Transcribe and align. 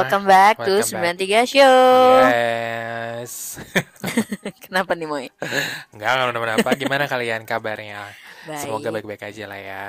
welcome 0.00 0.24
back 0.24 0.56
to 0.56 0.80
Welcome 0.80 1.20
93 1.20 1.44
Show. 1.46 1.76
Yes. 2.24 3.60
Kenapa 4.64 4.96
nih, 4.96 5.04
Moy? 5.04 5.26
Enggak, 5.92 6.10
enggak 6.16 6.26
kenapa-napa. 6.32 6.70
Gimana 6.74 7.04
kalian 7.04 7.44
kabarnya? 7.44 8.08
Baik. 8.48 8.64
Semoga 8.64 8.88
baik-baik 8.88 9.28
aja 9.28 9.44
lah 9.44 9.60
ya. 9.60 9.84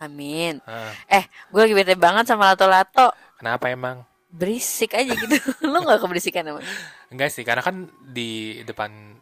Amin. 0.00 0.64
Hah, 0.64 0.92
Eh, 1.10 1.24
gue 1.52 1.60
lagi 1.60 1.76
bete 1.76 1.94
banget 1.94 2.24
sama 2.24 2.48
lato-lato. 2.48 3.12
kenapa 3.36 3.68
emang? 3.68 4.08
Berisik 4.32 4.96
aja 4.96 5.12
gitu. 5.12 5.36
Lu 5.68 5.84
gak 5.84 6.00
keberisikan 6.00 6.48
emang? 6.48 6.64
Enggak 7.12 7.28
sih, 7.28 7.44
karena 7.44 7.60
kan 7.60 7.84
di 8.00 8.60
depan 8.64 9.20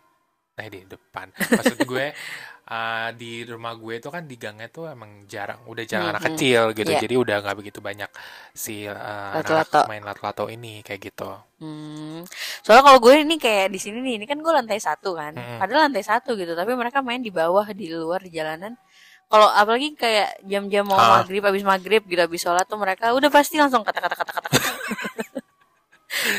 eh 0.54 0.70
di 0.70 0.86
depan. 0.86 1.34
Maksud 1.34 1.82
gue 1.82 2.14
eh, 2.64 3.08
di 3.12 3.44
rumah 3.44 3.76
gue 3.76 4.00
itu 4.00 4.08
kan 4.08 4.24
di 4.24 4.34
gangnya 4.34 4.68
tuh 4.68 4.88
emang 4.88 5.28
jarang, 5.28 5.60
udah 5.68 5.84
jarang 5.84 6.08
anak 6.10 6.24
Mhm. 6.24 6.28
kecil 6.32 6.62
gitu. 6.72 6.90
Iya. 6.90 7.00
Jadi 7.04 7.14
udah 7.14 7.36
nggak 7.44 7.56
begitu 7.56 7.78
banyak 7.78 8.08
si 8.50 8.84
eh, 8.84 8.92
Lato-lato. 8.92 9.84
anak-anak 9.84 9.88
main 9.88 10.02
lato-lato 10.02 10.44
ini 10.48 10.80
kayak 10.80 11.00
gitu. 11.04 11.28
Hmm. 11.60 12.24
Soalnya 12.60 12.82
kalau 12.82 12.98
gue 13.00 13.20
ini 13.20 13.36
kayak 13.36 13.68
di 13.68 13.76
sini 13.76 14.00
nih, 14.00 14.14
ini 14.16 14.24
kan 14.24 14.40
gue 14.40 14.48
lantai 14.48 14.80
satu 14.80 15.12
kan. 15.12 15.32
Mm-mm. 15.32 15.60
Padahal 15.60 15.92
lantai 15.92 16.04
satu 16.04 16.32
gitu, 16.34 16.52
tapi 16.52 16.72
mereka 16.72 17.00
main 17.00 17.20
di 17.20 17.28
bawah, 17.28 17.68
di 17.70 17.88
luar, 17.88 18.24
di 18.24 18.32
jalanan. 18.32 18.72
Kalau 19.24 19.48
apalagi 19.48 19.96
kayak 19.96 20.44
jam-jam 20.44 20.84
mau 20.84 20.96
Ah. 20.96 21.20
maghrib, 21.20 21.40
habis 21.40 21.64
maghrib 21.64 22.04
gitu, 22.04 22.20
habis 22.20 22.40
sholat 22.40 22.64
tuh 22.64 22.76
mereka 22.76 23.12
udah 23.12 23.28
pasti 23.28 23.56
langsung 23.56 23.80
kata-kata 23.80 24.12
kata-kata. 24.14 24.48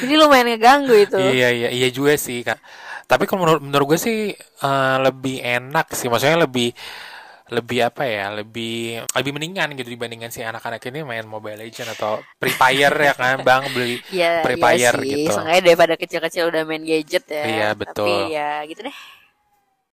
Jadi 0.01 0.13
lumayan 0.15 0.47
ngeganggu 0.55 0.95
itu. 0.95 1.17
Iya 1.19 1.49
iya 1.51 1.69
iya 1.69 1.87
juga 1.91 2.15
sih 2.15 2.41
kak. 2.41 2.57
Tapi 3.05 3.23
kalau 3.23 3.45
menurut 3.45 3.61
menurut 3.61 3.85
gue 3.91 3.99
sih 4.01 4.17
eh, 4.35 4.97
lebih 4.99 5.39
enak 5.39 5.91
sih. 5.91 6.07
Maksudnya 6.07 6.41
lebih 6.41 6.73
lebih 7.45 7.79
apa 7.85 8.03
ya? 8.03 8.33
Lebih 8.33 9.05
lebih 9.05 9.31
mendingan 9.31 9.77
gitu 9.77 9.85
dibandingkan 9.87 10.33
si 10.33 10.41
anak-anak 10.41 10.81
ini 10.89 11.05
main 11.05 11.25
Mobile 11.25 11.61
Legend 11.61 11.93
atau 11.93 12.17
Free 12.35 12.51
Fire 12.51 12.89
ya 12.91 13.13
kan 13.13 13.41
bang 13.41 13.69
beli. 13.69 14.01
Iya, 14.09 14.41
Free 14.45 14.57
iya 14.57 14.65
Fire 14.65 14.97
sih. 14.97 15.09
gitu. 15.13 15.29
Seenggaknya 15.29 15.61
daripada 15.63 15.93
kecil-kecil 15.93 16.43
udah 16.49 16.61
main 16.65 16.81
gadget 16.81 17.25
ya. 17.29 17.43
Iya, 17.45 17.67
Tapi 17.71 17.79
betul. 17.85 18.09
ya 18.29 18.51
gitu 18.65 18.81
deh. 18.81 18.97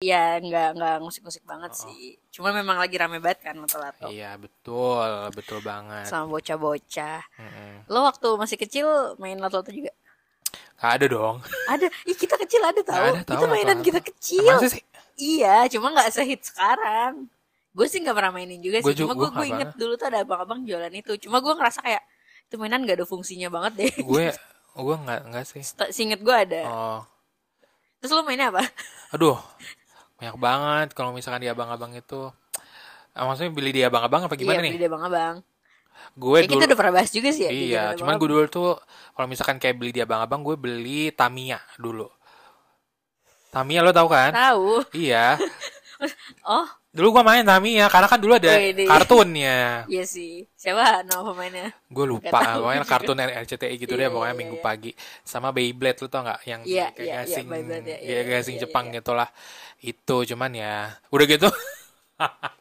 Iya, 0.01 0.41
nggak 0.41 0.69
nggak 0.81 0.97
musik-musik 1.05 1.45
banget 1.45 1.77
Oh. 1.77 1.81
sih. 1.85 2.17
Cuma 2.33 2.57
memang 2.57 2.81
lagi 2.81 2.97
rame 2.97 3.21
banget 3.21 3.45
kan 3.45 3.59
lato-lato. 3.59 4.09
Iya 4.09 4.33
betul 4.39 5.05
betul 5.35 5.59
banget. 5.61 6.09
Sama 6.09 6.25
bocah-bocah. 6.31 7.21
Mm-mm. 7.37 7.73
Lo 7.85 8.09
waktu 8.09 8.29
masih 8.33 8.57
kecil 8.57 8.87
main 9.19 9.37
lato-lato 9.37 9.69
juga? 9.69 9.93
Ada 10.81 11.07
dong. 11.13 11.37
Ada. 11.69 11.87
Ih, 12.09 12.17
kita 12.17 12.41
kecil 12.41 12.65
ada 12.65 12.81
tahu. 12.81 13.05
ada 13.13 13.23
tahu 13.23 13.37
Itu 13.37 13.47
mainan 13.53 13.79
lato-lato. 13.79 13.87
kita 13.87 14.01
kecil. 14.01 14.45
Masa 14.49 14.69
sih? 14.73 14.83
Iya, 15.21 15.69
cuma 15.77 15.93
nggak 15.93 16.09
sehit 16.09 16.41
sekarang. 16.41 17.29
Gue 17.77 17.87
sih 17.87 18.01
nggak 18.01 18.17
pernah 18.17 18.33
mainin 18.33 18.59
juga 18.65 18.81
Gua 18.81 18.91
sih. 18.91 18.97
Cuma 19.05 19.13
gue 19.13 19.29
gue 19.29 19.47
inget 19.47 19.71
dulu 19.77 19.95
tuh 20.01 20.09
ada 20.09 20.25
abang-abang 20.25 20.65
jualan 20.65 20.91
itu. 20.91 21.21
Cuma 21.29 21.45
gue 21.45 21.53
ngerasa 21.53 21.85
kayak 21.85 22.03
itu 22.51 22.59
mainan 22.59 22.83
gak 22.83 22.99
ada 22.99 23.07
fungsinya 23.07 23.53
banget 23.53 23.73
deh. 23.77 23.93
Gue 24.03 24.33
gue 24.89 24.97
nggak 25.05 25.21
nggak 25.29 25.45
sih. 25.45 25.63
Singet 25.93 26.25
gue 26.25 26.35
ada. 26.35 26.63
Oh 26.67 27.01
Terus 28.01 28.17
lo 28.17 28.25
mainnya 28.25 28.49
apa? 28.49 28.65
aduh 29.15 29.37
banyak 30.17 30.37
banget 30.41 30.89
kalau 30.97 31.13
misalkan 31.13 31.45
di 31.45 31.51
abang-abang 31.53 31.93
itu. 31.93 32.33
Ah, 33.13 33.27
maksudnya 33.29 33.53
beli 33.53 33.71
di 33.77 33.83
abang-abang 33.85 34.25
apa 34.25 34.39
gimana 34.39 34.63
iya, 34.63 34.65
nih? 34.65 34.73
beli 34.73 34.81
deh 34.81 34.89
abang-abang. 34.89 35.35
Gue 36.19 36.39
Kayak 36.43 36.51
kita 36.53 36.65
udah 36.69 36.79
pernah 36.79 36.95
bahas 37.01 37.11
juga 37.15 37.29
sih 37.33 37.45
ya. 37.47 37.51
Iya, 37.51 37.83
cuman 37.99 38.15
gue 38.21 38.29
dulu 38.31 38.45
tuh 38.51 38.71
kalau 39.15 39.27
misalkan 39.31 39.59
kayak 39.63 39.77
beli 39.79 39.91
di 39.97 40.01
abang-abang 40.05 40.41
gue 40.47 40.57
beli 40.59 41.11
Tamiya 41.15 41.59
dulu. 41.79 42.07
Tamiya 43.51 43.81
lo 43.83 43.91
tau 43.91 44.07
kan? 44.07 44.31
tahu. 44.35 44.83
Iya. 44.95 45.39
Oh, 46.45 46.67
Dulu 46.91 47.21
gue 47.21 47.23
main 47.23 47.45
Tamiya 47.47 47.87
karena 47.87 48.09
kan 48.11 48.19
dulu 48.19 48.35
ada 48.35 48.51
di- 48.51 48.87
kartunnya. 48.89 49.87
iya 49.93 50.03
sih. 50.09 50.49
Siapa 50.57 51.05
nama 51.07 51.23
pemainnya? 51.31 51.71
Gue 51.91 52.07
lupa, 52.07 52.39
pokoknya 52.59 52.83
kartun 52.87 53.19
RCTI 53.19 53.75
gitu 53.79 53.95
Iya, 53.95 54.07
deh 54.07 54.09
pokoknya 54.15 54.35
iya, 54.35 54.41
minggu 54.43 54.57
iya. 54.59 54.65
pagi 54.65 54.91
sama 55.27 55.51
Beyblade 55.51 55.99
lo 56.03 56.07
tau 56.11 56.23
nggak 56.27 56.41
yang 56.47 56.63
Iya, 56.63 56.87
kayak 56.95 56.99
iya, 56.99 57.15
iya, 57.15 57.17
gasing, 57.27 57.47
Beyblade, 57.51 57.87
iya, 57.91 57.97
kayak 58.07 58.25
iya, 58.27 58.31
gasing 58.31 58.57
iya, 58.57 58.63
Jepang 58.63 58.85
iya. 58.87 58.95
gitulah. 58.99 59.29
Itu 59.83 60.17
cuman 60.31 60.51
ya 60.55 60.75
udah 61.15 61.27
gitu. 61.31 61.49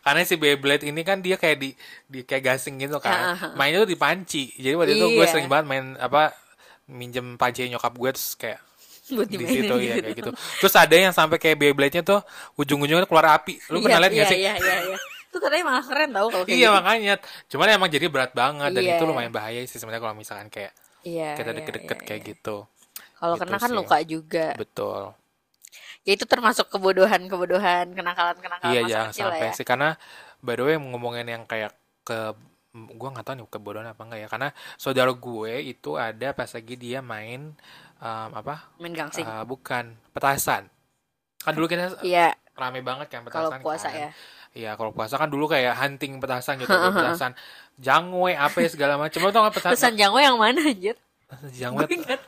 Karena 0.00 0.20
si 0.22 0.34
Beyblade 0.36 0.84
ini 0.84 1.00
kan 1.02 1.20
dia 1.20 1.36
kayak 1.36 1.56
di, 1.58 1.70
di 2.06 2.20
kayak 2.22 2.42
gasing 2.54 2.76
gitu 2.78 2.98
kan. 2.98 3.34
ah. 3.34 3.52
Mainnya 3.54 3.82
tuh 3.82 3.90
di 3.90 3.98
panci. 3.98 4.52
Jadi 4.56 4.74
waktu 4.74 4.92
itu 4.94 5.06
gue 5.12 5.24
Iya. 5.24 5.30
sering 5.30 5.48
banget 5.48 5.66
main 5.68 5.84
apa 5.96 6.32
minjem 6.86 7.36
panci 7.36 7.66
nyokap 7.68 7.94
gue 7.94 8.10
terus 8.12 8.34
kayak 8.34 8.60
Buat 9.12 9.28
di 9.28 9.44
situ 9.44 9.74
ya 9.82 9.98
kayak 9.98 10.16
gitu. 10.16 10.30
Terus 10.32 10.74
ada 10.74 10.94
yang 10.94 11.12
sampai 11.12 11.36
kayak 11.36 11.58
Beyblade-nya 11.58 12.00
tuh 12.00 12.22
ujung-ujungnya 12.56 13.04
keluar 13.04 13.36
api. 13.36 13.60
Lu 13.68 13.82
pernah 13.82 13.98
Iya, 14.00 14.08
lihat 14.08 14.12
gak 14.14 14.16
iya, 14.16 14.30
sih? 14.30 14.38
Iya, 14.40 14.52
iya, 14.56 14.76
iya. 14.88 14.98
Itu 15.28 15.36
katanya 15.40 15.64
malah 15.68 15.84
keren 15.84 16.10
tau 16.12 16.26
kalau 16.28 16.44
kayak 16.44 16.56
Iya 16.56 16.68
gitu. 16.68 16.76
makanya. 16.78 17.14
Cuman 17.50 17.66
emang 17.72 17.90
jadi 17.90 18.06
berat 18.08 18.32
banget 18.32 18.70
dan 18.72 18.82
Iya. 18.82 18.94
itu 18.96 19.02
lumayan 19.04 19.32
bahaya 19.32 19.60
sih 19.64 19.76
sebenarnya 19.76 20.00
kalau 20.00 20.16
misalkan 20.16 20.48
kayak 20.48 20.72
Iya, 21.02 21.34
kita 21.34 21.50
iya, 21.50 21.56
deket-deket 21.60 21.98
iya, 21.98 22.06
kayak 22.06 22.20
iya. 22.22 22.30
gitu. 22.32 22.56
Kalau 23.18 23.34
Gitu 23.34 23.42
kena 23.42 23.56
kan 23.58 23.70
sih. 23.70 23.76
luka 23.76 23.98
juga. 24.04 24.46
Betul. 24.54 25.02
Ya 26.02 26.12
itu 26.12 26.24
termasuk 26.24 26.66
kebodohan-kebodohan, 26.68 27.94
kenakalan-kenakalan 27.94 28.68
Iya 28.68 28.80
masa 28.80 28.90
jangan 28.90 29.08
kecil 29.08 29.22
lah 29.22 29.30
sampai 29.32 29.46
ya. 29.46 29.54
sih 29.54 29.64
karena 29.64 29.88
by 30.38 30.54
the 30.54 30.64
way 30.64 30.74
ngomongin 30.74 31.26
yang 31.26 31.42
kayak 31.44 31.70
ke 32.02 32.34
gue 32.72 33.08
nggak 33.08 33.22
tahu 33.22 33.34
nih 33.36 33.46
kebodohan 33.46 33.86
apa 33.86 34.02
enggak 34.02 34.18
ya 34.18 34.28
karena 34.28 34.48
saudara 34.74 35.12
gue 35.12 35.52
itu 35.62 35.94
ada 35.94 36.32
pas 36.32 36.48
lagi 36.48 36.74
dia 36.74 36.98
main 36.98 37.52
um, 37.96 38.30
apa 38.32 38.72
Main 38.76 38.90
gangsing. 38.92 39.22
Uh, 39.22 39.44
bukan 39.44 39.94
petasan 40.10 40.66
kan 41.38 41.52
dulu 41.52 41.66
kita 41.66 42.00
Iya, 42.00 42.32
rame 42.52 42.80
banget 42.80 43.06
kan 43.08 43.20
kalau 43.24 43.50
petasan 43.50 43.60
puasa 43.60 43.88
kan. 43.88 43.98
ya. 43.98 44.10
Iya 44.52 44.70
kalau 44.74 44.90
puasa 44.90 45.14
kan 45.14 45.26
dulu 45.26 45.46
kayak 45.46 45.76
hunting 45.76 46.16
petasan 46.16 46.58
gitu 46.58 46.72
petasan 46.98 47.36
jangwe 47.76 48.32
apa 48.32 48.56
ya 48.56 48.68
segala 48.68 48.96
macam 48.96 49.20
lo 49.20 49.30
tau 49.30 49.42
nggak 49.42 49.54
petasan 49.54 49.72
Pesan 49.72 49.94
jangwe 49.94 50.20
yang 50.20 50.36
mana 50.36 50.60
anjir? 50.60 50.96
jangwe 51.52 51.84
Gue 51.84 51.94
ingat. 51.94 52.20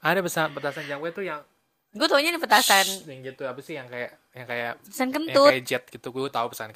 ada 0.00 0.18
pesan 0.18 0.50
petasan 0.50 0.84
jangwe 0.84 1.08
tuh 1.10 1.22
yang 1.22 1.40
Gue 1.90 2.06
taunya 2.06 2.30
nih 2.30 2.38
petasan. 2.38 2.86
yang 3.04 3.20
gitu 3.24 3.42
apa 3.44 3.58
sih 3.58 3.74
yang 3.74 3.86
kayak 3.86 4.14
yang 4.30 4.46
kayak 4.46 4.72
Pesan 4.80 5.00
yang 5.02 5.10
kentut. 5.12 5.50
kayak 5.50 5.64
jet 5.64 5.84
gitu 5.86 6.06
gue 6.08 6.22
tahu 6.28 6.46
petasan 6.48 6.70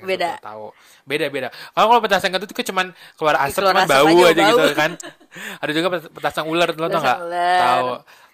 Beda. 0.00 0.30
kentut, 0.30 0.38
gue 0.38 0.46
tahu 0.46 0.66
beda 1.02 1.26
beda 1.26 1.48
kalau 1.72 1.86
kalau 1.88 2.00
petasan 2.00 2.30
kentut 2.30 2.46
itu 2.48 2.62
cuman 2.70 2.86
keluar 3.14 3.34
asap 3.40 3.58
Keluar 3.60 3.74
cuman 3.74 3.82
asap 3.82 3.92
bau 3.92 4.06
aja, 4.06 4.24
aja, 4.30 4.40
bau. 4.40 4.50
gitu 4.52 4.68
kan 4.72 4.90
ada 5.62 5.70
juga 5.72 5.88
pet- 5.90 6.12
petasan 6.12 6.44
ular 6.46 6.68
lo 6.70 6.86
tau 6.86 6.86
Petasan 6.86 7.02
nggak 7.02 7.18
tahu 7.58 7.88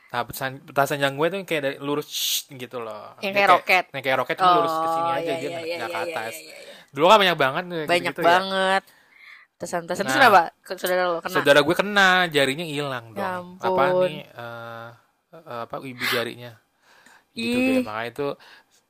nah 0.07 0.21
petasan 0.23 0.51
petasan 0.63 0.99
yang 1.01 1.15
gue 1.15 1.27
tuh 1.27 1.39
kayak 1.43 1.63
dari 1.63 1.77
lurus 1.79 2.07
shh, 2.07 2.53
gitu 2.53 2.79
loh 2.79 3.17
Yang 3.19 3.25
Dia 3.25 3.33
kayak 3.35 3.49
roket. 3.51 3.85
yang 3.91 4.03
kayak 4.05 4.17
roket 4.21 4.37
cuma 4.37 4.53
lurus 4.55 4.75
ke 4.75 4.87
sini 4.87 5.01
Oh, 5.03 5.17
aja 5.17 5.25
iya, 5.25 5.35
dia 5.35 5.41
iya, 5.41 5.49
nggak 5.49 5.65
iya, 5.65 5.73
ke 5.73 5.89
iya, 5.89 5.89
iya, 5.89 6.05
atas 6.07 6.35
iya, 6.35 6.53
iya. 6.53 6.75
dulu 6.93 7.05
kan 7.07 7.17
banyak 7.19 7.37
banget 7.39 7.65
kayak 7.67 7.89
Banyak 7.89 8.13
gitu 8.13 8.21
ya. 8.21 8.27
banget. 8.27 8.83
Pesan-pesan 9.57 10.05
terus 10.05 10.13
Nah. 10.13 10.21
kenapa? 10.21 10.43
Ke 10.61 10.73
saudara 10.77 11.03
lo 11.07 11.19
kena. 11.19 11.33
saudara 11.33 11.61
gue 11.61 11.75
kena 11.75 12.09
jarinya 12.29 12.67
hilang 12.67 13.05
Ya 13.11 13.41
dong 13.41 13.47
ampun. 13.57 13.67
apa 13.73 13.83
nih 14.05 14.25
eh, 14.29 14.89
eh, 15.45 15.63
apa 15.69 15.77
ibu 15.85 16.05
jarinya 16.09 16.53
gitu 17.37 17.61
Ih. 17.61 17.67
deh 17.67 17.79
makanya 17.85 18.09
itu 18.13 18.27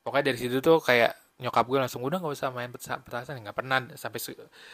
pokoknya 0.05 0.25
dari 0.33 0.39
situ 0.43 0.59
tuh 0.65 0.79
kayak 0.89 1.13
nyokap 1.43 1.65
gue 1.69 1.79
langsung 1.83 2.03
udah 2.07 2.19
nggak 2.23 2.35
usah 2.39 2.51
main 2.55 2.71
peta- 2.75 3.03
petasan 3.05 3.43
nggak 3.45 3.57
pernah 3.59 3.79
sampai 3.99 4.21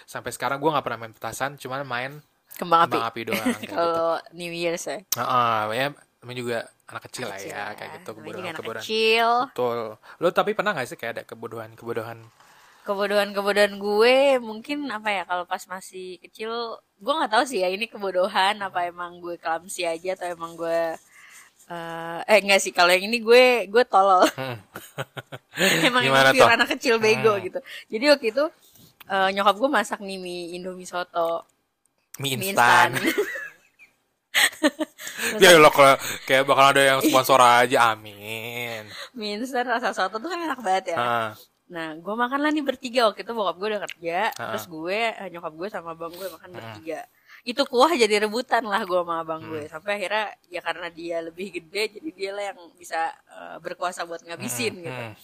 sampai 0.07 0.31
sekarang 0.37 0.59
gue 0.63 0.71
nggak 0.71 0.85
pernah 0.87 1.01
main 1.03 1.15
petasan 1.17 1.51
cuman 1.63 1.83
main 1.87 2.13
Kembang 2.59 2.81
api. 2.87 2.93
kembang 2.93 3.05
api 3.09 3.21
doang 3.29 3.59
kayak 3.67 3.81
gitu 3.85 4.01
Kalau 4.01 4.21
New 4.37 4.53
Year's 4.53 4.85
ya. 4.87 4.99
Heeh, 5.17 5.61
ya 5.79 5.87
namanya 6.21 6.39
juga 6.43 6.59
anak 6.91 7.03
kecil 7.09 7.27
lah 7.29 7.39
Kecil 7.41 7.51
ya 7.53 7.65
kayak 7.79 7.91
gitu 8.01 8.11
kebodohan 8.17 8.47
anak 8.53 8.57
kebodohan 8.59 8.87
kecil. 8.87 9.29
betul 9.41 9.79
lo 10.23 10.29
tapi 10.39 10.51
pernah 10.57 10.73
nggak 10.77 10.87
sih 10.89 10.99
kayak 11.01 11.13
ada 11.21 11.25
kebodohan 11.29 11.71
kebodohan 11.79 12.19
Kebodohan-kebodohan 12.87 13.75
gue 13.79 14.17
mungkin 14.49 14.79
apa 14.91 15.09
ya 15.17 15.23
kalau 15.31 15.45
pas 15.53 15.63
masih 15.75 16.19
kecil 16.25 16.51
gue 16.99 17.13
nggak 17.19 17.31
tahu 17.35 17.45
sih 17.51 17.63
ya 17.63 17.69
ini 17.71 17.87
kebodohan 17.87 18.59
apa 18.67 18.91
emang 18.91 19.13
gue 19.23 19.35
clumsy 19.39 19.83
aja 19.87 20.19
atau 20.19 20.27
emang 20.35 20.53
gue 20.59 20.81
eh 21.69 22.21
eh 22.25 22.39
enggak 22.41 22.61
sih 22.61 22.71
kalau 22.71 22.91
yang 22.91 23.07
ini 23.07 23.19
gue 23.19 23.67
gue 23.67 23.85
tolol. 23.87 24.27
Emang 25.87 26.03
Gimana 26.03 26.31
pure 26.31 26.43
tuh? 26.43 26.49
anak 26.51 26.69
kecil 26.73 26.97
bego 26.99 27.35
Hmm. 27.35 27.45
gitu. 27.45 27.59
Jadi 27.89 28.05
waktu 28.09 28.27
itu 28.31 28.45
eh, 29.07 29.29
nyokap 29.31 29.55
gue 29.57 29.71
masak 29.71 30.01
nih 30.01 30.17
mie 30.17 30.55
indomie 30.55 30.87
soto. 30.87 31.47
Mie 32.19 32.37
mie 32.37 32.53
instan. 32.53 32.93
ya 35.43 35.61
lo 35.61 35.69
kalau 35.69 35.95
kayak 36.25 36.45
bakal 36.49 36.73
ada 36.73 36.83
yang 36.83 36.99
sponsor 37.05 37.39
aja 37.39 37.93
amin. 37.93 38.89
Mie 39.13 39.37
instan 39.37 39.69
rasa 39.69 39.93
soto 39.93 40.17
tuh 40.17 40.29
kan 40.29 40.41
enak 40.41 40.61
banget 40.61 40.97
ya. 40.97 41.33
Nah, 41.73 41.97
gue 41.97 42.15
makan 42.15 42.45
lah 42.45 42.53
nih 42.53 42.61
bertiga. 42.61 43.09
Waktu 43.09 43.25
itu 43.25 43.33
bokap 43.33 43.57
gue 43.57 43.69
udah 43.73 43.83
kerja, 43.89 44.19
terus 44.29 44.69
gue 44.69 44.99
eh, 45.09 45.29
nyokap 45.33 45.53
gue 45.57 45.69
sama 45.69 45.97
abang 45.97 46.13
gue 46.13 46.29
makan 46.29 46.51
bertiga. 46.53 47.01
Itu 47.43 47.67
kuah 47.67 47.91
jadi 47.99 48.23
rebutan 48.23 48.63
lah 48.63 48.87
gue 48.87 49.03
sama 49.03 49.27
abang 49.27 49.43
gue. 49.43 49.67
Hmm. 49.67 49.71
Sampai 49.71 49.99
akhirnya 49.99 50.31
ya 50.47 50.61
karena 50.63 50.89
dia 50.95 51.19
lebih 51.27 51.51
gede, 51.59 51.99
jadi 51.99 52.09
dia 52.15 52.31
lah 52.31 52.45
yang 52.55 52.59
bisa 52.79 53.11
eh, 53.11 53.57
berkuasa 53.59 54.07
buat 54.07 54.23
ngabisin 54.23 54.79
gitu. 54.79 55.03
Hmm. 55.11 55.15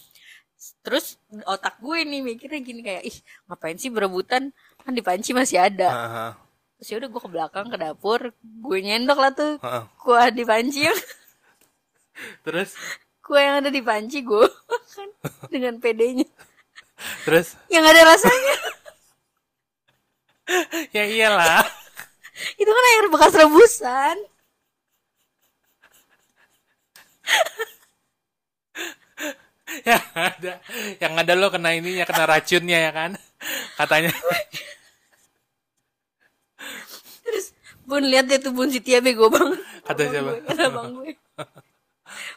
Terus 0.83 1.15
otak 1.47 1.79
gue 1.79 2.03
nih 2.03 2.19
mikirnya 2.19 2.59
gini 2.59 2.83
kayak, 2.83 3.03
ih 3.07 3.17
ngapain 3.47 3.79
sih 3.79 3.87
berebutan? 3.87 4.51
Kan 4.83 4.91
di 4.91 4.99
panci 4.99 5.31
masih 5.31 5.63
ada. 5.63 5.87
Heeh. 5.87 6.31
Terus 6.79 6.87
yaudah 6.91 7.07
gue 7.07 7.21
ke 7.23 7.31
belakang 7.31 7.67
ke 7.71 7.77
dapur, 7.79 8.35
gue 8.43 8.77
nyendok 8.83 9.19
lah 9.19 9.31
tuh 9.31 9.55
Heeh. 9.63 9.83
kuah 10.03 10.27
di 10.27 10.43
panci. 10.43 10.83
terus 12.43 12.75
kuah 13.23 13.39
yang 13.39 13.55
ada 13.63 13.71
di 13.71 13.79
panci 13.79 14.19
gue 14.19 14.43
makan 14.43 15.09
dengan 15.55 15.79
pedenya. 15.79 16.27
terus 17.23 17.55
Yang 17.71 17.85
ada 17.95 18.01
rasanya. 18.11 18.55
ya 20.95 21.03
iyalah 21.07 21.78
Itu 22.55 22.71
kan 22.71 22.85
air 22.95 23.05
bekas 23.11 23.33
rebusan. 23.35 24.17
yang 29.85 30.01
ada 30.17 30.53
yang 30.97 31.13
ada 31.13 31.33
lo 31.37 31.53
kena 31.53 31.77
ininya 31.77 32.01
kena 32.09 32.25
racunnya 32.25 32.89
ya 32.89 32.91
kan 32.91 33.13
katanya 33.77 34.09
Terus 37.21 37.53
Bun 37.85 38.05
lihat 38.05 38.25
deh 38.25 38.41
tuh 38.41 38.53
Bun 38.53 38.69
Sitia 38.69 39.01
bego 39.01 39.29
banget. 39.29 39.61
Kata 39.85 40.01
Abang 40.05 40.13
siapa? 40.13 40.29
gue, 40.29 40.41
Kata 40.45 40.63
bang 40.69 40.89
gue. 40.93 41.09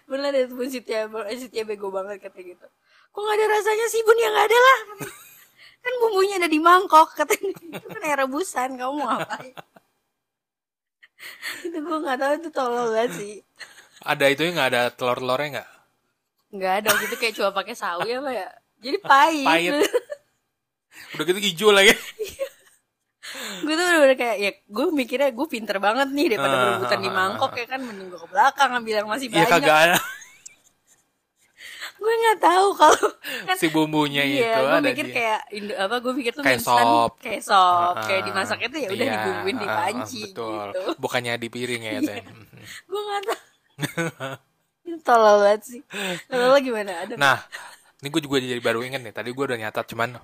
Bun 0.08 0.18
lihat 0.20 0.32
deh 0.36 0.44
tuh 0.48 0.56
Bun 0.60 0.68
Sitia, 0.68 1.08
Sitia 1.36 1.64
bego 1.64 1.88
banget 1.88 2.20
kata 2.20 2.38
gitu. 2.40 2.66
Kok 3.12 3.20
gak 3.20 3.36
ada 3.36 3.44
rasanya 3.48 3.86
sih 3.88 4.00
Bun? 4.04 4.16
Ya 4.20 4.28
gak 4.32 4.46
ada 4.48 4.58
lah. 4.60 4.78
Kan 5.82 5.92
bumbunya 5.98 6.36
ada 6.40 6.48
di 6.48 6.60
mangkok 6.60 7.16
katanya. 7.16 7.52
Itu 7.58 7.86
kan 7.88 8.00
air 8.04 8.18
rebusan. 8.24 8.76
Kamu 8.76 8.92
mau 8.96 9.16
ngapain? 9.16 9.52
Itu 11.66 11.78
gue 11.78 11.98
gak 12.02 12.18
tahu 12.18 12.32
itu 12.38 12.48
tolol 12.50 12.86
banget 12.90 13.12
sih. 13.14 13.34
ada 14.02 14.24
itu 14.26 14.42
nggak 14.42 14.68
ada 14.74 14.82
telur 14.90 15.18
telurnya 15.18 15.48
nggak 15.60 15.68
Nggak 16.52 16.72
ada 16.84 16.88
gitu 17.00 17.14
kayak 17.16 17.34
cuma 17.38 17.50
pakai 17.50 17.72
sawi 17.72 18.12
apa 18.12 18.30
ya. 18.30 18.48
Jadi 18.82 18.98
pahit. 19.00 19.46
Pahit. 19.46 19.72
udah 21.16 21.24
gitu 21.24 21.40
hijau 21.40 21.70
lagi 21.72 21.92
gue 23.62 23.74
tuh 23.74 23.86
udah 24.04 24.16
kayak 24.18 24.36
ya 24.36 24.50
gue 24.60 24.86
mikirnya 24.92 25.30
gue 25.32 25.46
pinter 25.48 25.76
banget 25.80 26.08
nih 26.12 26.36
daripada 26.36 26.52
Ah, 26.52 26.60
berebutan 26.68 27.00
di 27.00 27.08
ah, 27.08 27.14
mangkok 27.14 27.52
ya 27.56 27.66
kan 27.68 27.80
mending 27.80 28.08
gue 28.12 28.20
ke 28.20 28.28
belakang 28.28 28.70
ambil 28.76 28.94
yang 29.00 29.08
masih 29.08 29.28
ya 29.32 29.46
banyak. 29.46 29.48
kagak 29.48 29.76
ada 29.88 29.96
gue 32.02 32.14
nggak 32.18 32.38
tahu 32.42 32.66
kalau 32.74 33.08
kan 33.46 33.56
si 33.60 33.66
bumbunya 33.70 34.22
itu 34.26 34.42
iya, 34.42 34.58
gue 34.58 34.78
ada 34.82 34.90
mikir 34.90 35.06
di 35.06 35.12
kayak 35.14 35.40
Indo, 35.54 35.72
apa 35.78 35.96
gue 36.02 36.12
pikir 36.18 36.32
tuh 36.34 36.42
Kayak 36.42 36.58
instan 36.58 36.86
sop. 36.86 37.12
kayak 37.22 37.42
sop 37.46 37.94
Ah, 37.94 38.04
kayak 38.04 38.22
dimasak 38.26 38.58
itu 38.66 38.76
ya 38.82 38.88
udah 38.90 39.06
iya, 39.06 39.14
dibumbuin 39.16 39.56
di 39.56 39.66
ah, 39.66 39.70
ah, 39.70 39.76
panci 39.78 40.20
betul. 40.26 40.66
gitu. 40.74 40.82
Bukannya 40.98 41.32
di 41.38 41.48
piring 41.48 41.82
ya 41.86 42.00
teh? 42.10 42.18
Gue 42.90 43.00
nggak 43.00 43.22
tahu. 43.28 43.40
Itu 44.82 44.98
tolol 45.06 45.36
banget 45.46 45.62
sih. 45.62 45.80
Kalau 46.26 46.46
lo 46.50 46.58
gimana? 46.58 46.92
Ada 47.06 47.14
nah 47.14 47.38
ini 48.02 48.08
gue 48.10 48.20
juga 48.26 48.42
jadi 48.42 48.58
baru 48.58 48.82
inget 48.82 49.00
nih. 49.06 49.14
Tadi 49.14 49.28
gue 49.30 49.44
udah 49.46 49.58
nyatat 49.62 49.86
cuman 49.94 50.18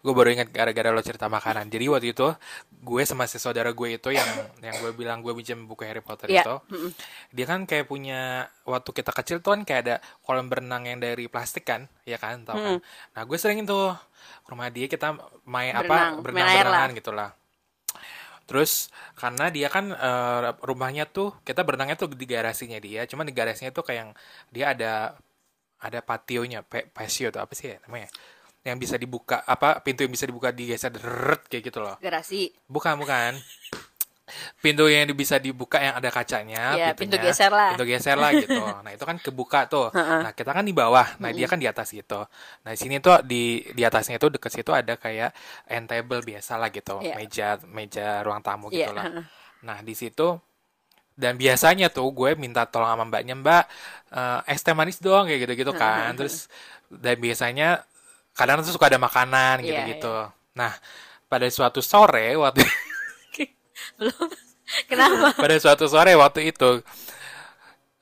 gue 0.00 0.12
baru 0.16 0.32
inget 0.32 0.48
gara-gara 0.48 0.88
lo 0.88 1.04
cerita 1.04 1.28
makanan. 1.28 1.68
Jadi 1.68 1.84
waktu 1.92 2.16
itu 2.16 2.32
gue 2.70 3.02
sama 3.04 3.28
si 3.28 3.36
saudara 3.36 3.68
gue 3.70 4.00
itu 4.00 4.08
yang 4.08 4.26
yang 4.64 4.74
gue 4.80 4.96
bilang 4.96 5.20
gue 5.20 5.36
pinjam 5.36 5.60
buku 5.68 5.84
Harry 5.84 6.00
Potter 6.00 6.32
Iya. 6.32 6.42
itu 6.42 6.54
dia 7.30 7.44
kan 7.44 7.68
kayak 7.68 7.84
punya 7.86 8.46
waktu 8.64 8.90
kita 8.90 9.12
kecil 9.12 9.36
tuh 9.38 9.52
kan 9.54 9.62
kayak 9.62 9.80
ada 9.84 9.96
kolam 10.24 10.48
berenang 10.48 10.88
yang 10.88 10.98
dari 10.98 11.28
plastik 11.28 11.68
kan 11.68 11.84
ya 12.02 12.16
kan 12.16 12.42
tau 12.42 12.56
kan? 12.56 12.78
Nah 13.12 13.22
gue 13.22 13.36
sering 13.36 13.62
tuh 13.62 13.92
ke 14.42 14.48
rumah 14.48 14.72
dia 14.72 14.88
kita 14.88 15.14
main 15.44 15.76
apa 15.76 15.84
Berenang, 15.84 16.14
main 16.14 16.46
air 16.48 16.64
berenang-berenangan 16.64 16.90
gitu 16.96 17.10
lah. 17.12 17.30
Terus 18.42 18.90
karena 19.14 19.48
dia 19.48 19.70
kan 19.70 19.94
eh, 19.94 20.50
rumahnya 20.66 21.06
tuh 21.08 21.32
kita 21.46 21.62
berenangnya 21.62 21.94
tuh 21.96 22.10
di 22.10 22.26
garasinya 22.26 22.76
dia, 22.82 23.06
cuman 23.06 23.24
di 23.24 23.32
garasinya 23.32 23.70
tuh 23.70 23.86
kayak 23.86 23.98
yang 24.02 24.10
dia 24.50 24.66
ada 24.74 24.92
ada 25.82 25.98
pationya, 25.98 26.62
pe, 26.62 26.86
patio 26.90 27.30
tuh 27.34 27.42
apa 27.42 27.54
sih 27.58 27.74
ya 27.74 27.78
namanya? 27.86 28.06
Yang 28.62 28.76
bisa 28.78 28.96
dibuka 28.98 29.42
apa 29.42 29.82
pintu 29.82 30.06
yang 30.06 30.12
bisa 30.14 30.26
dibuka 30.26 30.54
digeser 30.54 30.94
deret 30.94 31.42
kayak 31.50 31.62
gitu 31.66 31.78
loh. 31.82 31.98
garasi 31.98 32.54
Bukan, 32.70 32.94
bukan. 32.98 33.34
Pintu 34.62 34.86
yang 34.88 35.10
bisa 35.12 35.36
dibuka 35.36 35.76
yang 35.82 35.98
ada 35.98 36.08
kacanya, 36.08 36.78
Ya, 36.78 36.94
pintunya, 36.94 36.96
pintu 36.96 37.16
geser 37.20 37.50
lah. 37.52 37.74
Pintu 37.74 37.84
geser 37.84 38.16
lah 38.16 38.30
gitu. 38.32 38.54
Nah, 38.86 38.92
itu 38.94 39.04
kan 39.04 39.18
kebuka 39.18 39.66
tuh. 39.68 39.90
Nah, 39.92 40.32
kita 40.32 40.54
kan 40.56 40.64
di 40.64 40.72
bawah. 40.72 41.18
Nah, 41.20 41.34
dia 41.34 41.50
kan 41.50 41.58
di 41.60 41.66
atas 41.68 41.90
gitu. 41.92 42.24
Nah, 42.64 42.70
di 42.72 42.78
sini 42.78 43.02
tuh 43.02 43.20
di 43.26 43.60
di 43.74 43.82
atasnya 43.82 44.16
itu 44.16 44.30
deket 44.32 44.50
situ 44.54 44.70
ada 44.72 44.94
kayak 44.96 45.34
end 45.68 45.90
table 45.90 46.22
biasa 46.24 46.56
lah 46.56 46.70
gitu. 46.72 47.02
Iya. 47.02 47.14
Meja 47.18 47.48
meja 47.68 48.06
ruang 48.24 48.40
tamu 48.40 48.70
Iya, 48.72 48.88
gitu 48.88 48.92
lah. 48.94 49.04
heeh. 49.10 49.24
Nah, 49.66 49.78
di 49.84 49.94
situ 49.98 50.38
dan 51.12 51.36
biasanya 51.36 51.92
tuh 51.92 52.08
gue 52.08 52.32
minta 52.40 52.64
tolong 52.64 52.88
sama 52.88 53.04
mbaknya, 53.04 53.36
Mbak, 53.36 53.64
eh, 54.16 54.54
es 54.54 54.62
teh 54.64 54.72
manis 54.72 54.96
dong 55.02 55.28
kayak 55.28 55.44
gitu-gitu 55.44 55.72
kan. 55.76 56.14
Terus 56.16 56.48
dan 56.88 57.20
biasanya 57.20 57.84
kadang 58.32 58.64
tuh 58.64 58.72
suka 58.72 58.88
ada 58.88 59.00
makanan 59.00 59.60
Iya, 59.60 59.84
gitu-gitu. 59.84 60.14
Nah, 60.56 60.72
pada 61.28 61.48
suatu 61.48 61.80
sore 61.80 62.36
waktu 62.36 62.64
belum. 63.98 64.28
Kenapa? 64.88 65.36
Pada 65.44 65.56
suatu 65.60 65.84
sore 65.84 66.16
waktu 66.16 66.48
itu 66.48 66.80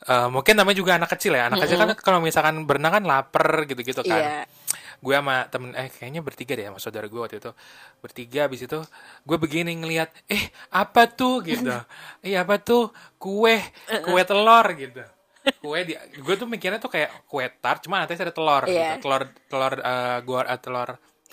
eh, 0.06 0.28
mungkin 0.30 0.54
namanya 0.54 0.78
juga 0.78 0.94
anak 0.96 1.10
kecil 1.18 1.34
ya. 1.34 1.50
Anak 1.50 1.66
kecil 1.66 1.76
kan 1.78 1.90
kalau 1.98 2.22
misalkan 2.22 2.62
berenang 2.62 3.00
kan 3.00 3.04
lapar 3.04 3.66
gitu-gitu 3.66 4.06
kan. 4.06 4.22
Iya. 4.22 4.38
Gue 5.00 5.16
sama 5.16 5.48
temen 5.48 5.72
eh 5.74 5.88
kayaknya 5.88 6.20
bertiga 6.20 6.52
deh 6.54 6.68
sama 6.68 6.78
saudara 6.78 7.06
gue 7.10 7.20
waktu 7.20 7.42
itu. 7.42 7.50
Bertiga 7.98 8.46
habis 8.46 8.62
itu 8.62 8.78
gue 9.26 9.36
begini 9.40 9.74
ngelihat 9.76 10.14
eh 10.30 10.52
apa 10.70 11.10
tuh? 11.10 11.42
gitu. 11.42 11.74
Eh 12.22 12.38
apa 12.42 12.60
tuh? 12.62 12.94
Kue 13.18 13.58
kue 14.06 14.22
telur 14.22 14.66
gitu 14.78 15.02
kue 15.60 15.80
di 15.88 15.96
gue 15.96 16.34
tuh 16.36 16.44
mikirnya 16.44 16.76
tuh 16.76 16.92
kayak 16.92 17.24
kue 17.24 17.48
tart 17.60 17.80
cuma 17.84 18.04
atasnya 18.04 18.28
ada 18.28 18.34
telur 18.36 18.62
Iya. 18.64 18.96
gitu. 18.96 19.08
telur 19.08 19.22
telur 19.48 19.72
eh, 19.80 20.18
gua 20.24 20.40
eh, 20.44 20.60
telur 20.60 20.88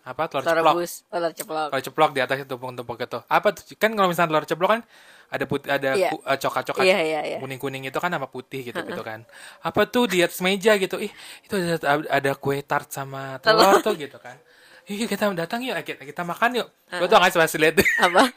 apa? 0.07 0.23
Telur, 0.31 0.43
telur 0.47 0.55
ceplok. 0.55 0.75
rebus 0.79 0.93
telur 1.11 1.31
ceplok. 1.35 1.67
Kalau 1.71 1.83
ceplok 1.83 2.11
di 2.15 2.19
atasnya 2.23 2.45
tumpuk-tumpuk 2.47 2.95
itu 2.97 3.19
apa 3.27 3.47
tuh? 3.51 3.63
Kan 3.75 3.91
kalau 3.99 4.07
misalnya 4.07 4.29
telur 4.31 4.45
ceplok 4.47 4.69
kan 4.71 4.81
ada 5.27 5.43
putih 5.43 5.67
ada 5.67 5.89
Iya. 5.99 6.09
ku- 6.15 6.23
eh, 6.23 6.37
coklat-coklat 6.39 6.85
Iya, 6.87 6.99
iya, 7.03 7.21
iya. 7.35 7.37
kuning-kuning 7.43 7.83
itu 7.83 7.99
kan 7.99 8.07
sama 8.07 8.31
putih 8.31 8.71
gitu 8.71 8.79
gitu 8.79 9.03
kan. 9.03 9.27
Apa 9.59 9.83
tuh 9.83 10.07
di 10.07 10.23
atas 10.23 10.39
meja 10.39 10.71
gitu? 10.79 10.95
Ih 11.03 11.11
itu 11.43 11.55
ada, 11.83 11.99
ada 12.07 12.31
kue 12.39 12.63
tart 12.63 12.87
sama 12.87 13.35
telur 13.43 13.83
tuh 13.83 13.99
gitu 13.99 14.15
kan. 14.23 14.39
Iya 14.87 15.03
kita 15.03 15.27
datang 15.35 15.59
yuk 15.67 15.75
kita, 15.83 16.07
kita 16.07 16.23
makan 16.23 16.63
yuk. 16.63 16.67
Gue 16.87 17.11
tuh 17.11 17.19
nggak 17.19 17.35
pas 17.35 17.51
lihat. 17.59 17.75
Apa? 18.07 18.21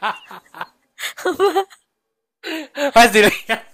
Pas 2.91 3.07
dilihat 3.13 3.70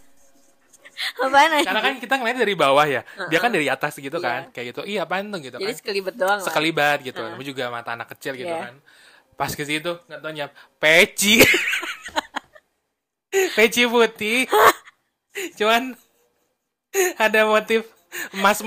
apaan 1.18 1.52
aja? 1.54 1.68
Karena 1.70 1.82
kan 1.82 1.94
kita 1.98 2.14
ngeliat 2.18 2.38
dari 2.38 2.56
bawah 2.58 2.86
ya. 2.86 3.02
Dia 3.30 3.40
kan 3.40 3.52
dari 3.54 3.68
atas 3.70 3.94
gitu 3.96 4.18
kan. 4.18 4.50
Iya. 4.50 4.54
kayak 4.54 4.66
gitu. 4.74 4.82
Iya 4.86 5.00
apaan 5.06 5.30
tuh 5.30 5.40
gitu 5.40 5.58
jadi 5.58 5.70
kan. 5.70 5.78
sekelibet 5.78 6.16
doang 6.18 6.40
lah. 6.42 6.46
Sekelibat 6.46 6.98
gitu. 7.06 7.22
Tapi 7.22 7.44
juga 7.46 7.64
mata 7.70 7.94
anak 7.94 8.10
kecil 8.18 8.34
gitu 8.34 8.50
Iya. 8.50 8.72
kan. 8.72 8.76
Pas 9.38 9.54
ke 9.54 9.64
situ 9.64 9.92
nggak 10.10 10.20
tahu 10.20 10.32
nyap 10.34 10.52
peci. 10.82 11.38
Peci 13.54 13.86
putih. 13.86 14.50
Cuman 15.60 15.94
ada 17.20 17.46
motif 17.46 17.86
emas 18.34 18.58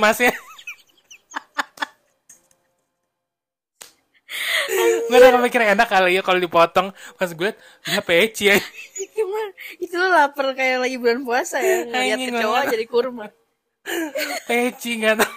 gue 5.11 5.19
udah 5.19 5.43
mikir 5.43 5.61
enak 5.67 5.88
kali 5.90 6.14
ya 6.14 6.23
kalau 6.23 6.38
dipotong. 6.38 6.95
Pas 7.19 7.31
gue 7.35 7.50
liat 7.50 7.59
ya 7.90 8.00
peci 8.07 8.45
ya 8.55 8.57
gimana 9.17 9.50
itu 9.83 9.95
lo 9.99 10.09
lapar 10.14 10.55
kayak 10.55 10.87
lagi 10.87 10.97
bulan 11.02 11.26
puasa 11.26 11.59
ya 11.59 11.90
ngeliat 11.90 12.19
kecoa 12.31 12.61
jadi 12.71 12.85
kurma. 12.87 13.26
Peci 14.49 15.02
nggak 15.02 15.17
tahu. 15.19 15.37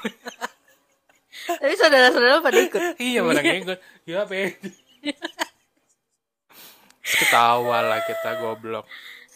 Tapi 1.59 1.75
saudara-saudara 1.75 2.39
pada 2.39 2.59
ikut? 2.61 2.81
Iya 3.01 3.19
barangnya 3.25 3.55
gue 3.65 3.77
ya 4.07 4.23
peci 4.27 4.71
ketawa 7.03 7.83
lah 7.83 7.99
kita 8.07 8.39
goblok. 8.39 8.87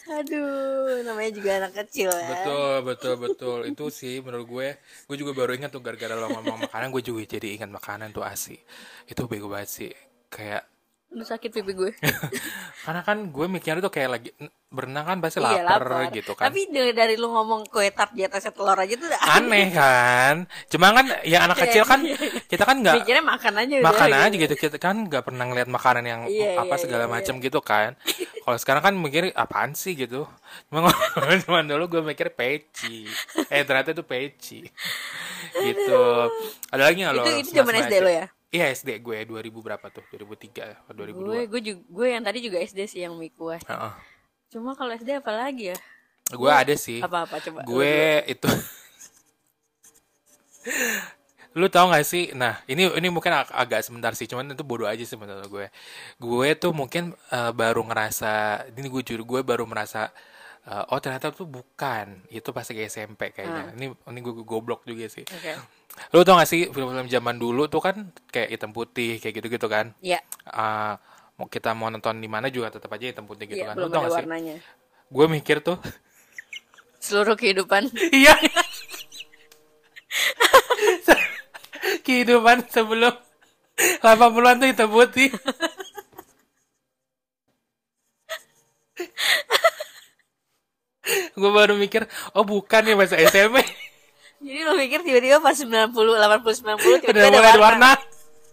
Aduh 0.08 1.04
namanya 1.04 1.30
juga 1.36 1.50
anak 1.60 1.84
kecil 1.84 2.08
ya. 2.08 2.28
Betul, 2.32 2.74
betul, 2.80 3.14
betul. 3.20 3.58
Itu 3.68 3.92
sih 3.92 4.24
menurut 4.24 4.46
gue, 4.48 4.68
gue 4.80 5.16
juga 5.20 5.36
baru 5.36 5.52
ingat 5.52 5.68
tuh 5.68 5.84
gara-gara 5.84 6.16
lo 6.16 6.32
ngomong 6.32 6.64
makanan, 6.64 6.88
gue 6.88 7.04
juga 7.04 7.20
jadi 7.28 7.60
ingat 7.60 7.68
makanan 7.68 8.16
tuh 8.16 8.24
asi. 8.24 8.56
Itu 9.04 9.28
bego 9.28 9.52
banget 9.52 9.68
sih. 9.68 9.92
Kayak, 10.28 10.68
Udah 11.08 11.24
sakit 11.24 11.48
pipi 11.48 11.72
gue 11.72 11.90
karena 12.84 13.00
kan 13.00 13.32
gue 13.32 13.46
mikirnya 13.48 13.80
tuh 13.80 13.88
kayak 13.88 14.10
lagi 14.12 14.30
berenang 14.68 15.08
kan 15.08 15.16
pasti 15.24 15.40
iya 15.40 15.64
lapar 15.64 15.88
lapar 16.04 16.12
gitu 16.12 16.36
kan. 16.36 16.52
tapi 16.52 16.68
dari, 16.68 16.92
dari 16.92 17.16
lu 17.16 17.32
ngomong 17.32 17.64
kue 17.72 17.88
tart 17.96 18.12
di 18.12 18.28
atasnya 18.28 18.52
telur 18.52 18.76
aja 18.76 18.92
tuh 18.92 19.08
udah 19.08 19.20
Aneh 19.40 19.72
kan. 19.72 20.44
Cuma 20.68 20.92
kan, 20.92 21.08
ya 21.24 21.48
anak 21.48 21.64
kecil 21.64 21.88
kan, 21.88 22.04
kita 22.44 22.68
kan 22.68 22.84
nggak 22.84 23.00
mikirnya 23.00 23.24
makan 23.24 23.52
aja 23.56 23.72
udah 23.80 23.88
makan 23.88 24.08
gitu. 24.08 24.20
aja 24.20 24.36
gitu. 24.36 24.54
Kita 24.68 24.76
kan 24.76 24.96
nggak 25.08 25.22
pernah 25.24 25.44
ngeliat 25.48 25.68
makanan 25.72 26.04
yang 26.04 26.20
Iya, 26.28 26.60
apa 26.60 26.76
iya, 26.76 26.82
segala 26.84 27.04
iya, 27.08 27.12
macam 27.16 27.34
gitu 27.40 27.60
kan. 27.64 27.90
Kalau 28.44 28.58
sekarang 28.60 28.82
kan 28.84 28.94
mikir 29.00 29.32
apaan 29.32 29.72
sih 29.72 29.96
gitu. 29.96 30.28
Cuma 30.68 30.92
cuman 31.48 31.64
dulu 31.64 31.84
gue 31.88 32.02
mikir 32.04 32.36
peci. 32.36 33.08
Eh 33.48 33.64
ternyata 33.64 33.96
itu 33.96 34.04
peci. 34.04 34.60
gitu. 35.56 36.04
Ada 36.68 36.82
lagi 36.92 37.00
nggak 37.00 37.14
lo? 37.16 37.24
itu 37.24 37.32
itu 37.48 37.50
zaman 37.56 37.88
SD 37.88 37.96
lo 38.04 38.12
ya 38.12 38.28
Iya 38.48 38.72
SD 38.72 39.04
gue 39.04 39.28
2000 39.28 39.60
berapa 39.60 39.86
tuh? 39.92 40.00
2003 40.08 40.88
atau 40.88 40.92
2002? 40.96 41.20
gue 41.20 41.40
gue 41.52 41.60
juga 41.60 41.80
gue 41.84 42.06
yang 42.16 42.24
tadi 42.24 42.38
juga 42.40 42.56
SD 42.64 42.80
sih 42.88 43.04
yang 43.04 43.12
mie 43.12 43.28
kue 43.28 43.60
Heeh. 43.60 43.92
cuma 44.48 44.72
kalau 44.72 44.96
SD 44.96 45.20
apa 45.20 45.32
lagi 45.36 45.72
ya 45.72 45.78
Gue 46.32 46.52
ada 46.52 46.72
sih. 46.76 47.00
apa 47.00 47.28
apa 47.28 47.36
coba 47.44 47.60
Gue 47.64 48.24
itu 48.24 48.48
lu 51.58 51.66
tau 51.72 51.90
gak 51.90 52.06
sih 52.06 52.30
nah 52.36 52.60
ini 52.70 52.86
ini 52.86 53.08
mungkin 53.10 53.34
ag- 53.34 53.50
agak 53.50 53.82
sebentar 53.82 54.12
sih 54.14 54.28
cuman 54.30 54.52
itu 54.52 54.62
bodoh 54.62 54.86
aja 54.86 55.00
sih 55.02 55.18
menurut 55.18 55.48
gue 55.48 55.66
gue 56.20 56.48
tuh 56.54 56.70
mungkin 56.76 57.16
eh, 57.32 57.52
baru 57.56 57.82
ngerasa 57.88 58.62
ini 58.76 58.86
gue 58.86 59.02
jujur 59.02 59.24
gue 59.26 59.40
baru 59.42 59.64
merasa 59.66 60.12
eh, 60.64 60.84
oh 60.88 60.98
ternyata 60.98 61.30
tuh 61.30 61.44
bukan. 61.44 62.26
Itu 62.28 62.50
pas 62.50 62.64
lagi 62.64 62.82
SMP 62.84 63.30
kayaknya. 63.30 63.72
Ini 63.72 63.86
ini 63.92 64.18
gue 64.18 64.34
goblok 64.40 64.82
juga 64.82 65.06
sih. 65.06 65.22
Oke. 65.24 65.52
Lu 66.10 66.22
tau 66.22 66.34
gak 66.34 66.46
sih 66.46 66.66
film-film 66.66 67.06
zaman 67.06 67.36
dulu 67.36 67.66
tuh 67.66 67.80
kan 67.80 67.96
kayak 68.28 68.48
hitam 68.50 68.70
putih 68.70 69.18
kayak 69.18 69.34
gitu-gitu 69.36 69.66
kan? 69.66 69.90
Ya 69.98 70.22
Eh, 70.44 70.94
mau 71.34 71.46
kita 71.46 71.70
mau 71.72 71.86
nonton 71.86 72.16
di 72.16 72.26
mana 72.26 72.48
juga 72.48 72.70
tetap 72.70 72.90
aja 72.90 73.06
hitam 73.06 73.24
putih 73.24 73.46
gitu 73.46 73.58
Iya, 73.58 73.70
kan. 73.70 73.74
belum 73.76 73.88
Lu 73.88 73.92
tau 73.92 74.00
gak 74.00 74.10
sih? 74.10 74.18
warnanya. 74.20 74.54
gue 75.08 75.26
mikir 75.28 75.58
tuh. 75.60 75.78
Seluruh 76.98 77.34
kehidupan. 77.34 77.88
iya. 78.12 78.34
Kehidupan 82.00 82.66
sebelum 82.68 83.14
80-an 84.02 84.56
tuh 84.56 84.68
hitam 84.68 84.88
putih 84.88 85.30
gue 91.38 91.50
baru 91.50 91.74
mikir 91.74 92.02
oh 92.32 92.42
bukan 92.42 92.82
ya 92.82 92.94
masa 92.94 93.14
SMP 93.16 93.62
Jadi 94.38 94.62
lo 94.62 94.70
pikir 94.72 95.02
tiba-tiba 95.02 95.38
pas 95.38 95.50
90, 95.50 95.90
80, 95.90 95.90
90 95.90 95.98
udah 95.98 97.00
tiba-tiba 97.00 97.26
ada 97.26 97.40
warna. 97.50 97.58
warna 97.58 97.90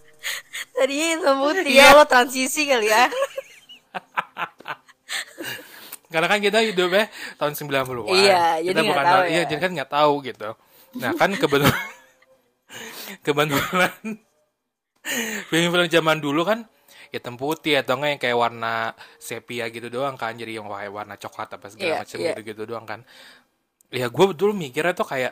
Tadinya 0.76 1.06
hitam 1.12 1.36
putih 1.40 1.62
Iya. 1.68 1.86
ya 1.86 1.94
lo 1.94 2.04
transisi 2.06 2.62
kali 2.66 2.88
ya. 2.88 3.06
karena 6.06 6.28
kan 6.28 6.40
kita 6.40 6.60
hidupnya 6.64 7.06
tahun 7.36 7.54
90-an 7.54 8.08
Iya, 8.08 8.44
jadi 8.62 8.66
kita 8.66 8.80
nggak 8.80 8.88
bukan 8.88 9.06
tahu 9.06 9.22
iya 9.26 9.36
ya. 9.36 9.44
jadi 9.46 9.60
kan 9.60 9.72
nggak 9.76 9.92
tahu 9.92 10.14
gitu 10.24 10.50
nah 10.96 11.12
kan 11.12 11.30
kebetulan 11.36 11.76
kebetulan 13.20 13.92
film-film 15.50 15.88
zaman 15.88 16.18
dulu 16.18 16.42
kan 16.42 16.60
hitam 17.16 17.36
putih 17.40 17.80
atau 17.80 17.96
enggak 17.96 18.12
yang 18.18 18.22
kayak 18.22 18.38
warna 18.38 18.74
sepia 19.18 19.66
gitu 19.72 19.88
doang 19.88 20.16
kan. 20.20 20.36
Jadi 20.36 20.60
yang 20.60 20.68
kayak 20.68 20.92
warna 20.92 21.16
coklat 21.16 21.50
apa 21.56 21.68
segala 21.72 21.88
Iya, 21.88 21.98
macam 22.04 22.18
iya. 22.20 22.28
gitu-gitu 22.34 22.64
doang 22.68 22.86
kan. 22.86 23.00
Ya 23.94 24.08
gue 24.12 24.26
betul 24.32 24.52
mikirnya 24.52 24.92
tuh 24.92 25.08
kayak 25.08 25.32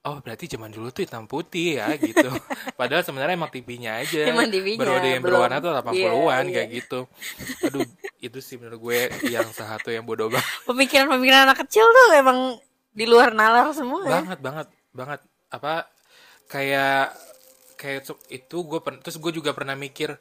oh 0.00 0.16
berarti 0.24 0.48
zaman 0.48 0.72
dulu 0.72 0.88
tuh 0.88 1.04
hitam 1.04 1.28
putih 1.28 1.76
ya 1.76 1.92
gitu. 2.00 2.32
Padahal 2.72 3.04
sebenarnya 3.04 3.36
emang 3.36 3.52
TV-nya 3.52 4.00
aja. 4.00 4.24
Emang 4.32 4.48
TV-nya, 4.48 4.80
baru 4.80 4.92
ada 4.96 5.08
yang 5.12 5.20
belum. 5.20 5.36
berwarna 5.44 5.56
tuh 5.60 5.70
80-an 5.76 6.44
Iya, 6.48 6.54
kayak 6.56 6.68
gitu. 6.72 7.00
Aduh 7.68 7.84
itu 8.20 8.38
sih 8.40 8.56
menurut 8.56 8.80
gue 8.80 8.98
yang 9.28 9.48
satu 9.52 9.88
yang 9.92 10.04
bodoh 10.08 10.32
banget. 10.32 10.48
Pemikiran-pemikiran 10.64 11.40
anak 11.48 11.58
kecil 11.68 11.84
tuh 11.84 12.08
emang 12.16 12.38
di 12.90 13.04
luar 13.04 13.32
nalar 13.36 13.70
semua 13.76 14.00
ya. 14.08 14.20
banget 14.24 14.38
banget 14.40 14.66
banget. 14.92 15.20
Apa 15.52 15.84
kayak 16.48 17.12
kayak 17.76 18.08
itu 18.28 18.56
gue 18.60 18.80
terus 19.00 19.16
gue 19.16 19.32
juga 19.32 19.52
pernah 19.52 19.72
mikir 19.72 20.16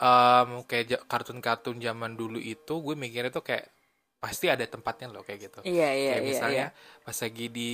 em, 0.00 0.48
kayak 0.64 1.04
kartun-kartun 1.04 1.76
zaman 1.78 2.16
dulu 2.16 2.40
itu 2.40 2.74
gue 2.80 2.94
mikirnya 2.94 3.28
tuh 3.28 3.44
kayak 3.44 3.68
pasti 4.16 4.48
ada 4.48 4.64
tempatnya 4.64 5.08
loh 5.08 5.20
kayak 5.20 5.40
gitu 5.46 5.60
Iya, 5.62 5.88
iya, 5.92 6.10
kayak 6.12 6.20
iya. 6.20 6.28
misalnya 6.28 6.66
iya. 6.72 7.00
pas 7.00 7.16
lagi 7.16 7.46
di 7.48 7.72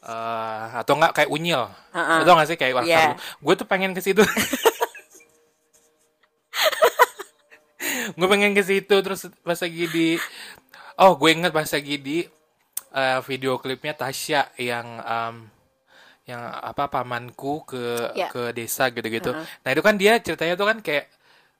eh, 0.00 0.64
atau 0.76 0.92
enggak 0.96 1.12
kayak 1.12 1.30
unyil 1.30 1.62
Heeh. 1.92 2.18
atau 2.22 2.32
nggak 2.32 2.48
sih 2.48 2.56
kayak 2.56 2.74
warna 2.76 2.88
Iya. 2.88 3.16
gue 3.16 3.54
tuh 3.56 3.66
pengen 3.66 3.92
ke 3.92 4.00
situ 4.00 4.22
gue 8.18 8.26
pengen 8.28 8.52
ke 8.52 8.62
situ 8.62 8.96
terus 9.00 9.28
pas 9.44 9.58
lagi 9.58 9.84
di 9.86 10.08
oh 10.98 11.14
gue 11.14 11.30
inget 11.30 11.52
pas 11.52 11.68
lagi 11.68 11.96
di 11.96 12.18
eh, 12.92 13.18
video 13.24 13.56
klipnya 13.56 13.94
Tasya 13.94 14.56
yang 14.58 14.86
em, 14.98 15.36
yang 16.24 16.42
apa 16.44 16.88
pamanku 16.88 17.64
ke 17.64 17.84
Iya. 18.12 18.28
ke 18.28 18.42
desa 18.52 18.90
gitu-gitu 18.90 19.32
Heeh. 19.32 19.46
nah 19.62 19.70
itu 19.70 19.80
kan 19.80 19.94
dia 19.96 20.18
ceritanya 20.18 20.54
tuh 20.56 20.66
kan 20.66 20.78
kayak 20.80 21.08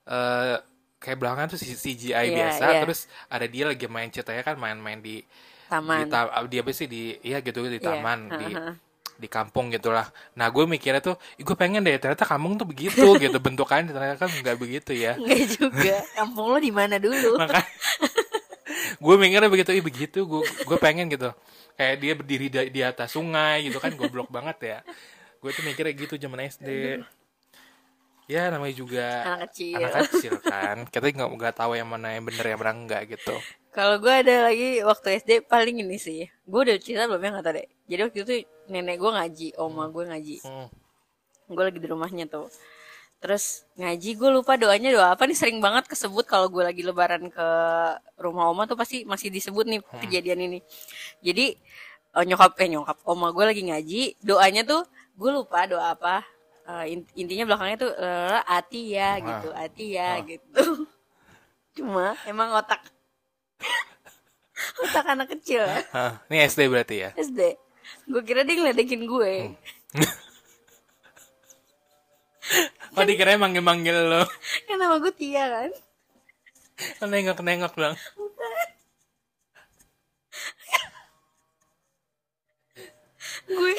eh, 0.08 0.56
kayak 0.98 1.16
belakangan 1.16 1.48
tuh 1.48 1.60
CGI 1.60 2.10
Iya, 2.10 2.34
biasa 2.34 2.64
iya. 2.66 2.80
terus 2.82 3.00
ada 3.28 3.46
dia 3.46 3.64
lagi 3.64 3.86
main 3.86 4.08
ceritanya 4.08 4.42
kan 4.42 4.56
main-main 4.56 4.98
di 4.98 5.22
Taman. 5.68 6.00
di 6.00 6.04
ta- 6.08 6.32
dia 6.44 6.60
apa 6.60 6.72
sih 6.72 6.88
di 6.88 7.14
iya 7.20 7.38
gitu 7.38 7.62
di 7.62 7.76
Iya, 7.76 7.86
taman 7.86 8.18
di 8.32 8.46
heeh. 8.50 8.74
di 9.18 9.26
kampung 9.26 9.68
gitulah. 9.68 10.06
Nah 10.34 10.46
gue 10.46 10.62
mikirnya 10.64 11.02
tuh, 11.02 11.18
"Ih, 11.34 11.42
gue 11.42 11.54
pengen 11.54 11.82
deh 11.82 11.98
ternyata 11.98 12.22
kampung 12.22 12.54
tuh 12.54 12.64
begitu 12.64 12.94
gitu 13.22 13.36
bentukannya 13.36 13.90
ternyata 13.90 14.16
kan 14.16 14.30
nggak 14.32 14.56
begitu 14.56 14.94
ya. 14.94 15.18
Enggak 15.18 15.44
juga. 15.54 15.96
Kampung 16.14 16.46
lo 16.54 16.58
di 16.58 16.70
mana 16.70 16.96
dulu? 16.96 17.34
Makanya 17.42 17.66
gue 18.98 19.14
mikirnya 19.14 19.50
begitu, 19.50 19.70
ih 19.74 19.84
begitu 19.84 20.18
gue 20.22 20.42
gue 20.42 20.78
pengen 20.78 21.06
gitu. 21.10 21.30
Kayak 21.74 21.94
dia 21.98 22.12
berdiri 22.14 22.46
di, 22.46 22.58
di 22.70 22.80
atas 22.82 23.14
sungai 23.14 23.66
gitu 23.66 23.78
kan 23.78 23.94
goblok 23.94 24.30
banget 24.30 24.58
ya. 24.62 24.78
Gue 25.38 25.50
tuh 25.50 25.62
mikirnya 25.62 25.94
gitu 25.94 26.14
zaman 26.14 26.46
SD. 26.46 26.68
Ya 28.28 28.52
namanya 28.52 28.76
juga 28.76 29.06
Anak 29.24 29.40
kecil. 29.48 29.80
anak 29.80 30.12
kecil 30.12 30.34
kan. 30.44 30.76
Kita 30.92 31.00
nggak 31.08 31.28
nggak 31.32 31.54
tahu 31.56 31.72
yang 31.80 31.88
mana 31.88 32.12
yang 32.12 32.28
bener 32.28 32.44
yang 32.44 32.60
mana 32.60 32.72
enggak 32.76 33.02
gitu. 33.08 33.32
Kalau 33.72 33.96
gue 33.96 34.12
ada 34.12 34.52
lagi 34.52 34.84
waktu 34.84 35.16
SD 35.24 35.48
paling 35.48 35.80
ini 35.80 35.96
sih. 35.96 36.28
Gue 36.44 36.68
udah 36.68 36.76
cerita 36.76 37.08
belum 37.08 37.24
ya 37.24 37.30
nggak 37.32 37.46
tahu 37.48 37.56
deh. 37.56 37.68
Jadi 37.88 38.00
waktu 38.04 38.18
itu 38.20 38.32
nenek 38.68 39.00
gue 39.00 39.10
ngaji, 39.16 39.48
oma 39.56 39.88
gue 39.88 40.04
ngaji. 40.12 40.36
Hmm. 40.44 40.68
Gue 41.48 41.62
lagi 41.72 41.80
di 41.80 41.88
rumahnya 41.88 42.28
tuh. 42.28 42.52
Terus 43.18 43.64
ngaji 43.80 44.10
gue 44.14 44.30
lupa 44.30 44.60
doanya 44.60 44.92
doa 44.92 45.08
apa 45.16 45.24
nih 45.24 45.34
sering 45.34 45.58
banget 45.64 45.88
kesebut 45.88 46.28
kalau 46.28 46.52
gue 46.52 46.62
lagi 46.62 46.84
lebaran 46.84 47.32
ke 47.32 47.48
rumah 48.20 48.52
oma 48.52 48.68
tuh 48.68 48.76
pasti 48.76 49.08
masih 49.08 49.32
disebut 49.32 49.64
nih 49.64 49.80
kejadian 50.04 50.52
ini. 50.52 50.58
Jadi 51.24 51.56
eh, 52.12 52.24
nyokap 52.28 52.60
eh 52.60 52.68
nyokap 52.68 53.00
oma 53.08 53.32
gue 53.32 53.44
lagi 53.56 53.62
ngaji 53.64 54.20
doanya 54.20 54.68
tuh 54.68 54.84
gue 55.16 55.30
lupa 55.32 55.64
doa 55.64 55.96
apa. 55.96 56.28
Int- 56.84 57.12
intinya 57.16 57.44
belakangnya 57.48 57.78
tuh 57.80 57.92
eh, 57.96 58.38
ati 58.44 58.82
ya 58.92 59.16
gitu, 59.24 59.48
ati 59.56 59.86
ya 59.96 60.10
gitu. 60.20 60.64
Cuma 61.80 62.12
emang 62.28 62.52
otak 62.52 62.84
otak 64.84 65.06
anak 65.08 65.32
kecil 65.32 65.64
ya. 65.64 65.80
Hah, 65.96 66.12
ini 66.28 66.44
SD 66.44 66.68
berarti 66.68 66.96
ya. 67.08 67.10
SD. 67.16 67.40
Gue 68.04 68.20
kira 68.20 68.44
dia 68.44 68.56
ngeledekin 68.60 69.08
gue. 69.08 69.32
Oh 72.96 73.04
dikira 73.04 73.36
manggil-manggil 73.36 74.08
lo. 74.08 74.24
Kan 74.64 74.80
nama 74.80 74.96
gue 74.96 75.12
Tia 75.12 75.44
kan. 75.46 75.70
Nengok-nengok 77.04 77.74
dong. 77.76 77.94
Gue 83.46 83.76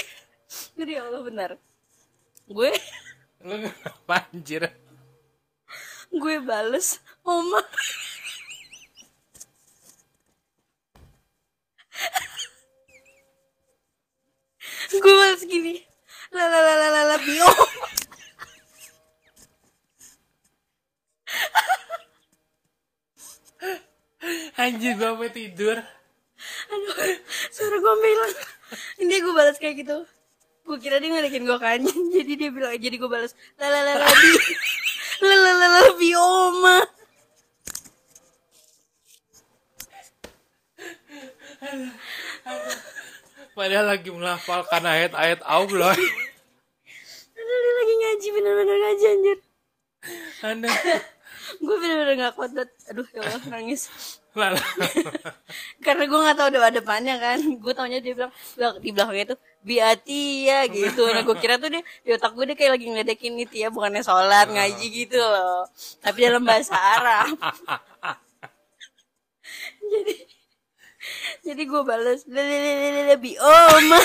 ya 0.86 1.02
Allah 1.04 1.22
benar. 1.26 1.50
Gue 2.50 2.74
Lu 3.46 3.56
anjir? 4.10 4.64
gue 6.10 6.36
bales 6.42 6.98
Oma. 7.22 7.62
gue 14.90 15.14
bales 15.14 15.44
gini. 15.46 15.76
La 16.34 16.46
la 16.50 16.60
la 16.62 16.74
la 16.76 16.88
la 16.90 17.02
la 17.14 17.18
bio. 17.22 17.50
Anjir 24.60 24.94
gue 25.00 25.08
sampai 25.08 25.30
tidur. 25.32 25.78
Aduh, 26.74 26.98
suara 27.54 27.78
gue 27.80 27.96
bilang. 28.04 28.34
Ini 29.00 29.16
gue 29.24 29.34
balas 29.34 29.58
kayak 29.62 29.76
gitu. 29.86 29.98
Gue 30.70 30.78
kira 30.78 31.02
dia 31.02 31.10
ngeledekin 31.10 31.50
gue 31.50 31.58
kan. 31.58 31.82
Jadi 32.14 32.32
dia 32.38 32.54
bilang 32.54 32.78
jadi 32.78 32.94
gue 32.94 33.10
balas 33.10 33.34
la 33.58 33.74
la 33.74 33.82
la 33.82 33.94
la 34.06 34.06
bi. 34.06 34.34
La 35.26 35.36
la 35.36 35.52
la 35.52 35.68
la 35.68 35.82
bi 35.98 36.14
Oma. 36.14 36.78
Padahal 43.58 43.86
lagi 43.92 44.14
melafalkan 44.14 44.86
ayat-ayat 44.86 45.42
Allah. 45.44 45.92
Padahal 47.34 47.60
dia 47.60 47.74
lagi 47.76 47.94
ngaji 48.00 48.28
bener-bener 48.32 48.76
ngaji 48.78 49.06
anjir. 49.10 49.38
Anda 50.46 50.70
Gue 51.66 51.76
bener-bener 51.82 52.16
gak 52.30 52.34
kuat 52.38 52.54
banget. 52.54 52.72
Aduh 52.94 53.08
ya 53.12 53.26
Allah 53.26 53.44
nangis. 53.52 53.90
Karena 55.84 56.04
gue 56.06 56.20
gak 56.30 56.38
tahu 56.38 56.50
doa 56.54 56.70
depannya 56.70 57.18
kan. 57.18 57.42
Gue 57.58 57.74
taunya 57.76 58.00
dia 58.00 58.14
bilang 58.14 58.32
di 58.80 58.94
belakangnya 58.94 59.34
itu 59.34 59.38
biati 59.60 60.48
ya 60.48 60.66
gitu. 60.72 61.04
Nah 61.12 61.22
gue 61.24 61.36
kira 61.40 61.60
tuh 61.60 61.70
dia 61.72 61.84
di 62.04 62.10
otak 62.16 62.32
gue 62.36 62.46
dia 62.52 62.56
kayak 62.56 62.72
lagi 62.80 62.86
ngeledekin 62.88 63.36
itu 63.40 63.56
ya 63.64 63.70
bukannya 63.70 64.02
sholat 64.04 64.48
ngaji 64.48 64.86
gitu 65.06 65.20
loh. 65.20 65.68
Tapi 66.00 66.18
dalam 66.24 66.44
bahasa 66.48 66.76
Arab. 66.76 67.36
jadi 69.92 70.14
jadi 71.44 71.62
gue 71.66 71.82
balas 71.84 72.24
bi 73.20 73.32
oma. 73.40 74.02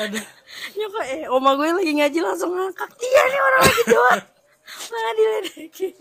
Aduh. 0.00 0.26
Nyokap 0.70 1.04
eh 1.08 1.24
oma 1.28 1.50
gue 1.58 1.68
lagi 1.76 1.92
ngaji 1.92 2.18
langsung 2.22 2.52
ngakak 2.54 2.90
dia 3.00 3.22
nih 3.26 3.40
orang 3.40 3.62
lagi 3.64 3.82
doa. 3.90 4.14
Malah 4.90 5.12
diledekin. 5.18 5.96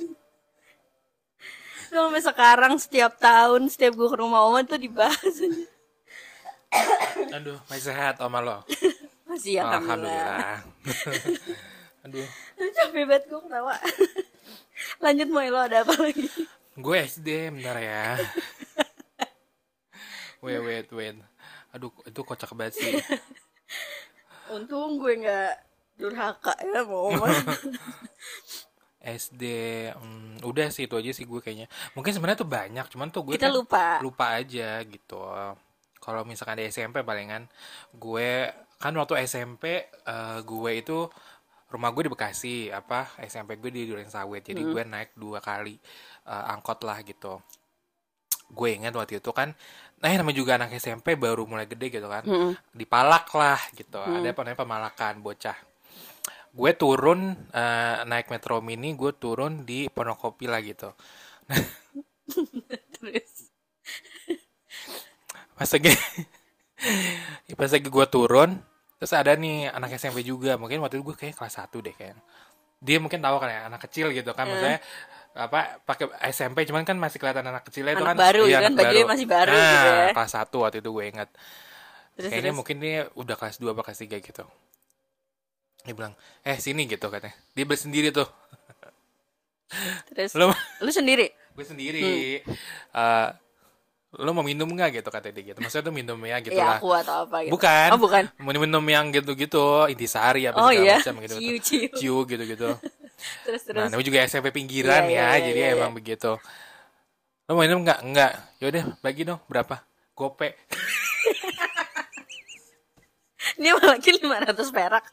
Sampai 1.90 2.22
sekarang 2.22 2.74
setiap 2.78 3.18
tahun 3.18 3.66
setiap 3.66 3.98
gue 3.98 4.08
ke 4.14 4.18
rumah 4.22 4.46
oma 4.46 4.62
tuh 4.62 4.78
dibahas 4.78 5.18
aja. 5.18 5.66
Aduh, 7.34 7.58
masih 7.66 7.90
sehat 7.90 8.22
sama 8.22 8.40
lo. 8.46 8.62
Masih 9.26 9.58
ya 9.58 9.66
alhamdulillah. 9.66 10.62
Alhamdulillah. 10.86 11.50
Aduh. 12.06 12.28
Capek 12.78 13.04
banget 13.10 13.24
gue 13.26 13.40
ketawa. 13.42 13.76
Lanjut 15.04 15.28
mau 15.34 15.42
lo 15.42 15.60
ada 15.66 15.82
apa 15.82 15.94
lagi? 15.98 16.30
Gue 16.78 16.98
SD 17.10 17.58
bentar 17.58 17.78
ya. 17.82 18.16
Wait, 20.40 20.62
wait, 20.64 20.88
wait. 20.96 21.18
Aduh, 21.76 21.92
itu 22.08 22.22
kocak 22.24 22.56
banget 22.56 22.80
sih. 22.80 22.96
untung 24.56 24.98
gue 24.98 25.14
nggak 25.20 25.52
durhaka 26.00 26.56
ya 26.64 26.82
mau. 26.88 27.12
SD 29.00 29.44
hmm, 29.96 30.44
udah 30.44 30.68
sih 30.76 30.92
itu 30.92 30.96
aja 31.00 31.12
sih 31.16 31.24
gue 31.24 31.40
kayaknya. 31.40 31.72
Mungkin 31.96 32.12
sebenarnya 32.12 32.40
tuh 32.44 32.50
banyak 32.52 32.86
cuman 32.92 33.08
tuh 33.10 33.24
gue 33.24 33.40
kita 33.40 33.48
kan 33.48 33.56
lupa. 33.56 33.86
lupa 34.04 34.26
aja 34.36 34.84
gitu. 34.84 35.20
Kalau 36.00 36.22
misalkan 36.28 36.60
di 36.60 36.68
SMP 36.68 37.04
palingan 37.04 37.48
gue 37.96 38.52
kan 38.80 38.92
waktu 38.96 39.24
SMP 39.24 39.88
eh, 39.88 40.40
gue 40.44 40.72
itu 40.76 41.08
rumah 41.70 41.94
gue 41.94 42.10
di 42.10 42.12
Bekasi 42.12 42.56
apa 42.74 43.14
SMP 43.24 43.56
gue 43.56 43.72
di 43.72 43.88
Duren 43.88 44.12
Sawit. 44.12 44.44
Jadi 44.44 44.62
gue 44.68 44.84
naik 44.84 45.16
dua 45.16 45.40
kali 45.40 45.80
eh, 46.28 46.52
angkot 46.52 46.84
lah 46.84 47.00
gitu. 47.08 47.40
Gue 48.52 48.76
ingat 48.76 48.92
waktu 49.00 49.24
itu 49.24 49.32
kan 49.32 49.56
nah 50.00 50.08
namanya 50.16 50.40
juga 50.40 50.56
anak 50.56 50.72
SMP 50.80 51.20
baru 51.20 51.44
mulai 51.48 51.68
gede 51.68 51.88
gitu 51.88 52.08
kan. 52.12 52.28
Mm-mm. 52.28 52.52
dipalak 52.76 53.32
lah 53.32 53.60
gitu. 53.80 54.00
Ada 54.00 54.36
apa 54.36 54.44
namanya 54.44 54.60
pemalakan 54.60 55.24
bocah 55.24 55.69
gue 56.50 56.72
turun 56.74 57.38
eh, 57.54 57.98
naik 58.06 58.34
metro 58.34 58.60
mini 58.60 58.98
gue 58.98 59.12
turun 59.16 59.64
di 59.66 59.90
Pondokopi 59.90 60.46
lah 60.50 60.62
gitu. 60.64 60.94
Terus? 62.98 63.50
Pas 65.58 65.70
lagi 65.70 65.92
pas 67.60 67.70
lagi 67.70 67.90
gue 67.90 68.08
turun 68.08 68.52
terus 69.00 69.16
ada 69.16 69.32
nih 69.32 69.72
anak 69.72 69.96
SMP 69.96 70.28
juga. 70.28 70.60
Mungkin 70.60 70.84
waktu 70.84 71.00
itu 71.00 71.08
gue 71.08 71.16
kayak 71.16 71.40
kelas 71.40 71.56
1 71.56 71.72
deh 71.72 71.96
kayak. 71.96 72.20
Dia 72.84 73.00
mungkin 73.00 73.24
tahu 73.24 73.40
kan 73.40 73.48
ya 73.48 73.62
anak 73.72 73.88
kecil 73.88 74.12
gitu 74.12 74.32
kan. 74.36 74.44
Maksudnya 74.48 74.80
apa 75.40 75.80
pakai 75.86 76.10
SMP 76.34 76.66
cuman 76.66 76.84
kan 76.84 76.98
masih 76.98 77.22
kelihatan 77.22 77.46
anak 77.46 77.64
kecilnya 77.70 77.94
itu 77.94 78.04
kan. 78.04 78.18
baru 78.18 78.44
iya, 78.50 78.60
gitu 78.60 78.66
kan, 78.66 78.74
bajunya 78.76 79.06
masih 79.06 79.28
baru 79.30 79.54
nah, 79.54 79.72
gitu 79.72 79.90
ya. 79.90 80.08
kelas 80.18 80.34
1 80.36 80.64
waktu 80.66 80.78
itu 80.82 80.90
gue 80.90 81.06
inget 81.06 81.30
terus 82.18 82.30
kayaknya 82.34 82.44
terus? 82.50 82.58
mungkin 82.58 82.76
dia 82.82 82.98
udah 83.14 83.36
kelas 83.38 83.56
2 83.62 83.72
apa 83.72 83.82
kelas 83.86 84.00
3 84.04 84.26
gitu 84.26 84.44
dia 85.84 85.94
bilang 85.96 86.14
eh 86.44 86.58
sini 86.60 86.86
gitu 86.86 87.08
katanya. 87.08 87.36
Dia 87.56 87.64
beli 87.64 87.80
sendiri 87.80 88.10
tuh. 88.12 88.28
Terus 90.14 90.34
lo 90.36 90.52
lu 90.82 90.92
sendiri? 90.92 91.30
Gue 91.54 91.66
sendiri. 91.66 92.42
Eh, 92.96 93.30
lo 94.18 94.34
mau 94.34 94.42
minum 94.42 94.66
nggak 94.66 95.02
gitu 95.02 95.10
kata 95.14 95.30
dia 95.30 95.54
gitu. 95.54 95.60
Maksudnya 95.62 95.86
tuh 95.86 95.94
minum 95.94 96.18
ya 96.26 96.42
gitu 96.42 96.58
ya 96.58 96.66
lah. 96.66 96.80
aku 96.82 96.90
atau 96.98 97.30
apa 97.30 97.46
gitu. 97.46 97.54
Bukan. 97.54 97.90
Oh 97.94 98.00
bukan. 98.02 98.24
Mau 98.42 98.52
minum 98.58 98.82
yang 98.90 99.14
gitu-gitu 99.14 99.86
intisari 99.86 100.50
apa 100.50 100.58
oh 100.58 100.74
segala 100.74 100.86
iya. 100.86 100.98
macam 100.98 101.16
gitu. 101.22 101.36
Ciu 101.38 101.56
ciu. 101.62 101.90
Ciu 101.94 102.18
gitu 102.26 102.44
gitu 102.44 102.70
terus 103.46 103.64
terus. 103.68 103.84
nah 103.84 103.92
namanya 103.92 104.08
juga 104.08 104.24
SMP 104.24 104.48
pinggiran 104.56 105.04
Iya, 105.04 105.12
ya 105.12 105.12
iya, 105.12 105.28
iya, 105.28 105.46
jadi 105.52 105.60
iya, 105.60 105.76
emang 105.76 105.94
begitu. 105.94 106.40
Lo 107.46 107.52
mau 107.58 107.64
minum 107.66 107.82
nggak? 107.84 108.00
Nggak. 108.06 108.32
Yaudah 108.64 108.84
bagi 109.04 109.22
dong. 109.26 109.40
Berapa? 109.50 109.84
Gope. 110.16 110.56
Ini 113.60 113.76
malah 113.76 114.00
lima 114.00 114.38
ratus 114.40 114.72
perak 114.72 115.04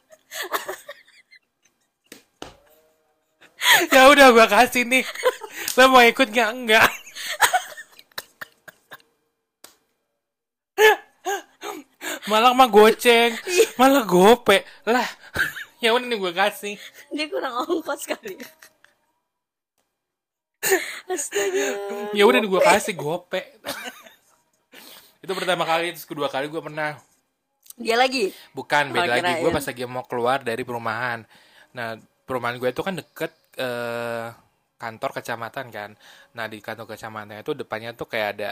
ya 3.93 4.07
udah 4.11 4.27
gua 4.31 4.47
kasih 4.47 4.83
nih. 4.87 5.03
Lo 5.77 5.91
mau 5.91 6.03
ikut 6.05 6.27
nggak? 6.29 6.49
Enggak 6.53 6.87
malah 12.27 12.51
mah 12.51 12.67
goceng. 12.67 13.33
Malah 13.79 14.03
gope. 14.03 14.61
Lah 14.83 15.07
ya 15.79 15.95
udah 15.95 16.05
nih 16.05 16.19
gua 16.19 16.35
kasih. 16.35 16.75
Dia 17.09 17.25
kurang 17.31 17.65
ongkos 17.65 18.03
kali 18.05 18.37
astaga. 21.07 21.67
Ya 22.11 22.27
udah 22.27 22.39
nih 22.43 22.51
gua 22.51 22.61
kasih 22.61 22.93
gope. 22.93 23.41
Itu 25.23 25.31
pertama 25.33 25.63
kali 25.63 25.95
terus 25.95 26.05
kedua 26.05 26.27
kali 26.27 26.51
gua 26.51 26.61
pernah 26.61 26.99
dia 27.77 27.95
lagi? 27.95 28.33
Bukan 28.51 28.89
beda 28.89 29.05
Oh, 29.05 29.21
lagi. 29.21 29.33
gue 29.45 29.51
pas 29.53 29.65
lagi 29.65 29.83
mau 29.85 30.03
keluar 30.03 30.41
dari 30.41 30.65
perumahan. 30.65 31.21
Nah 31.77 31.93
perumahan 32.25 32.57
gue 32.57 32.69
itu 32.73 32.81
kan 32.81 32.97
deket 32.97 33.31
eh, 33.55 34.27
kantor 34.77 35.09
kecamatan 35.21 35.65
kan. 35.69 35.89
Nah 36.33 36.45
di 36.49 36.57
kantor 36.57 36.89
kecamatan 36.89 37.41
itu 37.41 37.53
depannya 37.53 37.93
tuh 37.93 38.09
kayak 38.09 38.29
ada 38.37 38.51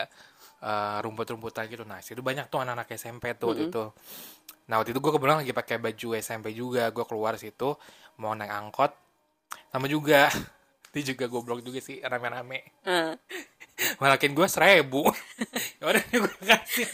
eh, 0.61 0.97
rumput-rumputan 1.01 1.65
gitu. 1.67 1.83
Nah 1.83 1.99
situ 2.05 2.21
banyak 2.21 2.47
tuh 2.47 2.61
anak-anak 2.61 2.87
SMP 2.93 3.33
tuh 3.33 3.51
waktu 3.53 3.73
itu. 3.73 3.83
Nah 4.69 4.81
waktu 4.81 4.93
itu 4.93 4.99
gue 5.01 5.11
kebetulan 5.11 5.41
lagi 5.41 5.53
pakai 5.53 5.77
baju 5.81 6.07
SMP 6.21 6.53
juga. 6.53 6.93
Gue 6.93 7.05
keluar 7.09 7.33
situ 7.41 7.73
mau 8.21 8.37
naik 8.37 8.53
angkot. 8.53 8.91
Sama 9.73 9.89
juga 9.89 10.29
itu 10.95 11.11
juga 11.17 11.25
goblok 11.27 11.65
juga 11.65 11.81
sih 11.81 11.97
rame-rame. 11.99 12.61
Eh, 12.85 13.11
malakin 14.01 14.37
gue 14.37 14.45
seribu. 14.45 15.01
Ya 15.81 15.91
udah 15.91 16.03
gue 16.07 16.33
kasih 16.45 16.87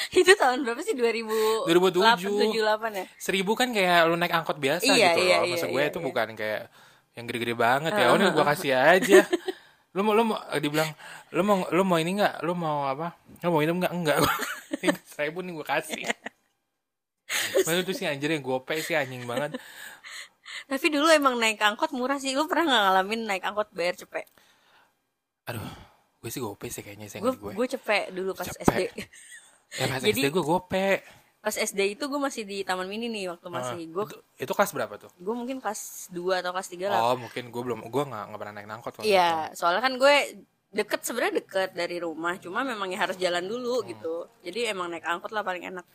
itu 0.20 0.32
tahun 0.34 0.62
berapa 0.62 0.80
sih 0.80 0.94
2000 0.94 1.68
2007. 1.68 2.56
78 2.56 3.00
ya 3.00 3.06
seribu 3.16 3.52
kan 3.54 3.68
kayak 3.70 4.06
lu 4.06 4.14
naik 4.14 4.32
angkot 4.32 4.56
biasa 4.56 4.84
Iya, 4.84 5.12
gitu 5.12 5.20
iya, 5.22 5.36
loh. 5.38 5.44
iya, 5.46 5.52
Maksud 5.54 5.68
gue 5.68 5.78
iya, 5.78 5.88
itu 5.88 5.98
iya. 5.98 6.06
bukan 6.06 6.28
kayak 6.34 6.62
yang 7.10 7.24
gede-gede 7.26 7.54
banget 7.54 7.92
ya. 7.92 8.06
Udah 8.10 8.28
gue 8.30 8.44
kasih 8.46 8.72
aja. 8.72 9.20
lu 9.94 10.06
mau 10.06 10.14
lu 10.14 10.22
mau 10.22 10.38
dibilang 10.54 10.86
lu 11.34 11.42
mau 11.42 11.56
lu 11.68 11.82
mau 11.82 11.98
ini 11.98 12.14
nggak? 12.16 12.34
Lu 12.42 12.54
mau 12.54 12.86
apa? 12.86 13.18
Lu 13.42 13.50
mau 13.50 13.58
minum 13.58 13.76
nggak? 13.76 13.92
Enggak. 13.92 14.18
Seribu 15.04 15.42
nih 15.44 15.52
gue 15.52 15.66
kasih. 15.66 16.02
Maksud 17.62 17.82
tuh 17.82 17.94
sih 17.94 18.06
anjir 18.06 18.30
yang 18.30 18.42
gope 18.42 18.74
sih 18.78 18.94
anjing 18.94 19.22
banget. 19.24 19.54
tapi 20.66 20.86
dulu 20.86 21.10
emang 21.10 21.34
naik 21.34 21.58
angkot 21.58 21.90
murah 21.90 22.14
sih 22.16 22.30
lu 22.30 22.46
pernah 22.46 22.70
nggak 22.70 22.82
ngalamin 22.84 23.20
naik 23.26 23.42
angkot 23.42 23.70
bayar 23.70 23.94
cepet 23.96 24.22
Aduh, 25.46 25.66
gue 26.16 26.30
sih 26.30 26.38
gope 26.38 26.70
sih 26.70 26.78
kayaknya 26.78 27.06
sih 27.06 27.18
gue 27.18 27.32
gue. 27.32 27.52
gue 27.54 27.66
cepet 27.70 28.14
dulu 28.14 28.34
pas 28.34 28.46
Cepet. 28.46 28.62
SD 28.62 28.82
Ya 29.72 29.86
pas 29.86 30.02
jadi- 30.02 30.22
SD 30.22 30.26
gue 30.28 30.42
gope. 30.42 30.88
pas 31.40 31.56
SD 31.56 31.96
itu 31.96 32.04
gue 32.04 32.20
masih 32.20 32.44
di 32.44 32.60
taman 32.60 32.84
mini 32.84 33.08
nih 33.08 33.32
waktu 33.32 33.48
masih 33.48 33.80
Ah, 33.80 33.88
gue 33.88 34.04
itu, 34.04 34.16
itu 34.40 34.52
kelas 34.52 34.70
berapa 34.70 34.92
tuh? 34.94 35.08
gue 35.10 35.32
mungkin 35.32 35.56
kelas 35.56 36.12
2 36.12 36.36
atau 36.36 36.52
kelas 36.52 36.68
3 36.68 36.84
lah 36.84 37.00
Oh, 37.02 37.16
mungkin 37.16 37.48
gue 37.48 37.62
belum 37.64 37.80
gue 37.82 38.02
nggak 38.04 38.24
nggak 38.28 38.38
pernah 38.38 38.54
naik 38.54 38.68
angkot. 38.68 38.92
Iya, 39.00 39.48
soalnya 39.54 39.80
kan 39.80 39.96
gue 39.96 40.14
deket 40.70 41.00
sebenarnya 41.00 41.40
deket 41.40 41.70
dari 41.72 41.96
rumah, 41.96 42.36
cuma 42.36 42.60
memang 42.60 42.86
ya 42.86 43.00
harus 43.00 43.16
jalan 43.16 43.42
dulu 43.42 43.80
gitu. 43.88 44.28
Jadi 44.40 44.68
emang 44.68 44.92
naik 44.92 45.02
angkot 45.02 45.32
lah 45.32 45.40
paling 45.40 45.64
enak. 45.64 45.86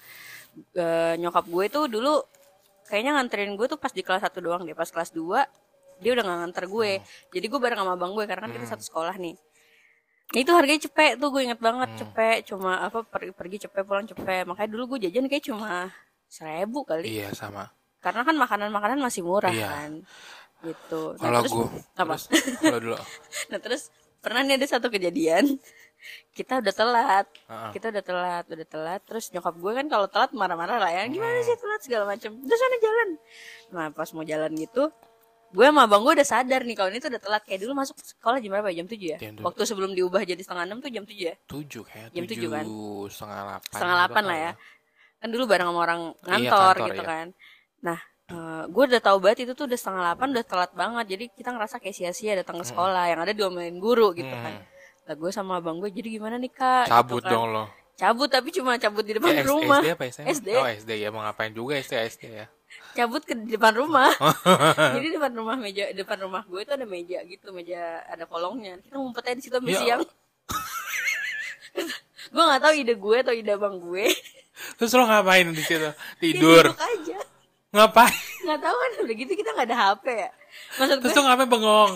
Eh, 0.74 1.14
nyokap 1.20 1.46
gue 1.46 1.66
tuh 1.70 1.86
dulu 1.86 2.26
kayaknya 2.86 3.14
nganterin 3.14 3.54
gue 3.54 3.68
tuh 3.68 3.78
pas 3.78 3.90
di 3.90 4.02
kelas 4.02 4.26
1 4.26 4.42
doang 4.42 4.66
deh. 4.66 4.74
Pas 4.74 4.90
kelas 4.90 5.12
2 5.12 5.46
dia 5.96 6.12
udah 6.12 6.26
gak 6.26 6.38
nganter 6.42 6.66
gue. 6.66 6.92
Jadi 7.30 7.46
gue 7.46 7.60
bareng 7.62 7.80
sama 7.80 7.94
abang 7.94 8.12
gue 8.12 8.26
karena 8.26 8.42
kan 8.42 8.52
kita 8.52 8.66
satu 8.68 8.82
sekolah 8.84 9.14
nih. 9.16 9.38
Nah, 10.26 10.40
itu 10.42 10.52
harganya 10.52 10.82
cepet 10.82 11.22
tuh 11.22 11.30
gue 11.30 11.42
inget 11.46 11.62
banget 11.62 11.90
cepet 12.02 12.50
cuma 12.50 12.82
apa 12.82 13.06
pergi, 13.06 13.30
pergi 13.32 13.58
cepet 13.70 13.84
pulang 13.86 14.04
cepet 14.04 14.44
makanya 14.44 14.70
dulu 14.74 14.98
gue 14.98 15.06
jajan 15.06 15.30
kayak 15.30 15.46
cuma 15.46 15.94
seribu 16.26 16.82
kali 16.82 17.06
Iya 17.06 17.30
sama. 17.32 17.70
karena 18.02 18.26
kan 18.26 18.34
makanan-makanan 18.36 19.00
masih 19.00 19.22
murah 19.22 19.54
Iya. 19.54 19.70
kan 19.70 19.92
gitu 20.66 21.14
Nah, 21.22 21.30
Kalau 21.30 21.42
gue 21.46 21.68
apa? 21.94 22.16
terus 22.18 22.24
kalau 22.58 22.80
dulu 22.82 22.96
Nah 23.54 23.60
terus 23.62 23.94
pernah 24.18 24.42
nih 24.42 24.58
ada 24.58 24.68
satu 24.68 24.90
kejadian 24.90 25.62
kita 26.34 26.62
udah 26.62 26.70
telat, 26.70 27.26
Heeh. 27.50 27.72
kita 27.74 27.90
udah 27.90 28.04
telat, 28.04 28.46
udah 28.46 28.68
telat. 28.68 29.02
Terus 29.02 29.26
nyokap 29.30 29.58
gue 29.58 29.72
kan 29.74 29.86
kalau 29.88 30.06
telat 30.06 30.30
marah-marah 30.34 30.78
lah 30.78 30.92
ya, 30.92 31.02
gimana 31.08 31.42
sih 31.42 31.58
telat 31.58 31.82
segala 31.82 32.06
macem. 32.06 32.30
Terus 32.36 32.60
sana 32.60 32.78
jalan. 32.78 33.10
Nah 33.74 33.86
pas 33.90 34.06
mau 34.14 34.22
jalan 34.22 34.54
gitu, 34.54 34.94
gue 35.56 35.65
sama 35.65 35.82
abang 35.84 36.04
gue 36.04 36.13
udah 36.13 36.28
sadar 36.28 36.62
nih 36.62 36.76
kalau 36.76 36.89
ini 36.89 37.00
tuh 37.00 37.08
udah 37.08 37.22
telat. 37.22 37.41
Kayak 37.41 37.60
dulu 37.63 37.72
masuk 37.74 37.96
sekolah 37.96 38.38
jam 38.38 38.52
berapa? 38.52 38.68
ya? 38.68 38.76
Jam 38.78 38.88
7 38.88 39.00
ya? 39.00 39.18
Jam 39.18 39.32
tujuh. 39.34 39.46
Waktu 39.46 39.62
sebelum 39.63 39.91
diubah 39.91 40.22
jadi 40.22 40.38
setengah 40.38 40.63
enam 40.65 40.78
tuh 40.80 40.89
jam 40.89 41.04
7 41.04 41.15
ya? 41.15 41.36
tujuh 41.48 41.82
kayak 41.82 42.08
Jam 42.12 42.24
tujuh 42.26 42.50
kan? 42.50 42.65
setengah 43.08 43.38
delapan 43.41 43.72
Setengah 43.72 43.96
gitu 43.96 44.02
delapan 44.04 44.24
lah 44.24 44.36
kali 44.36 44.44
ya. 44.44 44.52
Kan 45.15 45.28
dulu 45.32 45.44
bareng 45.46 45.68
sama 45.68 45.80
orang 45.82 46.02
Iya, 46.04 46.28
ngantor 46.28 46.52
kantor, 46.52 46.76
gitu 46.86 47.02
iya. 47.02 47.08
kan. 47.08 47.28
Nah 47.82 48.00
eh, 48.26 48.63
gue 48.68 48.84
udah 48.86 49.02
tahu 49.02 49.18
banget 49.20 49.38
itu 49.41 49.52
tuh 49.54 49.65
udah 49.65 49.78
setengah 49.78 50.02
delapan 50.04 50.28
udah 50.32 50.46
telat 50.46 50.72
banget. 50.74 51.06
Jadi 51.08 51.24
kita 51.32 51.50
ngerasa 51.50 51.76
kayak 51.80 51.96
sia-sia 51.96 52.34
datang 52.36 52.58
ke 52.58 52.65
sekolah. 52.65 53.04
Yang 53.08 53.20
ada 53.22 53.34
diomelin 53.34 53.78
guru 53.78 54.12
gitu 54.12 54.28
kan. 54.28 54.54
Hmm. 54.56 54.65
Lah 55.06 55.15
gue 55.15 55.32
sama 55.32 55.54
abang 55.56 55.78
gue 55.78 55.89
jadi 55.89 56.10
gimana 56.12 56.36
nih 56.36 56.52
kak? 56.52 56.86
cabut 56.86 57.22
Gitu 57.22 57.26
kan. 57.26 57.32
dong 57.32 57.48
lo 57.52 57.65
Cabut 57.96 58.28
tapi 58.28 58.52
cuma 58.52 58.76
cabut 58.76 59.02
di 59.02 59.15
depan 59.15 59.32
S- 59.32 59.48
rumah. 59.48 59.80
SD 59.80 59.88
apa 59.89 60.04
SMP? 60.06 60.28
SD. 60.36 60.50
Oh 60.52 60.68
SD 60.68 60.91
ya 61.00 61.10
mau 61.10 61.22
ngapain 61.22 61.50
juga 61.50 61.78
SD 61.78 61.96
SD 61.96 62.24
ya. 62.28 62.46
Cabut 62.96 63.22
ke 63.22 63.36
depan 63.36 63.76
rumah. 63.76 64.08
jadi 64.96 65.20
depan 65.20 65.36
rumah 65.36 65.60
meja 65.60 65.92
depan 65.92 66.16
rumah 66.24 66.48
gue 66.48 66.64
itu 66.64 66.72
ada 66.72 66.88
meja 66.88 67.20
gitu, 67.28 67.52
meja 67.52 68.00
ada 68.08 68.24
kolongnya. 68.24 68.80
Kita 68.80 68.96
ngumpetnya 68.96 69.36
di 69.36 69.44
situ 69.44 69.56
sampai 69.60 69.76
Ya. 69.76 69.80
siang. 69.84 70.04
gue 72.34 72.44
nggak 72.44 72.62
tahu 72.64 72.74
ide 72.76 72.94
gue 72.96 73.18
atau 73.20 73.34
ide 73.36 73.52
abang 73.52 73.76
gue. 73.80 74.08
Terus 74.80 74.92
lo 74.96 75.04
ngapain 75.06 75.52
di 75.52 75.60
situ? 75.60 75.92
Tidur. 76.24 76.72
duduk 76.72 76.80
aja. 76.80 77.20
Ngapain? 77.76 78.16
Nggak 78.48 78.60
tahu 78.64 78.76
kan 78.80 78.92
udah 79.04 79.16
gitu 79.20 79.32
kita 79.36 79.50
nggak 79.52 79.68
ada 79.68 79.78
HP 79.78 80.06
ya. 80.16 80.30
Maksud 80.80 80.98
gue 81.04 81.12
Terus 81.12 81.16
lo 81.20 81.28
ngapain 81.28 81.50
bengong? 81.52 81.92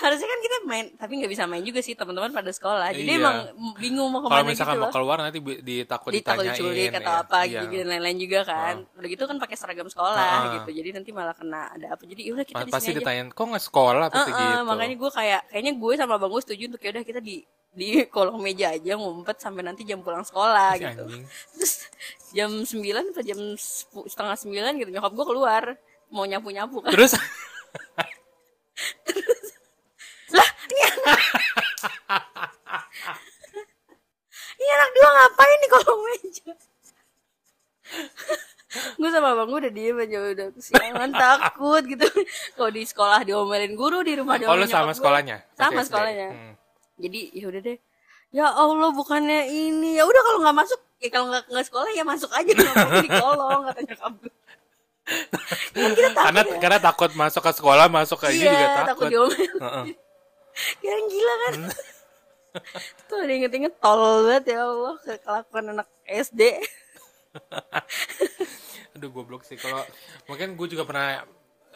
Harusnya 0.00 0.24
kan 0.24 0.40
kita 0.40 0.56
main 0.62 0.86
tapi 0.94 1.12
nggak 1.14 1.28
bisa 1.28 1.44
main 1.44 1.60
juga 1.60 1.78
sih 1.78 1.92
teman-teman 1.92 2.30
pada 2.30 2.48
sekolah 2.48 2.88
jadi 2.90 3.04
Iya. 3.06 3.20
emang 3.20 3.36
bingung 3.76 4.08
mau 4.08 4.20
Kalau 4.20 4.26
ke 4.26 4.32
mana 4.32 4.42
gitu 4.42 4.50
misalkan 4.50 4.74
loh 4.74 4.82
mau 4.82 4.90
keluar 4.90 5.18
nanti 5.20 5.38
ditakut 5.38 6.10
ditakut 6.10 6.42
ditanyain. 6.42 6.56
diculik 6.56 6.90
atau 6.94 7.12
ya. 7.12 7.20
apa 7.20 7.38
Iya. 7.42 7.60
gitu 7.62 7.74
dan 7.76 7.88
lain-lain 7.90 8.18
juga 8.18 8.38
kan 8.42 8.74
udah 8.90 9.08
gitu 9.08 9.22
kan 9.24 9.36
pakai 9.36 9.56
seragam 9.56 9.86
sekolah 9.86 10.16
Ah. 10.16 10.42
gitu 10.56 10.70
jadi 10.74 10.88
nanti 10.92 11.10
malah 11.10 11.32
kena 11.32 11.68
ada 11.70 11.86
apa 11.90 12.02
jadi 12.02 12.20
ya 12.22 12.32
udah 12.32 12.44
kita 12.44 12.64
Pasti 12.66 12.90
ditanyain, 12.92 13.28
kok 13.28 13.44
nggak 13.44 13.60
sekolah 13.62 14.06
pasti 14.08 14.30
Heeh, 14.30 14.40
gitu. 14.56 14.64
makanya 14.64 14.94
gue 14.96 15.10
kayak 15.12 15.40
kayaknya 15.46 15.72
gue 15.74 15.92
sama 15.94 16.14
bang 16.16 16.30
gue 16.30 16.42
setuju 16.42 16.62
untuk 16.66 16.80
yaudah 16.80 17.02
kita 17.02 17.20
di 17.20 17.36
di 17.70 17.86
kolong 18.04 18.40
meja 18.40 18.72
aja 18.72 18.92
ngumpet 18.94 19.36
sampai 19.36 19.62
nanti 19.62 19.84
jam 19.84 20.00
pulang 20.00 20.22
sekolah 20.22 20.74
Si 20.74 20.82
gitu 20.82 21.02
anjing. 21.04 21.22
terus 21.52 21.72
jam 22.30 22.50
9 22.56 22.74
atau 23.10 23.22
jam 23.22 23.38
setengah 24.04 24.34
sembilan 24.34 24.72
gitu 24.76 24.90
nyokap 24.90 25.12
gue 25.12 25.26
keluar 25.28 25.62
mau 26.08 26.24
nyapu 26.24 26.48
nyapu 26.48 26.80
kan 26.80 26.90
Terus 26.90 27.14
ini 34.52 34.68
anak 34.70 34.90
dua 34.90 35.08
ngapain 35.10 35.58
di 35.58 35.68
kolong 35.68 36.00
meja 36.02 36.52
gue 38.70 39.10
sama 39.10 39.34
bang 39.34 39.48
gue 39.48 39.60
udah 39.60 39.72
diem 39.72 39.98
aja 39.98 40.18
udah 40.30 40.46
kesiangan 40.54 41.10
takut 41.12 41.82
gitu 41.84 42.06
kalau 42.54 42.70
di 42.70 42.82
sekolah 42.84 43.20
diomelin 43.20 43.74
guru 43.74 43.98
di 44.00 44.14
rumah 44.14 44.38
Oh, 44.38 44.40
diomelin 44.46 44.64
sama 44.64 44.70
nyokap 44.70 44.86
gua. 44.86 44.94
sekolahnya? 44.94 45.36
sama 45.52 45.80
SD? 45.80 45.86
sekolahnya 45.86 46.28
Hmm. 46.30 46.54
jadi 46.96 47.20
ya 47.34 47.44
udah 47.46 47.60
deh 47.60 47.78
ya 48.30 48.46
allah 48.46 48.90
bukannya 48.90 49.40
ini 49.48 49.98
ya 49.98 50.06
udah 50.06 50.22
kalau 50.22 50.38
nggak 50.40 50.56
masuk 50.56 50.80
ya 50.98 51.08
kalau 51.08 51.26
nggak 51.28 51.44
nggak 51.46 51.66
sekolah 51.66 51.88
ya 51.90 52.04
masuk 52.04 52.30
aja 52.30 52.52
di 53.02 53.10
kolong 53.10 53.60
kata 53.66 53.80
nyokap 53.82 54.12
gue 54.16 54.32
kan 55.72 55.90
kita 55.90 56.08
takut 56.08 56.22
karena 56.22 56.40
ya 56.46 56.58
karena 56.62 56.78
takut 56.78 57.10
masuk 57.12 57.42
ke 57.42 57.52
sekolah, 57.52 57.86
masuk 57.90 58.18
ke 58.20 58.28
ini 58.30 58.46
iya 58.46 58.54
juga 58.54 58.66
takut 58.70 58.86
takut. 58.86 59.08
diomelin 59.10 59.50
Heeh. 59.58 59.84
Ya 60.80 60.94
gila 60.96 61.34
kan? 61.46 61.54
Tuh 63.08 63.18
ada 63.22 63.30
inget-inget 63.30 63.78
tol 63.78 64.26
banget 64.26 64.58
ya 64.58 64.66
Allah 64.66 64.98
Kelakuan 65.22 65.64
anak 65.70 65.88
SD 66.02 66.58
Aduh 68.96 69.10
goblok 69.10 69.46
sih. 69.46 69.54
Kalau 69.54 69.86
mungkin 70.26 70.58
gue 70.58 70.66
juga 70.68 70.82
pernah 70.82 71.22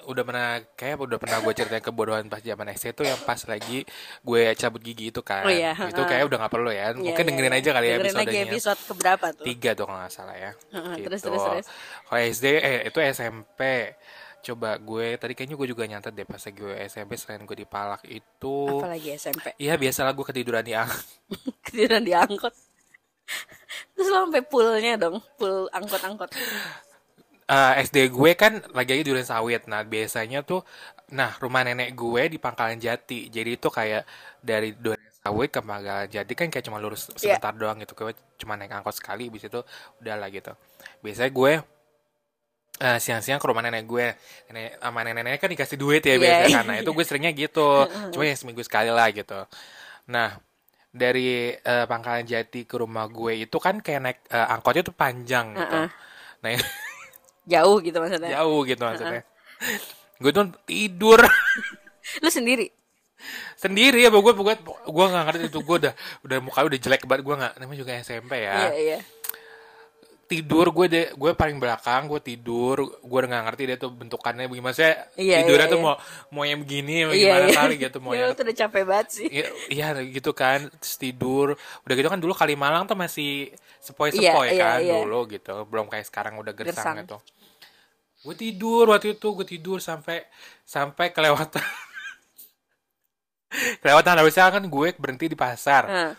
udah 0.05 0.21
pernah 0.21 0.61
kayak 0.77 1.01
udah 1.01 1.17
pernah 1.17 1.39
gue 1.41 1.53
ceritain 1.57 1.81
kebodohan 1.81 2.29
pas 2.29 2.37
zaman 2.37 2.69
SD 2.77 2.93
tuh 2.93 3.09
yang 3.09 3.17
pas 3.25 3.41
lagi 3.49 3.89
gue 4.21 4.41
cabut 4.59 4.83
gigi 4.83 5.09
itu 5.09 5.23
kan. 5.25 5.47
Oh 5.47 5.53
iya, 5.53 5.73
itu 5.73 6.03
kayak 6.05 6.29
udah 6.29 6.39
nggak 6.45 6.53
perlu 6.53 6.69
ya. 6.69 6.93
Mungkin 6.93 7.15
Iya, 7.15 7.29
dengerin 7.31 7.55
iya. 7.55 7.61
aja 7.63 7.71
kali 7.73 7.87
ya 7.87 7.95
Dengerin 7.97 8.13
lagi 8.19 8.29
episodenya. 8.37 8.53
episode 8.53 8.81
keberapa 8.85 9.27
tuh? 9.33 9.45
Tiga 9.47 9.71
tuh 9.73 9.85
kalau 9.89 9.99
nggak 10.03 10.13
salah 10.13 10.37
ya. 10.37 10.53
Heeh, 10.75 10.93
gitu. 11.01 11.07
terus, 11.09 11.21
terus, 11.25 11.41
terus. 11.41 11.67
kalau 12.05 12.21
SD 12.21 12.47
eh 12.61 12.79
itu 12.85 12.99
SMP 13.01 13.61
coba 14.45 14.77
gue 14.77 15.17
tadi 15.17 15.33
kayaknya 15.33 15.57
gue 15.57 15.69
juga 15.73 15.85
nyantet 15.89 16.13
deh 16.13 16.29
pas 16.29 16.39
lagi 16.39 16.59
gue 16.61 16.75
SMP 16.85 17.17
selain 17.17 17.43
gue 17.49 17.57
dipalak 17.57 18.03
itu 18.05 18.57
Apalagi 18.69 19.09
SMP 19.17 19.57
Iya 19.57 19.75
biasalah 19.81 20.13
gue 20.13 20.25
ketiduran 20.29 20.65
di 20.65 20.77
ang 20.77 20.91
Ketiduran 21.65 22.05
diangkut 22.05 22.55
Terus 23.97 24.09
lo 24.13 24.29
sampai 24.29 24.43
poolnya 24.45 25.01
dong 25.01 25.19
Pool 25.41 25.67
angkot-angkot 25.73 26.31
Eh, 27.45 27.73
SD 27.85 28.09
gue 28.09 28.33
kan 28.41 28.57
lagi 28.73 28.97
aja 28.97 29.05
durian 29.05 29.29
sawit. 29.29 29.69
Nah, 29.69 29.85
biasanya 29.85 30.41
tuh 30.49 30.65
nah, 31.13 31.37
rumah 31.45 31.61
nenek 31.61 31.93
gue 31.93 32.33
di 32.33 32.39
Pangkalan 32.41 32.81
Jati. 32.81 33.29
Jadi 33.29 33.61
itu 33.61 33.69
kayak 33.69 34.09
dari 34.41 34.73
durian 34.73 35.13
sawit 35.21 35.53
ke 35.53 35.61
Pangkalan 35.61 36.09
Jati 36.09 36.33
kan 36.33 36.49
kayak 36.49 36.65
cuma 36.65 36.81
lurus 36.81 37.13
Iya. 37.21 37.37
sebentar 37.37 37.53
doang 37.53 37.77
gitu. 37.85 37.93
Gue 37.93 38.17
cuma 38.41 38.57
naik 38.57 38.73
angkot 38.73 38.97
sekali 38.97 39.29
habis 39.29 39.45
itu 39.45 39.61
udah 40.01 40.17
lah 40.17 40.33
gitu. 40.33 40.57
Biasanya 41.05 41.31
gue 41.37 41.53
eh, 42.81 42.99
siang-siang 42.99 43.39
ke 43.39 43.47
rumah 43.47 43.63
nenek 43.63 43.85
gue. 43.87 44.07
Nenek 44.51 44.83
sama 44.83 45.01
nenek-nenek 45.07 45.41
kan 45.41 45.51
dikasih 45.51 45.79
duit 45.79 46.03
ya 46.03 46.15
Iya, 46.15 46.21
biasanya 46.21 46.49
iya. 46.49 46.57
kan. 46.59 46.65
Nah, 46.67 46.77
itu 46.83 46.91
gue 46.91 47.05
seringnya 47.05 47.33
gitu. 47.35 47.69
Cuma 48.11 48.23
ya 48.27 48.35
seminggu 48.35 48.63
sekali 48.67 48.91
lah 48.91 49.09
gitu. 49.15 49.47
Nah, 50.11 50.39
dari 50.95 51.55
eh, 51.55 51.85
Pangkalan 51.91 52.23
Jati 52.23 52.67
ke 52.67 52.77
rumah 52.79 53.11
gue 53.11 53.47
itu 53.47 53.57
kan 53.59 53.83
kayak 53.83 54.01
naik 54.01 54.19
eh, 54.31 54.47
angkotnya 54.55 54.83
tuh 54.87 54.95
panjang 54.95 55.55
gitu. 55.55 55.79
Heeh. 55.79 55.89
Nah, 56.43 56.51
Jauh 57.53 57.77
gitu 57.85 58.01
maksudnya 58.01 58.41
jauh 58.41 58.65
gitu 58.65 58.81
maksudnya. 58.81 59.21
Gue 60.17 60.33
tuh 60.33 60.49
tidur 60.65 61.21
Lu 62.25 62.31
sendiri 62.33 62.73
sendiri 63.57 64.05
ya, 64.05 64.13
gue 64.13 64.21
gue 64.21 64.55
gue 64.69 65.07
nggak 65.09 65.25
ngerti 65.25 65.45
itu 65.49 65.61
gue 65.65 65.77
udah 65.81 65.95
udah 66.29 66.39
muka 66.45 66.61
udah 66.61 66.79
jelek 66.81 67.09
banget 67.09 67.23
gue 67.25 67.35
nggak 67.41 67.53
namanya 67.57 67.79
juga 67.81 67.93
SMP 68.01 68.33
ya. 68.45 68.69
Iya 68.69 68.73
iya 68.77 68.99
Tidur 70.35 70.67
gue 70.75 70.87
deh 70.91 71.07
gue 71.15 71.31
paling 71.39 71.63
belakang 71.63 72.11
gue 72.11 72.19
tidur 72.19 72.77
gue 72.91 73.19
udah 73.23 73.29
nggak 73.31 73.45
ngerti 73.47 73.63
dia 73.71 73.77
tuh 73.79 73.95
bentukannya 73.95 74.51
bagaimana 74.51 74.75
saya 74.75 75.07
Iya, 75.15 75.47
tidurnya 75.47 75.67
iya, 75.69 75.73
tuh 75.73 75.79
iya. 75.79 75.87
mau 75.87 75.95
mau 76.35 76.43
yang 76.43 76.59
begini 76.67 76.95
mau 77.07 77.15
Iya 77.15 77.23
gimana 77.23 77.47
iya. 77.47 77.55
kali 77.55 77.75
gitu 77.79 77.99
mau 78.05 78.11
Ya, 78.11 78.19
yang 78.27 78.35
tuh 78.35 78.43
udah 78.43 78.57
capek 78.67 78.83
banget 78.83 79.09
sih. 79.15 79.29
Iya, 79.31 79.47
iya 79.71 79.87
gitu 80.03 80.31
kan 80.35 80.59
Terus 80.83 80.97
tidur. 80.99 81.47
Udah 81.87 81.95
gitu 81.95 82.09
kan 82.11 82.19
dulu 82.19 82.35
Kalimalang 82.35 82.91
tuh 82.91 82.99
masih 82.99 83.55
Sepoi-sepoi 83.79 84.49
Iya, 84.51 84.55
iya, 84.59 84.65
kan 84.67 84.79
iya. 84.83 84.95
Dulu 85.07 85.21
gitu. 85.31 85.55
Belum 85.71 85.87
kayak 85.87 86.07
sekarang 86.11 86.35
udah 86.43 86.51
gersang, 86.51 86.75
Gersang. 86.75 86.97
gitu. 87.07 87.17
Gue 88.27 88.35
tidur 88.35 88.85
waktu 88.91 89.15
itu 89.15 89.29
Gue 89.31 89.47
tidur 89.47 89.79
sampai 89.79 90.27
Sampai 90.67 91.15
kelewatan. 91.15 91.63
Kelewatan 93.83 94.19
Habisnya 94.19 94.51
kan 94.51 94.65
gue 94.67 94.89
berhenti 94.99 95.31
di 95.31 95.39
pasar. 95.39 95.87
Heeh. 95.87 96.13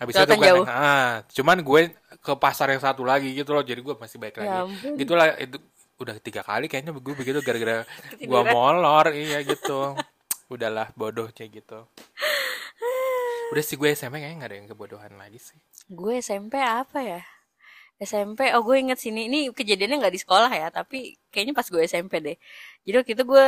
Habis 0.00 0.16
itu 0.16 0.32
gue 0.34 0.52
ah, 0.66 1.20
Cuman 1.28 1.60
gue 1.60 1.80
ke 2.20 2.32
pasar 2.36 2.70
yang 2.72 2.82
satu 2.84 3.02
lagi 3.02 3.32
gitu 3.32 3.56
loh 3.56 3.64
Jadi 3.64 3.80
gue 3.80 3.94
masih 3.96 4.16
baik 4.20 4.36
Ya 4.36 4.40
lagi 4.44 4.56
ampun. 4.68 4.92
Gitu 4.96 5.12
lah 5.16 5.26
itu 5.40 5.58
Udah 6.00 6.16
tiga 6.20 6.40
kali 6.40 6.68
kayaknya 6.68 6.92
gue 6.96 7.14
begitu 7.16 7.40
gara-gara 7.40 7.84
gue 8.16 8.42
molor 8.52 9.06
Iya 9.12 9.40
gitu 9.44 9.96
Udahlah 10.52 10.92
bodohnya 10.96 11.44
gitu 11.48 11.88
Udah 13.52 13.62
sih 13.64 13.76
gue 13.80 13.92
SMP 13.92 14.20
kayaknya 14.20 14.36
gak 14.44 14.50
ada 14.52 14.56
yang 14.60 14.68
kebodohan 14.68 15.12
lagi 15.16 15.40
sih 15.40 15.58
Gue 15.90 16.20
SMP 16.20 16.60
apa 16.60 17.00
ya? 17.02 17.20
SMP, 18.00 18.48
oh 18.56 18.64
gue 18.64 18.80
inget 18.80 18.96
sini. 18.96 19.28
Ini 19.28 19.52
kejadiannya 19.52 20.00
nggak 20.00 20.14
di 20.16 20.20
sekolah 20.24 20.48
ya, 20.48 20.72
tapi 20.72 21.20
kayaknya 21.28 21.52
pas 21.52 21.68
gue 21.68 21.84
SMP 21.84 22.24
deh. 22.24 22.36
Jadi 22.88 22.96
waktu 22.96 23.12
itu 23.12 23.24
gue 23.28 23.46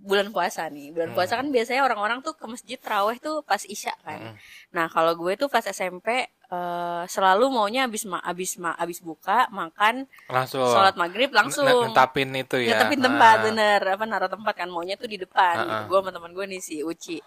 bulan 0.00 0.32
puasa 0.32 0.64
nih. 0.72 0.88
Bulan 0.96 1.12
puasa 1.12 1.36
kan 1.36 1.52
biasanya 1.52 1.84
orang-orang 1.84 2.24
tuh 2.24 2.32
ke 2.32 2.48
masjid 2.48 2.80
terawih 2.80 3.20
tuh 3.20 3.44
pas 3.44 3.60
isya 3.60 3.92
kan. 4.00 4.40
Nah 4.72 4.88
kalau 4.88 5.12
gue 5.20 5.36
tuh 5.36 5.52
pas 5.52 5.60
SMP 5.60 6.32
eh, 6.50 7.02
selalu 7.06 7.46
maunya 7.48 7.86
abis 7.86 8.04
ma 8.04 8.18
abis 8.20 8.58
ma 8.58 8.74
abis 8.74 8.98
buka 9.00 9.46
makan 9.50 10.04
Langsung 10.26 10.66
sholat 10.66 10.94
maghrib 10.94 11.30
langsung. 11.30 11.62
n- 11.64 11.88
Netapin 11.88 12.34
itu 12.34 12.58
ya 12.58 12.74
Netepin 12.74 13.00
tempat 13.00 13.36
Ah. 13.36 13.42
bener 13.46 13.80
apa 13.88 14.04
naruh 14.04 14.26
tempat 14.28 14.54
kan 14.54 14.66
maunya 14.66 14.94
tuh 14.94 15.06
di 15.06 15.16
depan 15.16 15.54
Ah, 15.54 15.62
gitu. 15.62 15.72
ah. 15.72 15.84
gue 15.86 15.98
sama 15.98 16.10
teman 16.10 16.30
gue 16.30 16.44
nih 16.46 16.60
si 16.60 16.82
Uci 16.82 17.18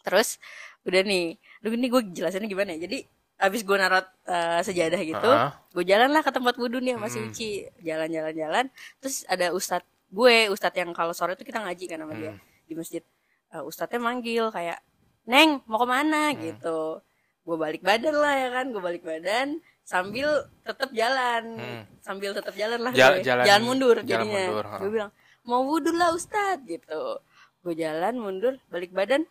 terus 0.00 0.38
udah 0.82 1.02
nih 1.02 1.34
Duh, 1.58 1.70
ini 1.70 1.86
gue 1.86 2.02
jelasinnya 2.12 2.46
gimana 2.46 2.70
ya 2.72 2.84
jadi 2.84 3.02
abis 3.38 3.62
gue 3.62 3.76
naruh 3.76 4.02
eh, 4.24 4.60
sejadah 4.60 5.02
gitu 5.04 5.28
Ah. 5.28 5.54
gue 5.68 5.84
jalan 5.84 6.10
lah 6.10 6.20
ke 6.20 6.30
tempat 6.30 6.54
wudhu 6.54 6.78
nih 6.78 6.94
sama 6.94 7.06
si 7.06 7.16
Hmm. 7.16 7.28
Uci 7.28 7.48
jalan-jalan 7.80 8.34
jalan 8.34 8.64
terus 8.98 9.22
ada 9.24 9.50
ustadz 9.50 9.86
gue 10.08 10.48
ustadz 10.48 10.74
yang 10.76 10.90
kalau 10.90 11.12
sore 11.12 11.34
tuh 11.34 11.42
kita 11.42 11.58
ngaji 11.58 11.84
kan 11.86 11.98
sama 12.00 12.12
dia 12.12 12.32
Hmm. 12.32 12.42
di 12.64 12.74
masjid 12.74 13.02
Eh, 13.48 13.64
ustadznya 13.64 13.96
manggil 13.98 14.50
kayak 14.50 14.76
neng 15.24 15.64
mau 15.64 15.76
ke 15.76 15.86
mana 15.86 16.28
Hmm. 16.28 16.36
gitu 16.38 17.00
gue 17.48 17.56
balik 17.56 17.80
badan 17.80 18.12
lah 18.12 18.34
ya 18.36 18.48
kan 18.52 18.68
gue 18.68 18.78
balik 18.78 19.00
badan 19.02 19.48
sambil 19.82 20.28
tetap 20.60 20.92
jalan 20.92 21.56
Hmm. 21.56 21.82
sambil 21.98 22.30
tetap 22.30 22.52
jalan 22.52 22.76
lah 22.78 22.92
Ja- 22.92 23.16
gue. 23.16 23.24
jalan- 23.24 23.46
jalan 23.46 23.62
mundur 23.64 23.96
jalan 23.98 24.04
jadinya 24.04 24.42
mundur, 24.46 24.66
gue 24.76 24.90
bilang 24.92 25.10
mau 25.42 25.64
wudhu 25.64 25.90
lah 25.90 26.12
ustadz 26.12 26.60
gitu 26.62 27.24
gue 27.58 27.74
jalan 27.74 28.14
mundur 28.14 28.60
balik 28.68 28.92
badan 28.92 29.24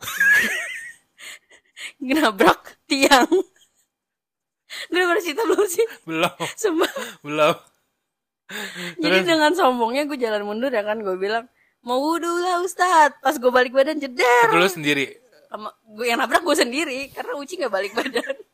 nabrak 2.00 2.60
tiang 2.84 3.28
gue 4.90 5.02
baru 5.02 5.18
cerita 5.18 5.42
belum 5.42 5.66
sih 5.66 5.86
Belum 6.04 6.36
Sumpah. 6.54 6.92
Belum 7.26 7.56
Jadi 8.96 9.16
Terus? 9.16 9.26
dengan 9.26 9.52
sombongnya 9.52 10.04
gue 10.04 10.16
jalan 10.16 10.42
mundur 10.42 10.68
ya 10.68 10.82
kan 10.82 10.98
gue 10.98 11.16
bilang 11.16 11.46
mau 11.80 11.96
wudhu 11.96 12.28
lah 12.36 12.60
Ustad. 12.60 13.14
Pas 13.18 13.32
gue 13.32 13.48
balik 13.48 13.70
badan 13.70 13.96
jeder. 13.96 14.46
Dulu 14.48 14.66
sendiri 14.68 15.16
gue 15.96 16.06
yang 16.06 16.18
nabrak 16.22 16.46
gue 16.46 16.56
sendiri 16.56 17.10
karena 17.10 17.34
Uci 17.34 17.58
nggak 17.58 17.74
balik 17.74 17.92
badan. 17.94 18.36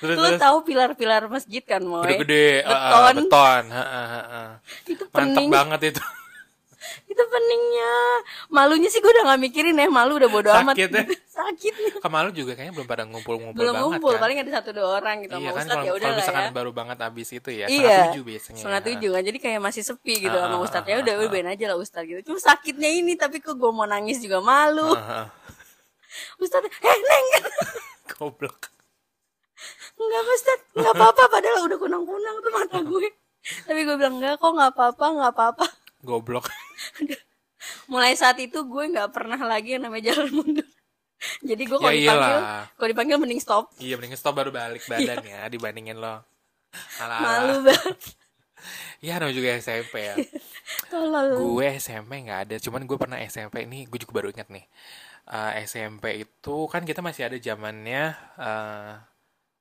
Terus 0.00 0.16
Lo 0.16 0.28
terus 0.28 0.40
tahu 0.40 0.56
pilar-pilar 0.64 1.28
masjid 1.28 1.64
kan 1.64 1.80
moy? 1.84 2.04
Gede-gede 2.04 2.64
Beton. 2.64 3.14
Beton 3.24 3.64
ah, 3.72 3.80
ah, 3.80 4.04
ah, 4.04 4.24
ah. 4.28 4.50
Itu 4.84 5.04
Mantap 5.08 5.40
pening. 5.40 5.50
banget 5.52 5.80
itu 5.92 6.02
Itu 7.12 7.22
peningnya. 7.28 7.92
Malunya 8.52 8.88
sih 8.90 9.00
gue 9.00 9.10
udah 9.10 9.24
nggak 9.32 9.40
mikirin 9.40 9.76
ya 9.76 9.88
malu 9.88 10.16
udah 10.16 10.30
bodo 10.30 10.50
amat. 10.52 10.74
Sakit 10.76 10.90
ya? 10.90 11.04
Sakitnya. 11.36 11.92
Kemalu 11.98 12.30
juga 12.30 12.52
kayaknya 12.54 12.74
belum 12.78 12.88
pada 12.88 13.02
ngumpul-ngumpul 13.10 13.58
Belum 13.58 13.74
banget 13.74 13.86
ngumpul 13.90 14.12
kan 14.14 14.22
paling 14.22 14.38
ada 14.38 14.50
satu 14.54 14.70
dua 14.70 14.88
orang 15.02 15.16
gitu 15.26 15.34
Iya 15.34 15.50
sama 15.50 15.50
kan 15.50 15.64
Ustad 15.64 15.74
kalau 15.74 15.84
ya 15.84 15.92
udah 15.98 16.10
misalkan 16.14 16.44
ya. 16.46 16.52
baru 16.54 16.70
banget 16.70 16.98
abis 17.02 17.28
itu 17.34 17.50
ya 17.50 17.66
Iya. 17.66 17.98
Tujuh 18.10 18.22
biasanya 18.22 18.60
Setengah 18.62 18.82
tujuh 18.86 19.10
kan 19.10 19.22
jadi 19.26 19.38
kayak 19.42 19.60
masih 19.60 19.82
sepi 19.82 20.14
gitu 20.22 20.36
Ah, 20.38 20.46
sama 20.46 20.56
ah, 20.56 20.64
Ustadz 20.64 20.86
ya 20.86 20.96
udah 21.02 21.12
ah, 21.14 21.20
udah 21.24 21.30
bedain 21.34 21.48
aja 21.50 21.64
lah 21.74 21.76
Ustadz 21.80 22.06
gitu. 22.06 22.20
Cuma 22.30 22.38
sakitnya 22.38 22.90
ini 22.90 23.12
tapi 23.18 23.42
kok 23.42 23.58
gue 23.58 23.70
mau 23.74 23.86
nangis 23.88 24.22
juga 24.22 24.38
malu. 24.38 24.94
Ah, 24.94 25.26
ah. 25.26 25.26
Ustadz, 26.42 26.70
eh 26.70 26.98
neng 27.02 27.26
Goblok 28.14 28.70
Enggak 29.94 30.22
Ustaz, 30.26 30.58
enggak 30.74 30.94
apa-apa 30.98 31.22
padahal 31.30 31.60
udah 31.70 31.78
kunang-kunang 31.78 32.36
tuh 32.42 32.50
mata 32.50 32.78
gue. 32.82 33.08
Tapi 33.66 33.80
gue 33.86 33.96
bilang 33.96 34.18
enggak 34.18 34.42
kok 34.42 34.50
enggak 34.50 34.70
apa-apa, 34.74 35.04
enggak 35.14 35.32
apa-apa. 35.34 35.66
Goblok. 36.04 36.46
Mulai 37.92 38.12
saat 38.14 38.36
itu 38.38 38.60
gue 38.64 38.84
nggak 38.92 39.10
pernah 39.10 39.40
lagi 39.40 39.76
yang 39.76 39.88
namanya 39.88 40.12
jalan 40.12 40.30
mundur. 40.30 40.68
Jadi 41.48 41.62
gue 41.64 41.78
kalau 41.80 41.94
Ya 41.96 42.12
dipanggil 42.12 42.38
kalau 42.76 42.88
dipanggil 42.92 43.16
mending 43.16 43.40
stop. 43.40 43.72
Iya 43.80 43.96
mending 43.96 44.14
stop 44.14 44.36
baru 44.36 44.52
balik 44.52 44.84
badan 44.84 45.24
ya 45.24 45.48
dibandingin 45.48 45.96
lo. 45.96 46.20
Ala 47.00 47.16
malu 47.20 47.56
banget. 47.64 47.96
Ya 49.04 49.20
namanya 49.20 49.36
juga 49.36 49.48
SMP 49.60 49.94
ya. 50.00 50.14
gue 51.44 51.66
SMP 51.76 52.24
nggak 52.24 52.40
ada, 52.48 52.56
cuman 52.56 52.88
gue 52.88 52.96
pernah 52.96 53.18
SMP 53.20 53.68
ini 53.68 53.84
gue 53.84 53.98
juga 54.00 54.20
baru 54.20 54.28
ingat 54.32 54.48
nih. 54.48 54.64
Eh, 55.24 55.52
SMP 55.64 56.24
itu 56.24 56.56
kan 56.68 56.84
kita 56.84 57.00
masih 57.04 57.28
ada 57.28 57.36
zamannya 57.36 58.16
eh, 58.40 58.92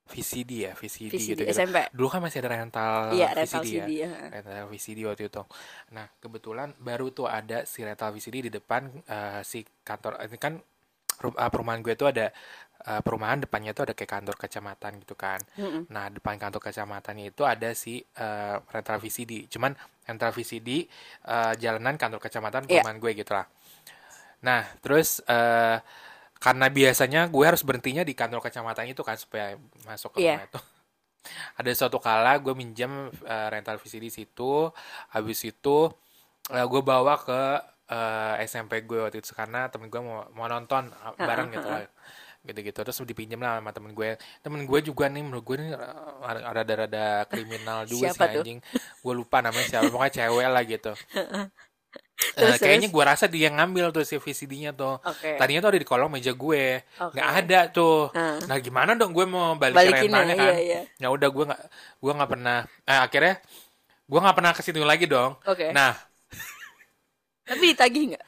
VCD 0.04 0.68
ya, 0.68 0.72
VCD, 0.76 1.16
VCD 1.16 1.32
gitu, 1.32 1.42
gitu. 1.48 1.54
SMP 1.56 1.80
Dulu 1.96 2.08
kan 2.12 2.20
masih 2.20 2.44
ada 2.44 2.52
rental 2.60 3.16
iya 3.16 3.32
rental 3.32 3.64
VCD 3.64 3.72
ya. 3.72 3.86
CD 3.88 3.92
ya. 4.04 4.12
rental 4.30 4.68
VCD 4.68 5.00
waktu 5.08 5.24
itu. 5.32 5.44
Nah, 5.96 6.06
kebetulan 6.20 6.76
baru 6.78 7.08
tuh 7.10 7.26
ada 7.26 7.64
si 7.64 7.82
rental 7.82 8.12
VCD 8.12 8.48
di 8.48 8.52
depan 8.52 8.92
eh, 9.08 9.42
si 9.48 9.64
kantor 9.82 10.20
ini 10.22 10.36
kan 10.36 10.60
eh, 11.24 11.50
perumahan 11.50 11.80
gue 11.80 11.96
tuh 11.96 12.12
ada 12.12 12.28
eh, 12.84 13.02
perumahan 13.02 13.48
depannya 13.48 13.72
tuh 13.72 13.88
ada 13.88 13.94
kayak 13.96 14.12
kantor 14.12 14.36
kecamatan 14.36 14.92
gitu 15.00 15.16
kan. 15.16 15.40
Mm-mm. 15.56 15.88
Nah, 15.88 16.12
depan 16.12 16.36
kantor 16.36 16.62
kecamatannya 16.68 17.32
itu 17.32 17.48
ada 17.48 17.72
si 17.72 18.04
eh, 18.04 18.56
rental 18.60 19.00
VCD. 19.00 19.48
Cuman 19.48 19.72
rental 20.04 20.36
VCD 20.36 20.84
eh, 21.26 21.54
jalanan 21.64 21.96
kantor 21.96 22.20
kecamatan 22.20 22.68
Iya. 22.68 22.84
perumahan 22.84 23.00
gue 23.00 23.12
gitu 23.16 23.32
lah. 23.32 23.48
Nah, 24.44 24.68
terus 24.84 25.24
eh, 25.24 25.80
karena 26.44 26.68
biasanya 26.68 27.32
gue 27.32 27.46
harus 27.48 27.64
berhentinya 27.64 28.04
di 28.04 28.12
kantor 28.12 28.44
kecamatan 28.44 28.92
itu 28.92 29.00
kan 29.00 29.16
supaya 29.16 29.56
masuk 29.88 30.20
ke 30.20 30.28
Iya. 30.28 30.44
rumah 30.44 30.48
itu. 30.52 30.60
Ada 31.60 31.72
suatu 31.72 32.04
kala 32.04 32.36
gue 32.44 32.52
minjam 32.52 33.08
eh, 33.24 33.48
rental 33.48 33.80
VCD 33.80 34.12
situ, 34.12 34.68
habis 35.08 35.40
itu 35.48 35.88
eh, 36.52 36.66
gue 36.68 36.82
bawa 36.84 37.16
ke 37.16 37.42
eh, 37.88 38.44
SMP 38.44 38.84
gue 38.84 39.08
waktu 39.08 39.24
itu 39.24 39.32
karena 39.32 39.72
temen 39.72 39.88
gue 39.88 40.02
mau 40.04 40.28
mau 40.36 40.52
nonton 40.52 40.92
bareng 41.16 41.48
gitu 41.56 41.64
lah. 41.64 41.88
Gitu-gitu. 42.44 42.76
Terus 42.76 43.00
dipinjam 43.08 43.40
lah 43.40 43.64
sama 43.64 43.72
temen 43.72 43.96
gue. 43.96 44.20
Temen 44.44 44.68
gue 44.68 44.80
juga 44.84 45.08
nih 45.08 45.24
menurut 45.24 45.48
gue 45.48 45.64
nih 45.64 45.80
rada-rada 46.44 47.24
kriminal 47.32 47.88
juga 47.88 48.12
Siapa 48.12 48.20
sih 48.28 48.34
tuh? 48.36 48.44
anjing. 48.44 48.60
Gue 49.00 49.14
lupa 49.16 49.40
namanya 49.40 49.64
siapa. 49.64 49.88
Pokoknya 49.88 50.12
cewek 50.12 50.48
lah 50.52 50.64
gitu 50.68 50.92
Terus, 52.38 52.58
kayaknya 52.58 52.88
terus? 52.88 52.96
gue 52.96 53.04
rasa 53.06 53.26
dia 53.30 53.48
yang 53.48 53.56
ngambil 53.62 53.94
tuh 53.94 54.04
si 54.04 54.16
VCD-nya 54.18 54.72
tuh. 54.74 54.98
Oke. 55.00 55.38
Tadinya 55.38 55.62
tuh 55.64 55.70
ada 55.74 55.80
di 55.80 55.88
kolong 55.88 56.10
meja 56.10 56.32
gue. 56.32 56.82
Oke. 56.98 57.14
nggak 57.16 57.30
ada 57.44 57.60
tuh. 57.70 58.10
Ah. 58.14 58.38
nah 58.46 58.58
gimana 58.58 58.94
dong 58.94 59.12
gue 59.12 59.26
mau 59.26 59.54
balik 59.54 59.76
balikin 59.76 60.10
rentalnya 60.10 60.34
ya 60.34 60.38
kan? 60.38 60.54
iya 60.54 60.60
iya. 60.60 60.82
Ya 60.98 61.08
udah 61.10 61.30
gue 61.30 61.44
nggak 61.50 61.62
gue 62.02 62.12
nggak 62.18 62.30
pernah 62.32 62.58
eh, 62.84 63.00
akhirnya 63.00 63.34
gue 64.04 64.20
nggak 64.20 64.36
pernah 64.38 64.52
ke 64.52 64.62
situ 64.62 64.80
lagi 64.82 65.06
dong. 65.06 65.38
Oke. 65.46 65.70
Nah. 65.72 65.94
Tapi 67.44 67.64
ditagih 67.76 68.04
nggak? 68.16 68.26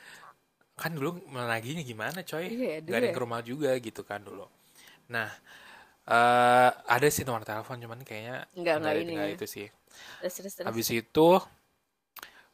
Kan 0.75 0.91
dulu 0.91 1.23
menaginya 1.31 1.79
gimana 1.81 2.19
coy? 2.19 2.51
Iya, 2.51 2.84
nggak 2.84 2.97
ada 2.99 3.05
yang 3.08 3.15
ke 3.15 3.21
rumah 3.23 3.39
juga 3.39 3.71
gitu 3.79 4.03
kan 4.03 4.19
dulu. 4.19 4.43
Nah 5.08 5.31
eh 6.05 6.69
ada 6.86 7.08
sih 7.10 7.25
nomor 7.25 7.41
telepon 7.41 7.81
cuman 7.81 8.05
kayaknya 8.05 8.45
Nggak, 8.53 8.75
nggak 8.77 8.93
ada- 8.93 9.01
ini 9.01 9.13
ya. 9.17 9.25
itu 9.34 9.45
sih. 9.49 9.67
Terus 10.21 10.34
terus 10.38 10.53
terus. 10.53 10.67
Habis 10.69 10.88
itu 10.93 11.27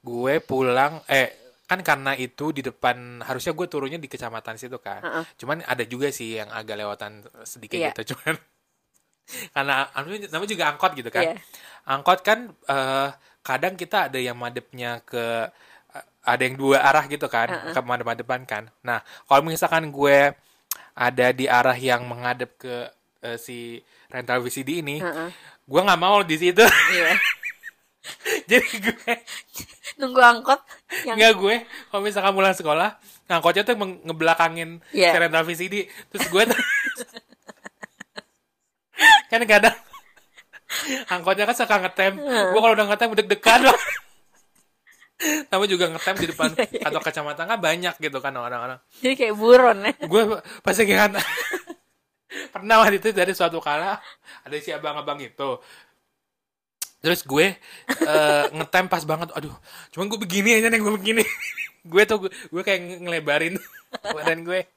gue 0.02 0.34
pulang 0.42 1.02
eh 1.06 1.30
kan 1.70 1.80
karena 1.86 2.12
itu 2.18 2.52
di 2.52 2.60
depan 2.60 3.24
harusnya 3.24 3.56
gue 3.56 3.68
turunnya 3.70 3.96
di 3.96 4.12
kecamatan 4.12 4.60
situ 4.60 4.76
kan 4.82 5.00
Heeh. 5.00 5.24
cuman 5.40 5.64
ada 5.64 5.88
juga 5.88 6.12
sih 6.12 6.36
yang 6.36 6.52
agak 6.52 6.76
lewatan 6.76 7.24
sedikit 7.48 7.80
Iya. 7.80 7.96
gitu 7.96 8.02
cuman 8.18 8.36
karena 9.56 9.88
namanya 10.34 10.50
juga 10.52 10.66
angkot 10.74 10.92
gitu 11.00 11.08
kan 11.08 11.24
Iya. 11.32 11.36
angkot 11.88 12.20
kan 12.26 12.52
eh, 12.68 13.10
kadang 13.40 13.80
kita 13.80 14.12
ada 14.12 14.20
yang 14.20 14.36
madepnya 14.36 15.00
ke 15.08 15.48
eh, 15.96 16.06
ada 16.28 16.42
yang 16.44 16.60
dua 16.60 16.84
arah 16.84 17.06
gitu 17.08 17.30
kan 17.32 17.48
Heeh. 17.48 17.72
ke 17.72 17.80
madep 17.80 18.10
depan 18.20 18.44
kan 18.44 18.68
nah 18.84 19.00
kalau 19.30 19.48
misalkan 19.48 19.88
gue 19.94 20.36
ada 20.92 21.28
di 21.32 21.46
arah 21.48 21.78
yang 21.78 22.04
menghadap 22.04 22.52
ke 22.60 22.90
eh, 23.24 23.38
si 23.40 23.80
rental 24.12 24.44
VCD 24.44 24.84
ini 24.84 25.00
Heeh. 25.00 25.30
gue 25.64 25.82
nggak 25.88 26.02
mau 26.02 26.20
di 26.26 26.36
situ 26.36 26.66
iya 26.92 27.16
jadi 28.50 28.66
gue 28.82 29.14
nunggu 30.02 30.22
angkot 30.22 30.62
yang 31.06 31.18
nggak 31.18 31.34
gue 31.38 31.56
kalau 31.90 32.02
misalkan 32.02 32.34
pulang 32.34 32.56
sekolah 32.58 32.98
angkotnya 33.30 33.64
tuh 33.64 33.76
ngebelakangin 33.80 34.82
Iya. 34.92 35.14
si 35.14 35.18
rental 35.22 35.44
VCD 35.46 35.76
terus 36.10 36.26
gue 36.28 36.44
kan 39.32 39.42
kadang 39.48 39.76
angkotnya 41.12 41.44
kan 41.48 41.56
suka 41.56 41.84
ngetem. 41.84 42.16
Gue 42.20 42.60
kalau 42.60 42.76
udah 42.76 42.88
ngetem 42.92 43.12
deg-degan. 43.12 43.60
Loh 43.68 43.80
Tapi 45.22 45.64
juga 45.70 45.86
ngetem 45.92 46.16
di 46.18 46.28
depan 46.34 46.50
Iya, 46.58 46.88
atau 46.90 46.98
kecamatan 47.04 47.46
kan 47.46 47.60
banyak 47.60 47.94
gitu 48.02 48.18
kan 48.24 48.34
orang-orang. 48.34 48.80
Jadi 49.04 49.14
kayak 49.20 49.36
buron 49.38 49.78
ya. 49.86 49.94
Gue 50.08 50.42
pasti 50.66 50.88
kan 50.90 51.14
pernah 52.56 52.80
waktu 52.80 53.04
itu 53.04 53.12
dari 53.12 53.36
suatu 53.36 53.60
kala 53.60 54.00
ada 54.48 54.56
si 54.64 54.72
abang-abang 54.72 55.20
itu 55.20 55.60
terus 57.02 57.22
gue 57.22 57.58
eh, 58.00 58.46
ngetem 58.52 58.86
pas 58.86 59.02
banget 59.02 59.34
aduh 59.34 59.54
cuman 59.90 60.06
gue 60.06 60.20
begini 60.22 60.50
aja 60.56 60.70
nih 60.70 60.80
gue 60.80 60.94
begini. 60.94 61.24
Gue 61.82 62.06
tuh 62.06 62.22
gue, 62.22 62.30
gue 62.30 62.62
kayak 62.62 62.78
nge- 62.78 63.02
ngelebarin 63.02 63.56
badan 64.16 64.46
gue. 64.46 64.70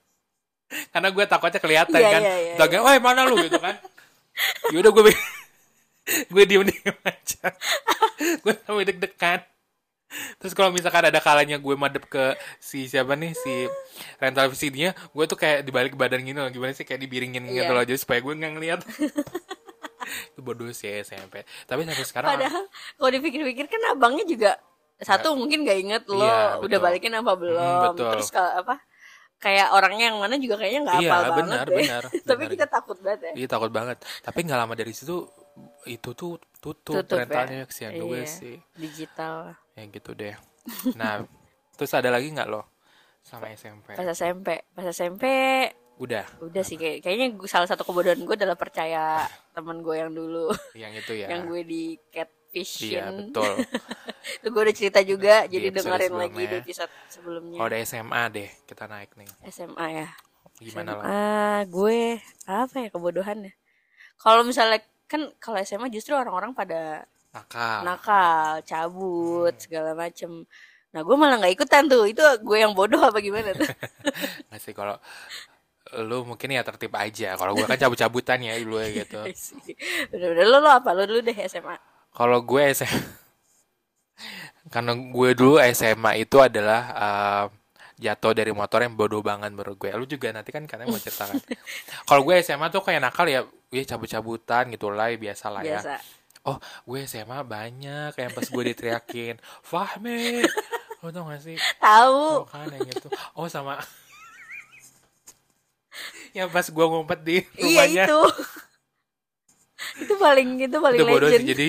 Karena 0.88 1.12
gue 1.12 1.24
takutnya 1.28 1.60
kelihatan 1.60 2.00
Iya, 2.00 2.08
kan. 2.08 2.22
iya, 2.24 2.56
Takutnya, 2.56 2.80
wah 2.80 2.96
mana 2.96 3.28
lu? 3.28 3.36
Gitu 3.36 3.60
kan. 3.60 3.76
Yaudah 4.72 4.88
gue 4.88 5.12
gue 6.32 6.44
diem 6.48 6.64
diem 6.64 6.96
aja. 7.04 7.52
Gue 8.40 8.56
sampai 8.56 8.88
deg-degan. 8.88 9.44
Terus 10.40 10.56
kalau 10.56 10.72
misalkan 10.72 11.04
ada 11.04 11.20
kalanya 11.20 11.60
gue 11.60 11.74
madep 11.76 12.08
ke 12.08 12.24
si 12.56 12.88
siapa 12.88 13.12
nih 13.12 13.36
si 13.36 13.68
rental 14.16 14.48
VCD-nya, 14.48 14.96
gue 14.96 15.24
tuh 15.26 15.36
kayak 15.36 15.60
dibalik 15.60 16.00
badan 16.00 16.24
gini 16.24 16.40
loh, 16.40 16.48
gimana 16.48 16.72
sih 16.72 16.88
kayak 16.88 17.04
dibiringin 17.04 17.44
gitu 17.44 17.68
Iya. 17.68 17.74
loh, 17.74 17.84
jadi 17.84 18.00
supaya 18.00 18.24
gue 18.24 18.32
nggak 18.32 18.52
ngeliat. 18.56 18.80
Itu 20.06 20.40
bodoh 20.40 20.68
sih 20.70 20.90
SMP. 21.00 21.42
Tapi 21.64 21.80
sampai 21.84 22.04
sekarang 22.06 22.28
padahal 22.36 22.64
kalau 22.96 23.10
dipikir-pikir 23.10 23.66
kan 23.66 23.82
abangnya 23.90 24.24
juga 24.24 24.50
satu 24.96 25.34
mungkin 25.34 25.66
gak 25.66 25.78
inget 25.78 26.02
lo 26.06 26.22
Iya, 26.22 26.62
udah 26.62 26.78
balikin 26.78 27.12
apa 27.12 27.34
belum 27.34 27.92
betul. 27.92 28.10
terus 28.14 28.30
kalau 28.30 28.62
apa 28.62 28.78
kayak 29.42 29.74
orangnya 29.74 30.08
yang 30.08 30.18
mana 30.22 30.38
juga 30.38 30.56
kayaknya 30.56 30.80
nggak 30.88 30.98
Iya, 31.02 31.10
hafal 31.10 31.20
benar, 31.20 31.34
banget 31.34 31.58
deh 31.66 31.76
benar, 31.84 32.02
tapi 32.30 32.42
benar. 32.46 32.52
kita 32.56 32.66
takut 32.70 32.98
banget 33.02 33.20
ya 33.20 33.32
iya 33.34 33.46
takut 33.50 33.70
banget. 33.74 33.96
Tapi 34.22 34.38
nggak 34.40 34.58
lama 34.58 34.74
dari 34.74 34.92
situ 34.94 35.26
itu 35.84 36.10
tuh 36.14 36.40
tutup, 36.58 37.04
Tutup 37.04 37.18
rentalnya 37.18 37.62
ya. 37.62 37.66
kesian 37.68 37.92
juga 37.92 38.22
Iya. 38.22 38.30
sih. 38.30 38.56
digital 38.74 39.52
Ya 39.74 39.82
gitu 39.84 40.10
deh. 40.14 40.32
Nah, 40.94 41.26
terus 41.74 41.92
ada 41.92 42.08
lagi 42.08 42.30
nggak 42.30 42.48
lo 42.48 42.62
sama 43.20 43.50
SMP? 43.52 43.92
pas 43.92 44.06
SMP 44.06 44.48
pas 44.72 44.86
SMP 44.86 45.24
Udah, 45.94 46.26
udah 46.40 46.60
sih 46.60 46.74
kayak 46.74 47.00
kayaknya 47.00 47.26
gue- 47.32 47.46
salah 47.46 47.64
satu 47.64 47.82
kebodohan 47.82 48.18
gue 48.18 48.34
adalah 48.34 48.54
percaya 48.54 49.22
teman 49.50 49.78
gue 49.78 49.94
yang 49.94 50.10
dulu 50.10 50.50
yang 50.74 50.90
itu 50.90 51.14
ya. 51.14 51.30
yang 51.30 51.46
gue 51.46 51.62
di 51.62 51.82
Iya, 51.94 52.26
catfishin 52.50 53.30
betul. 53.30 53.52
itu 54.38 54.46
gue 54.48 54.62
udah 54.62 54.74
cerita 54.74 55.00
juga 55.02 55.34
Di 55.44 55.54
jadi 55.54 55.68
dengerin 55.72 56.14
lagi 56.16 56.42
di 56.44 56.56
episode 56.60 56.90
sebelumnya 57.08 57.56
Kalau 57.56 57.68
udah 57.68 57.80
SMA 57.80 58.22
deh, 58.28 58.48
kita 58.64 58.84
naik 58.84 59.10
nih. 59.14 59.26
SMA 59.48 59.86
ya 59.92 60.08
Gimana 60.56 60.90
lo? 60.92 61.02
Ah, 61.02 61.60
gue 61.64 62.18
apa 62.46 62.76
ya 62.76 62.88
kebodohannya? 62.88 63.54
Kalau 64.16 64.42
misalnya 64.42 64.78
kan 65.04 65.30
kalau 65.36 65.58
SMA 65.60 65.90
justru 65.90 66.14
orang-orang 66.14 66.50
pada 66.52 67.02
Nakal. 67.30 67.82
nakal, 67.82 68.62
cabut, 68.62 69.50
segala 69.56 69.90
macem. 69.92 70.46
Nah, 70.90 71.02
gue 71.02 71.16
malah 71.16 71.36
nggak 71.36 71.50
ikutan 71.52 71.82
tuh. 71.84 72.06
Itu 72.06 72.22
gue 72.22 72.56
yang 72.56 72.70
bodoh 72.70 73.02
apa 73.02 73.18
gimana 73.18 73.50
tuh? 73.50 73.66
Nggak 74.46 74.60
sih 74.62 74.70
kalau 74.70 74.94
lu 75.92 76.24
mungkin 76.24 76.48
ya 76.56 76.64
tertib 76.64 76.96
aja. 76.96 77.36
Kalau 77.36 77.52
gua 77.52 77.68
kan 77.68 77.76
cabut-cabutan 77.76 78.40
ya 78.40 78.56
dulu 78.56 78.80
ya 78.80 79.04
gitu. 79.04 79.20
Udah-udah 80.16 80.44
lo, 80.48 80.58
lo 80.64 80.70
apa? 80.72 80.90
Lo 80.96 81.04
dulu 81.04 81.20
deh 81.20 81.36
SMA. 81.44 81.76
Kalau 82.14 82.38
gue 82.46 82.62
SMA 82.72 83.00
karena 84.72 84.94
gue 84.94 85.30
dulu 85.34 85.58
SMA 85.74 86.24
itu 86.24 86.38
adalah 86.38 86.82
uh, 86.94 87.44
jatuh 87.98 88.34
dari 88.34 88.50
motor 88.50 88.82
yang 88.82 88.94
bodoh 88.94 89.22
banget 89.22 89.50
menurut 89.54 89.76
gue. 89.78 89.90
Lu 89.94 90.06
juga 90.06 90.30
nanti 90.34 90.50
kan 90.50 90.66
katanya 90.66 90.90
mau 90.90 90.98
ceritakan. 90.98 91.38
Kalau 92.08 92.22
gue 92.22 92.34
SMA 92.42 92.66
tuh 92.70 92.82
kayak 92.82 93.00
nakal 93.02 93.26
ya, 93.26 93.46
ya 93.70 93.82
cabut-cabutan 93.86 94.70
gitu 94.74 94.90
lah, 94.90 95.10
ya 95.10 95.18
biasa 95.18 95.46
lah 95.50 95.62
ya. 95.62 95.78
Biasa. 95.78 95.94
Oh, 96.44 96.60
gue 96.60 97.00
SMA 97.08 97.40
banyak 97.40 98.12
yang 98.20 98.30
pas 98.36 98.44
gue 98.44 98.64
diteriakin, 98.68 99.40
Fahmi, 99.70 100.44
lo 101.00 101.08
tau 101.08 101.24
gak 101.32 101.40
sih? 101.40 101.56
Oh, 101.80 102.44
Tahu. 102.44 102.52
kan 102.52 102.68
yang 102.68 102.84
itu. 102.84 103.08
Oh, 103.32 103.48
sama 103.48 103.80
yang 106.32 106.48
pas 106.48 106.66
gue 106.66 106.84
ngumpet 106.84 107.20
di 107.20 107.36
Iya 107.54 107.84
rumahnya. 107.86 108.04
itu. 108.04 108.20
itu 110.02 110.14
paling 110.16 110.48
itu 110.60 110.76
paling 110.76 110.98
itu 110.98 111.06
bodoh 111.06 111.28
sih. 111.28 111.34
legend. 111.36 111.48
Jadi 111.50 111.68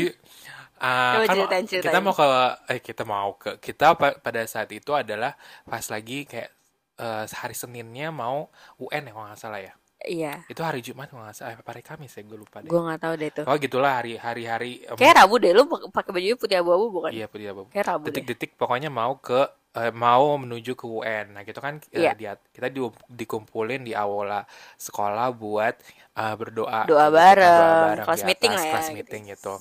uh, 0.78 1.14
Coba 1.14 1.24
kan 1.24 1.36
ceritain, 1.36 1.66
kita 1.66 1.74
ceritain. 1.84 2.02
mau 2.02 2.14
ke 2.14 2.26
eh 2.68 2.80
kita 2.80 3.04
mau 3.04 3.30
ke 3.36 3.52
kita 3.60 3.88
pa- 3.94 4.18
pada 4.18 4.42
saat 4.46 4.70
itu 4.72 4.92
adalah 4.92 5.34
pas 5.64 5.84
lagi 5.86 6.24
kayak 6.24 6.50
eh, 6.96 7.26
hari 7.28 7.54
Seninnya 7.54 8.08
mau 8.10 8.48
UN 8.78 9.04
ya 9.04 9.12
kalau 9.12 9.28
nggak 9.28 9.38
salah 9.38 9.60
ya. 9.60 9.74
Iya. 10.02 10.46
Itu 10.46 10.62
hari 10.62 10.80
Jumat 10.80 11.10
kalau 11.10 11.24
nggak 11.24 11.34
salah, 11.34 11.52
eh, 11.52 11.58
apa 11.58 11.70
hari 11.72 11.82
Kamis 11.82 12.14
ya 12.14 12.22
gue 12.22 12.38
lupa 12.38 12.62
deh. 12.62 12.70
Gue 12.70 12.78
nggak 12.78 13.00
tahu 13.00 13.14
deh 13.16 13.28
itu. 13.28 13.42
Oh 13.44 13.56
gitulah 13.58 13.92
hari 13.96 14.14
hari 14.16 14.44
hari 14.46 14.72
em, 14.82 14.96
Kayak 14.96 15.16
Rabu 15.20 15.36
deh. 15.38 15.52
Lu 15.52 15.66
pak- 15.66 15.90
pakai 15.92 16.12
baju 16.14 16.28
putih 16.38 16.58
abu-abu 16.58 16.86
bukan? 16.94 17.12
iya 17.12 17.26
putih 17.26 17.52
apa 17.52 17.68
Kayak 17.68 17.86
Rabu 17.90 18.04
deh. 18.04 18.08
detik-detik 18.14 18.56
pokoknya 18.56 18.88
mau 18.88 19.18
ke 19.18 19.50
eh, 19.76 19.92
mau 19.92 20.36
menuju 20.40 20.72
ke 20.74 20.86
UN. 20.88 21.26
Nah, 21.36 21.42
gitu 21.44 21.60
kan 21.60 21.80
eh, 21.92 22.00
Iya. 22.08 22.12
dia 22.16 22.32
kita 22.56 22.68
di, 22.72 22.80
dikumpulin 23.12 23.82
di 23.84 23.94
aula 23.96 24.44
sekolah 24.80 25.28
buat 25.36 25.76
eh, 26.16 26.34
berdoa 26.40 26.88
Doa 26.88 27.08
gitu 27.08 27.12
kan, 27.12 27.16
bareng, 27.16 28.06
kelas 28.06 28.22
di 28.22 28.28
meeting 28.28 28.52
lah 28.56 28.64
ya, 28.66 28.72
kelas 28.74 28.88
gitu. 28.88 28.96
meeting 28.98 29.22
gitu. 29.36 29.54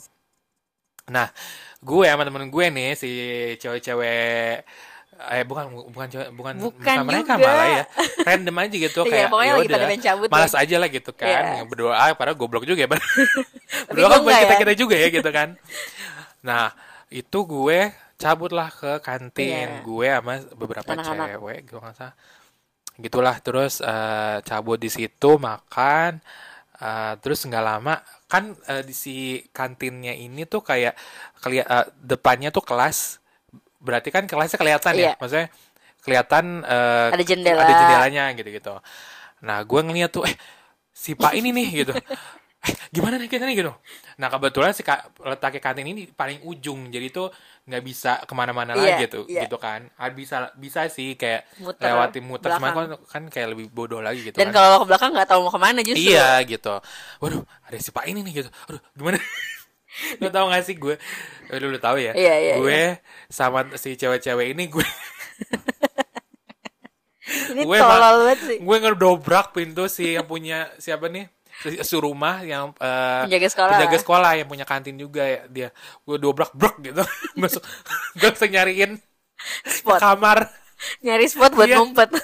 Nah, 1.04 1.28
gue 1.84 2.04
sama 2.08 2.24
temen 2.24 2.48
gue 2.48 2.66
nih 2.72 2.90
si 2.96 3.10
cewek-cewek 3.60 4.64
eh 5.14 5.46
bukan 5.46 5.70
bukan 5.94 6.06
cewek 6.10 6.28
bukan 6.34 6.54
Bukan 6.58 6.96
mereka 7.06 7.38
juga. 7.38 7.46
malah 7.46 7.68
ya 7.70 7.84
random 8.26 8.56
aja 8.66 8.76
gitu 8.82 9.00
Iya, 9.06 9.12
kayak 9.14 9.28
pokoknya 9.30 9.52
ya 9.54 9.54
lagi 9.86 9.98
cabut 10.02 10.26
malas 10.26 10.52
ya. 10.52 10.60
aja 10.66 10.76
lah 10.82 10.88
gitu 10.90 11.10
kan 11.14 11.42
yang 11.62 11.68
berdoa 11.70 12.06
padahal 12.18 12.34
goblok 12.34 12.66
juga 12.66 12.82
ya 12.82 12.88
berdoa 13.94 14.08
kan 14.10 14.20
buat 14.26 14.34
enggak 14.34 14.42
kita 14.42 14.54
ya. 14.54 14.60
kita 14.66 14.72
juga 14.74 14.94
ya 14.98 15.08
gitu 15.14 15.30
kan 15.30 15.48
nah 16.42 16.74
itu 17.14 17.38
gue 17.46 17.80
cabut 18.24 18.50
lah 18.50 18.72
ke 18.72 19.04
kantin 19.04 19.68
Iya. 19.68 19.84
gue 19.84 20.08
sama 20.08 20.34
beberapa 20.54 20.88
Anak-anak. 20.88 21.26
cewek 21.36 21.60
gue 21.68 21.78
nggak 21.78 21.94
salah 21.94 22.14
gitulah 22.96 23.36
terus 23.38 23.84
eh, 23.84 24.38
cabut 24.40 24.78
di 24.78 24.88
situ 24.88 25.30
makan 25.36 26.24
eh, 26.78 27.12
terus 27.20 27.44
nggak 27.44 27.60
lama 27.62 27.94
kan 28.24 28.56
eh, 28.64 28.80
di 28.80 28.94
si 28.94 29.14
kantinnya 29.50 30.14
ini 30.14 30.42
tuh 30.44 30.62
kayak 30.62 30.96
kelia- 31.36 31.66
eh, 31.66 31.86
depannya 31.94 32.48
tuh 32.48 32.62
kelas 32.62 33.20
berarti 33.76 34.08
kan 34.08 34.24
kelasnya 34.24 34.56
kelihatan 34.56 34.92
ya 34.94 35.02
Iya. 35.04 35.12
maksudnya 35.18 35.48
kelihatan 36.00 36.44
eh, 36.62 37.08
Ada 37.12 37.24
jendela. 37.24 37.60
ada 37.60 37.72
jendelanya 37.74 38.24
gitu 38.32 38.48
gitu 38.50 38.74
nah 39.42 39.60
gue 39.60 39.80
ngeliat 39.82 40.08
tuh 40.08 40.24
eh 40.24 40.36
si 40.88 41.12
pak 41.12 41.34
ini 41.34 41.50
nih 41.50 41.84
gitu 41.84 41.92
eh 42.64 42.72
gimana 42.96 43.20
nih 43.20 43.28
kita 43.28 43.44
nih 43.44 43.56
gitu 43.60 43.72
nah 44.16 44.32
kebetulan 44.32 44.72
si 44.72 44.80
ka- 44.80 45.04
letaknya 45.20 45.60
kantin 45.60 45.84
ini 45.84 46.08
paling 46.08 46.40
ujung 46.48 46.88
jadi 46.88 47.12
tuh 47.12 47.28
nggak 47.68 47.82
bisa 47.84 48.12
ke 48.24 48.32
mana-mana 48.32 48.72
Iya, 48.72 48.80
lagi 48.96 49.04
gitu 49.04 49.20
iya. 49.28 49.44
gitu 49.44 49.56
kan 49.60 49.88
ah, 50.00 50.08
bisa 50.08 50.48
bisa 50.56 50.88
sih 50.88 51.12
kayak 51.20 51.44
Muter 51.60 51.84
lewati 51.92 52.18
muter 52.24 52.48
cuman 52.56 52.70
kan, 52.72 52.86
belakang. 52.88 53.00
kan 53.04 53.22
kayak 53.28 53.48
lebih 53.52 53.66
bodoh 53.68 54.00
lagi 54.00 54.20
gitu 54.24 54.36
Dan 54.36 54.48
kan 54.48 54.56
kalau 54.56 54.80
ke 54.80 54.86
belakang 54.88 55.10
nggak 55.12 55.28
tahu 55.28 55.40
mau 55.44 55.52
ke 55.52 55.60
mana 55.60 55.80
justru. 55.84 56.08
Iya 56.08 56.40
gitu. 56.48 56.74
Waduh, 57.20 57.42
ada 57.68 57.76
si 57.80 57.90
Pak 57.92 58.04
ini 58.08 58.20
nih 58.24 58.32
gitu. 58.44 58.50
Aduh, 58.68 58.80
gimana? 58.96 59.18
lu 60.22 60.28
tau 60.32 60.46
gak 60.50 60.64
sih 60.66 60.74
gue? 60.74 60.96
Lu 61.60 61.66
udah 61.70 61.82
tahu 61.82 61.96
ya? 62.02 62.12
Iya, 62.16 62.34
iya, 62.42 62.54
gue 62.58 62.80
sama 63.30 63.60
si 63.78 63.94
cewek-cewek 63.94 64.56
ini 64.56 64.64
gue 64.72 64.86
Ini 67.24 67.62
Gue 67.64 67.78
tolol 67.80 68.14
banget 68.20 68.38
sih. 68.44 68.58
gue 68.60 68.76
ngedobrak 68.82 69.46
pintu 69.56 69.84
si 69.88 70.14
yang 70.16 70.26
punya 70.28 70.68
siapa 70.82 71.08
nih? 71.08 71.24
Si, 71.62 71.78
si 71.80 71.94
rumah 71.96 72.42
yang 72.42 72.74
eh, 72.76 73.22
Penjaga 73.30 73.48
sekolah. 73.48 73.72
penjaga 73.78 73.98
sekolah 74.02 74.30
yang 74.36 74.48
punya 74.48 74.66
kantin 74.66 74.96
juga 74.96 75.22
ya 75.22 75.40
dia. 75.46 75.68
Gue 76.02 76.18
dobrak 76.18 76.50
brok 76.52 76.82
gitu. 76.82 77.00
Masuk 77.40 77.62
gue 78.16 78.30
bisa 78.30 78.46
nyariin 78.46 78.98
Spot. 79.62 79.98
kamar. 79.98 80.50
Nyari 81.00 81.24
spot 81.30 81.54
buat 81.54 81.70
Iya. 81.70 81.78
ngumpet. 81.80 82.10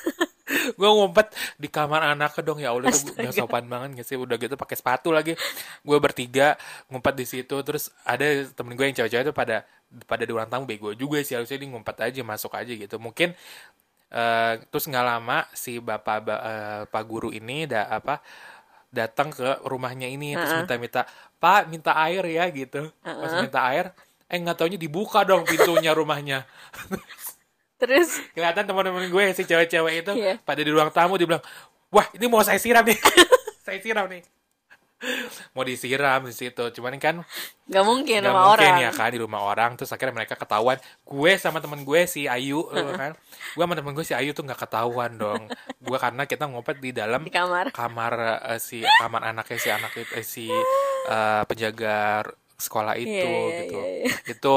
gue 0.50 0.90
ngumpet 0.90 1.30
di 1.62 1.70
kamar 1.70 2.02
anak 2.10 2.34
dong 2.42 2.58
ya 2.58 2.74
Allah 2.74 2.90
tuh 2.90 3.14
gak 3.14 3.30
sopan 3.30 3.70
banget 3.70 4.02
gak 4.02 4.06
sih 4.10 4.18
udah 4.18 4.34
gitu 4.34 4.58
pakai 4.58 4.74
sepatu 4.74 5.14
lagi 5.14 5.38
gue 5.86 5.98
bertiga 6.02 6.58
ngumpet 6.90 7.14
di 7.14 7.22
situ 7.22 7.54
terus 7.62 7.94
ada 8.02 8.26
temen 8.50 8.74
gue 8.74 8.82
yang 8.82 8.96
cewek-cewek 8.98 9.30
tuh 9.30 9.36
pada 9.36 9.62
pada 10.10 10.26
di 10.26 10.34
ruang 10.34 10.50
tamu 10.50 10.66
bego 10.66 10.90
juga 10.90 11.22
sih 11.22 11.38
harusnya 11.38 11.54
dia 11.54 11.70
ngumpet 11.70 11.94
aja 12.02 12.20
masuk 12.26 12.50
aja 12.58 12.66
gitu 12.74 12.98
mungkin 12.98 13.30
eh, 14.10 14.52
terus 14.68 14.90
nggak 14.90 15.06
lama 15.06 15.46
si 15.54 15.78
bapak 15.78 16.18
ba- 16.18 16.42
eh, 16.42 16.82
pak 16.90 17.02
guru 17.06 17.30
ini 17.30 17.70
da 17.70 17.86
apa 17.86 18.18
datang 18.90 19.30
ke 19.30 19.62
rumahnya 19.64 20.06
ini 20.06 20.34
terus 20.34 20.50
Heeh. 20.50 20.60
minta-minta 20.66 21.00
pak 21.38 21.70
minta 21.70 21.94
air 21.96 22.22
ya 22.26 22.44
gitu. 22.50 22.90
Pas 23.00 23.32
minta 23.38 23.60
air 23.70 23.94
eh 24.26 24.38
nggak 24.38 24.56
taunya 24.56 24.78
dibuka 24.78 25.22
dong 25.22 25.42
pintunya 25.42 25.90
rumahnya. 25.90 26.46
Terus? 27.80 28.20
Kelihatan 28.36 28.68
teman-teman 28.68 29.08
gue 29.08 29.24
si 29.32 29.42
cewek-cewek 29.42 30.04
itu 30.04 30.12
Iya. 30.12 30.36
pada 30.44 30.60
di 30.60 30.68
ruang 30.68 30.92
tamu 30.92 31.16
dia 31.16 31.24
bilang 31.24 31.40
wah 31.88 32.04
ini 32.12 32.28
mau 32.28 32.44
saya 32.44 32.60
siram 32.60 32.84
nih. 32.84 32.98
Saya 33.64 33.78
siram 33.78 34.08
nih 34.08 34.24
mau 35.56 35.64
disiram 35.64 36.28
di 36.28 36.34
situ 36.36 36.60
cuman 36.76 37.00
kan 37.00 37.24
nggak 37.66 37.84
mungkin 37.84 38.20
nggak 38.20 38.36
mungkin 38.36 38.68
orang. 38.68 38.84
ya 38.84 38.90
kan 38.92 39.08
di 39.08 39.18
rumah 39.18 39.40
orang 39.40 39.72
terus 39.74 39.88
akhirnya 39.90 40.12
mereka 40.12 40.36
ketahuan 40.36 40.76
gue 41.02 41.32
sama 41.40 41.58
temen 41.58 41.80
gue 41.82 42.04
si 42.04 42.28
Ayu 42.28 42.68
eh, 42.76 42.92
kan 42.94 43.12
gue 43.56 43.62
sama 43.64 43.72
temen 43.72 43.92
gue 43.96 44.04
si 44.04 44.12
Ayu 44.12 44.36
tuh 44.36 44.44
nggak 44.44 44.60
ketahuan 44.60 45.16
dong 45.16 45.48
gue 45.80 45.98
karena 45.98 46.28
kita 46.28 46.44
ngumpet 46.46 46.76
di 46.84 46.92
dalam 46.92 47.24
Di 47.24 47.32
kamar. 47.32 47.72
kamar 47.72 48.12
eh, 48.52 48.60
si 48.60 48.84
kamar 48.84 49.32
anaknya 49.32 49.56
si 49.56 49.68
anak 49.72 49.92
itu 49.96 50.12
eh, 50.12 50.26
si 50.26 50.46
eh, 51.08 51.42
penjaga 51.48 52.28
sekolah 52.60 52.92
itu 53.00 53.08
Iya, 53.08 53.24
iya, 53.24 53.58
gitu 53.64 53.78
iya, 53.80 53.88
iya. 54.04 54.14
itu 54.28 54.54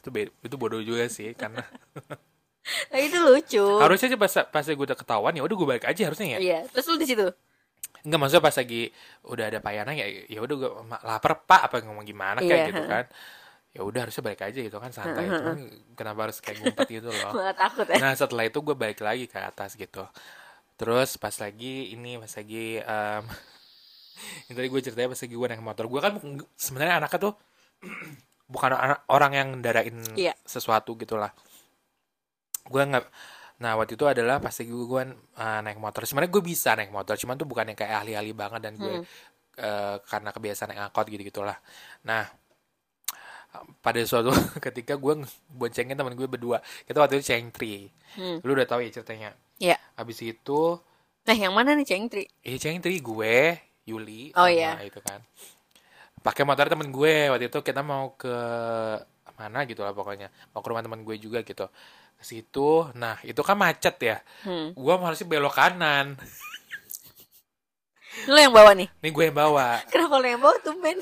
itu 0.00 0.08
itu 0.48 0.54
bodoh 0.56 0.80
juga 0.80 1.04
sih 1.12 1.36
karena 1.36 1.60
Nah, 2.62 3.00
itu 3.02 3.18
lucu. 3.18 3.58
harusnya 3.82 4.06
sih 4.06 4.14
pas 4.14 4.30
pas 4.46 4.62
gue 4.62 4.78
udah 4.78 4.94
ketahuan 4.94 5.34
ya 5.34 5.42
udah 5.42 5.56
gue 5.58 5.66
balik 5.66 5.82
aja 5.82 6.06
harusnya 6.06 6.38
ya 6.38 6.40
Iya. 6.40 6.58
Terus 6.70 6.86
lu 6.88 6.96
di 6.96 7.10
situ. 7.10 7.26
Enggak 8.02 8.18
maksudnya 8.18 8.42
pas 8.42 8.56
lagi 8.56 8.82
udah 9.22 9.44
ada 9.46 9.58
payana 9.58 9.92
ya 9.92 10.06
ya 10.26 10.38
udah 10.38 10.54
gue 10.56 10.70
lapar 11.02 11.32
pak 11.42 11.60
apa 11.66 11.74
ngomong 11.82 12.02
gimana 12.02 12.38
kayak 12.38 12.58
Iya, 12.58 12.68
gitu 12.68 12.82
kan. 12.84 13.04
Ya 13.72 13.80
udah 13.80 14.00
harusnya 14.04 14.22
balik 14.22 14.42
aja 14.42 14.58
gitu 14.58 14.76
kan 14.76 14.90
santai. 14.90 15.24
Cuman 15.24 15.58
kenapa 15.94 16.20
harus 16.26 16.38
kayak 16.38 16.60
ngumpet 16.60 16.88
gitu 16.92 17.08
loh. 17.08 17.32
Takut 17.62 17.86
ya. 17.86 17.96
nah 17.98 18.12
setelah 18.12 18.44
itu 18.44 18.58
gue 18.58 18.74
balik 18.74 19.00
lagi 19.00 19.24
ke 19.24 19.38
atas 19.38 19.74
gitu. 19.74 20.02
Terus 20.74 21.14
pas 21.16 21.32
lagi 21.32 21.90
ini 21.90 22.18
pas 22.18 22.28
lagi 22.28 22.76
em, 22.76 23.22
yang 24.50 24.54
tadi 24.54 24.66
gue 24.66 24.80
ceritanya 24.82 25.08
pas 25.08 25.20
lagi 25.20 25.34
gue 25.34 25.48
naik 25.48 25.62
motor. 25.62 25.84
Gue 25.86 26.00
kan 26.00 26.12
sebenarnya 26.52 26.94
anaknya 26.98 27.18
tuh 27.22 27.34
bukan 28.52 28.70
orang 29.08 29.32
yang 29.32 29.48
ndarain 29.56 29.96
Iya. 30.12 30.34
sesuatu 30.42 30.98
gitulah. 30.98 31.30
Gue 32.66 32.82
nggak 32.82 33.06
nah 33.62 33.78
waktu 33.78 33.94
itu 33.94 34.02
adalah 34.04 34.42
pas 34.42 34.50
lagi 34.50 34.66
gue 34.68 35.02
uh, 35.38 35.60
naik 35.62 35.78
motor 35.78 36.02
sebenarnya 36.02 36.32
gue 36.34 36.42
bisa 36.42 36.74
naik 36.74 36.90
motor 36.90 37.14
cuman 37.14 37.38
tuh 37.38 37.46
bukan 37.46 37.70
yang 37.70 37.78
kayak 37.78 37.94
ahli-ahli 38.02 38.32
banget 38.34 38.60
dan 38.60 38.74
gue 38.74 38.94
Hmm. 38.98 39.06
eh, 39.54 39.96
karena 40.02 40.34
kebiasaan 40.34 40.68
naik 40.72 40.80
angkot 40.90 41.06
gitu 41.06 41.22
gitulah 41.28 41.58
nah 42.02 42.26
pada 43.78 44.00
suatu 44.02 44.32
ketika 44.66 44.96
gue 44.96 45.22
boncengin 45.46 45.92
teman 45.92 46.16
gue 46.16 46.24
berdua 46.24 46.58
kita 46.82 46.98
waktu 46.98 47.20
itu 47.20 47.30
cengtri 47.30 47.92
Hmm. 48.12 48.44
lu 48.44 48.52
udah 48.52 48.68
tahu 48.68 48.84
ya 48.84 48.92
ceritanya 48.92 49.32
Iya. 49.56 49.76
habis 49.96 50.20
itu 50.20 50.76
Nah, 51.22 51.32
yang 51.38 51.54
mana 51.54 51.72
nih 51.72 51.86
Cengtri? 51.86 52.26
eh 52.42 52.58
cengtri 52.58 52.98
gue 52.98 53.56
Yuli 53.86 54.34
Oh, 54.34 54.44
iya. 54.44 54.74
itu 54.82 54.98
kan 55.00 55.22
pakai 56.20 56.42
motor 56.44 56.66
temen 56.68 56.90
gue 56.90 57.30
waktu 57.30 57.46
itu 57.48 57.58
kita 57.62 57.80
mau 57.80 58.12
ke 58.12 58.34
mana 59.42 59.58
gitu 59.66 59.80
lah 59.82 59.90
pokoknya 59.90 60.28
mau 60.50 60.60
ke 60.62 60.68
rumah 60.70 60.82
temen 60.86 61.02
gue 61.02 61.16
juga 61.18 61.38
gitu 61.42 61.66
ke 62.18 62.24
situ 62.24 62.70
nah 62.94 63.18
itu 63.26 63.42
kan 63.42 63.56
macet 63.58 63.96
ya 64.00 64.16
Hmm. 64.46 64.70
gue 64.74 64.92
harusnya 64.98 65.26
belok 65.26 65.54
kanan 65.58 66.06
Lu 68.28 68.36
yang 68.36 68.52
bawa 68.52 68.76
nih. 68.76 68.88
nih 69.00 69.10
gue 69.10 69.24
yang 69.24 69.36
bawa 69.36 69.80
Kenapa 69.88 70.14
lu 70.20 70.26
yang 70.28 70.42
bawa 70.42 70.56
tumben? 70.60 70.98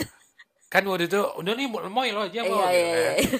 kan 0.70 0.86
waktu 0.86 1.10
itu 1.10 1.18
udah 1.18 1.52
nih 1.58 1.66
mau 1.66 1.82
mau 1.90 2.06
lo 2.06 2.22
aja 2.24 2.40
mau 2.46 2.62
Iya, 2.62 2.70
gitu 2.70 2.86
iya, 2.86 3.02
kan. 3.02 3.14
iya. 3.18 3.38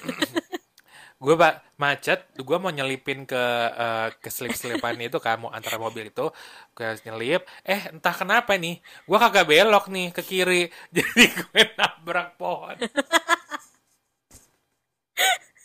gue 1.23 1.35
pak 1.37 1.53
macet 1.77 2.19
gue 2.35 2.57
mau 2.57 2.73
nyelipin 2.73 3.23
ke 3.23 3.43
eh, 3.71 4.07
ke 4.19 4.27
selip 4.27 4.57
selipan 4.57 4.97
itu 4.99 5.15
kan 5.21 5.37
mau 5.39 5.47
antara 5.47 5.77
mobil 5.77 6.09
itu 6.09 6.27
gue 6.75 6.85
nyelip 7.05 7.45
eh 7.63 7.93
entah 7.93 8.11
kenapa 8.11 8.57
nih 8.57 8.81
gue 8.81 9.17
kagak 9.21 9.45
belok 9.47 9.85
nih 9.87 10.11
ke 10.11 10.21
kiri 10.25 10.61
jadi 10.97 11.23
gue 11.29 11.61
nabrak 11.77 12.35
pohon 12.35 12.75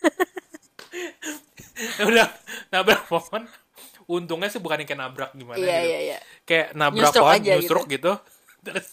udah 2.03 2.27
nabrak 2.71 3.05
pohon 3.05 3.45
untungnya 4.07 4.47
sih 4.47 4.59
bukan 4.59 4.81
yang 4.81 4.89
kayak 4.89 5.01
nabrak 5.01 5.31
gimana 5.33 5.57
Iya, 5.57 5.77
gitu 5.77 5.85
iya, 5.85 5.99
iya. 6.01 6.17
kayak 6.43 6.67
nabrak 6.73 7.05
Nyusruk 7.05 7.23
pohon 7.23 7.39
nyusruk 7.43 7.85
gitu. 7.89 8.13
terus 8.63 8.87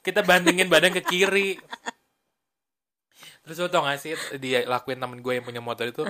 kita 0.00 0.20
bandingin 0.20 0.66
badan 0.66 0.90
ke 0.90 1.00
kiri 1.00 1.48
terus 3.44 3.56
lo 3.56 3.68
tau 3.68 3.84
gak 3.84 4.00
sih 4.00 4.12
dia 4.38 4.64
lakuin 4.64 4.96
temen 4.96 5.20
gue 5.20 5.30
yang 5.30 5.44
punya 5.44 5.60
motor 5.60 5.84
itu 5.84 6.00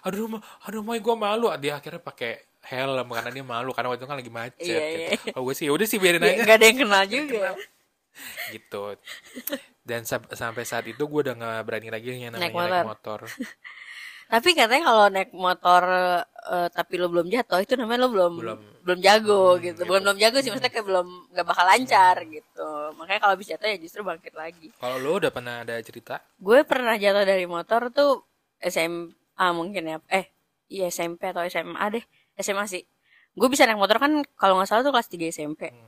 aduh 0.00 0.24
ma- 0.28 0.42
aduh 0.62 0.80
mau 0.80 0.94
gue 0.94 1.14
malu 1.18 1.50
dia 1.58 1.74
akhirnya 1.74 1.98
pakai 1.98 2.46
helm 2.62 3.06
karena 3.10 3.30
dia 3.30 3.42
malu 3.42 3.70
karena 3.70 3.90
waktu 3.90 4.00
itu 4.00 4.06
kan 4.06 4.16
lagi 4.16 4.30
macet 4.30 4.62
Iya, 4.62 4.78
gitu. 4.86 4.98
iya. 5.02 5.10
kalau 5.34 5.42
gue 5.44 5.54
sih 5.54 5.66
udah 5.66 5.84
sih 5.84 5.98
biarin 5.98 6.20
Ya, 6.20 6.32
aja 6.32 6.42
Gak 6.44 6.56
ada 6.56 6.64
yang 6.64 6.76
kenal 6.78 7.02
juga. 7.04 7.46
Gitu 8.48 8.96
dan 9.82 10.02
sam- 10.02 10.26
sampai 10.28 10.62
saat 10.62 10.84
itu 10.84 10.98
gue 10.98 11.20
udah 11.22 11.34
nggak 11.34 11.62
berani 11.62 11.88
lagi 11.88 12.08
yang 12.10 12.30
namanya 12.30 12.42
Naik 12.42 12.54
naik 12.54 12.70
motor. 12.84 12.84
motor, 12.84 13.20
Tapi 14.26 14.58
katanya 14.58 14.82
kalau 14.84 15.06
naik 15.06 15.30
motor 15.30 15.82
eh, 16.26 16.68
tapi 16.68 16.98
lo 16.98 17.06
belum 17.06 17.30
jatuh 17.30 17.62
itu 17.62 17.78
namanya 17.78 18.02
lo 18.02 18.08
belum 18.10 18.32
Belum. 18.34 18.58
belum, 18.82 18.98
jago 18.98 19.54
Hmm, 19.54 19.62
gitu. 19.62 19.78
gitu. 19.78 19.80
Bukan 19.86 20.02
belum 20.02 20.18
jago 20.18 20.36
sih 20.36 20.50
maksudnya 20.50 20.72
kayak 20.72 20.82
belum 20.84 21.06
nggak 21.30 21.46
bakal 21.46 21.62
lancar 21.64 22.16
gitu. 22.26 22.70
Makanya 22.94 23.20
kalau 23.20 23.34
bisa 23.34 23.54
jatuh 23.54 23.68
ya 23.68 23.78
justru 23.78 24.02
bangkit 24.02 24.34
lagi. 24.34 24.74
kalau 24.74 24.98
lo 24.98 25.14
udah 25.16 25.30
pernah 25.30 25.62
ada 25.62 25.78
cerita 25.78 26.18
Gue 26.36 26.66
pernah 26.66 26.94
jatuh 26.94 27.22
dari 27.22 27.46
motor 27.46 27.86
tuh 27.88 28.26
SMA 28.60 29.14
mungkin 29.52 29.82
ya. 29.86 29.96
Eh, 30.10 30.26
iya 30.66 30.88
SMP 30.88 31.30
atau 31.30 31.46
SMA 31.46 31.86
deh. 31.88 32.02
SMA 32.34 32.66
sih. 32.66 32.82
Gue 33.32 33.46
bisa 33.46 33.62
naik 33.62 33.78
motor 33.78 34.02
kan 34.02 34.10
kalau 34.34 34.58
nggak 34.58 34.66
salah 34.66 34.82
tuh 34.82 34.90
kelas 34.90 35.06
3 35.06 35.30
SMP. 35.30 35.70
Hmm. 35.70 35.86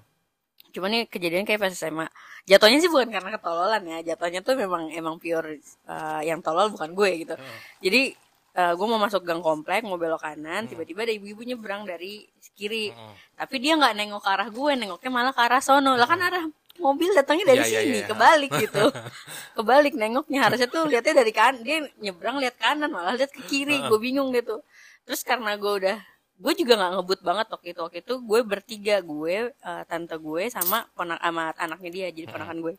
Cuman 0.75 0.91
ini 0.95 1.05
kejadian 1.09 1.45
kayak 1.49 1.61
pas 1.65 1.73
SMA. 1.73 2.07
Jatuhnya 2.49 2.79
sih 2.81 2.91
bukan 2.93 3.09
karena 3.09 3.31
ketololan 3.37 3.83
ya. 3.85 3.99
Jatuhnya 4.15 4.41
tuh 4.45 4.55
memang 4.57 4.89
emang 4.93 5.17
pure 5.17 5.59
eh, 5.65 6.21
yang 6.29 6.41
tolol 6.41 6.69
bukan 6.73 6.93
gue 6.95 7.11
gitu. 7.27 7.35
Hmm. 7.37 7.59
Jadi 7.83 8.03
gue 8.59 8.87
mau 8.91 8.99
masuk 8.99 9.23
gang 9.23 9.39
komplek 9.39 9.87
mau 9.87 9.95
belok 9.95 10.19
Hmm. 10.19 10.35
kanan 10.35 10.67
tiba-tiba 10.67 11.07
ada 11.07 11.15
ibu-ibu 11.15 11.47
nyebrang 11.47 11.87
dari 11.87 12.27
kiri 12.59 12.91
tapi 13.39 13.63
dia 13.63 13.79
nggak 13.79 13.95
nengok 13.95 14.19
ke 14.19 14.31
arah 14.35 14.49
gue 14.51 14.73
nengoknya 14.75 15.11
malah 15.15 15.31
ke 15.31 15.39
arah 15.47 15.63
sono 15.63 15.95
lah 15.95 16.11
kan 16.11 16.19
arah 16.19 16.43
mobil 16.83 17.15
datangnya 17.15 17.55
dari 17.55 17.63
Iya, 17.63 17.71
iya, 17.71 17.81
sini 17.87 17.99
iya. 18.03 18.07
kebalik 18.11 18.51
gitu 18.67 18.85
kebalik 19.55 19.95
nengoknya 19.95 20.51
harusnya 20.51 20.67
tuh 20.67 20.91
lihatnya 20.91 21.23
dari 21.23 21.31
kan 21.31 21.55
dia 21.63 21.87
nyebrang 22.03 22.43
lihat 22.43 22.59
kanan 22.59 22.91
malah 22.91 23.15
lihat 23.15 23.31
ke 23.31 23.47
kiri 23.47 23.79
gue 23.79 23.99
bingung 24.03 24.35
gitu 24.35 24.59
terus 25.07 25.23
karena 25.23 25.55
gue 25.55 25.73
udah 25.79 25.97
gue 26.39 26.53
juga 26.55 26.73
nggak 26.75 26.93
ngebut 26.95 27.21
banget 27.21 27.47
waktu 27.51 27.67
itu 27.69 27.81
waktu 27.83 27.99
itu 28.01 28.15
gue 28.21 28.41
bertiga 28.43 28.97
gue 29.01 29.37
eh, 29.51 29.83
tante 29.85 30.15
gue 30.17 30.43
sama 30.49 30.87
ponak 30.93 31.19
sama 31.19 31.51
anaknya 31.55 31.91
dia 31.91 32.07
jadi 32.09 32.27
ponakan 32.29 32.59
gue 32.61 32.75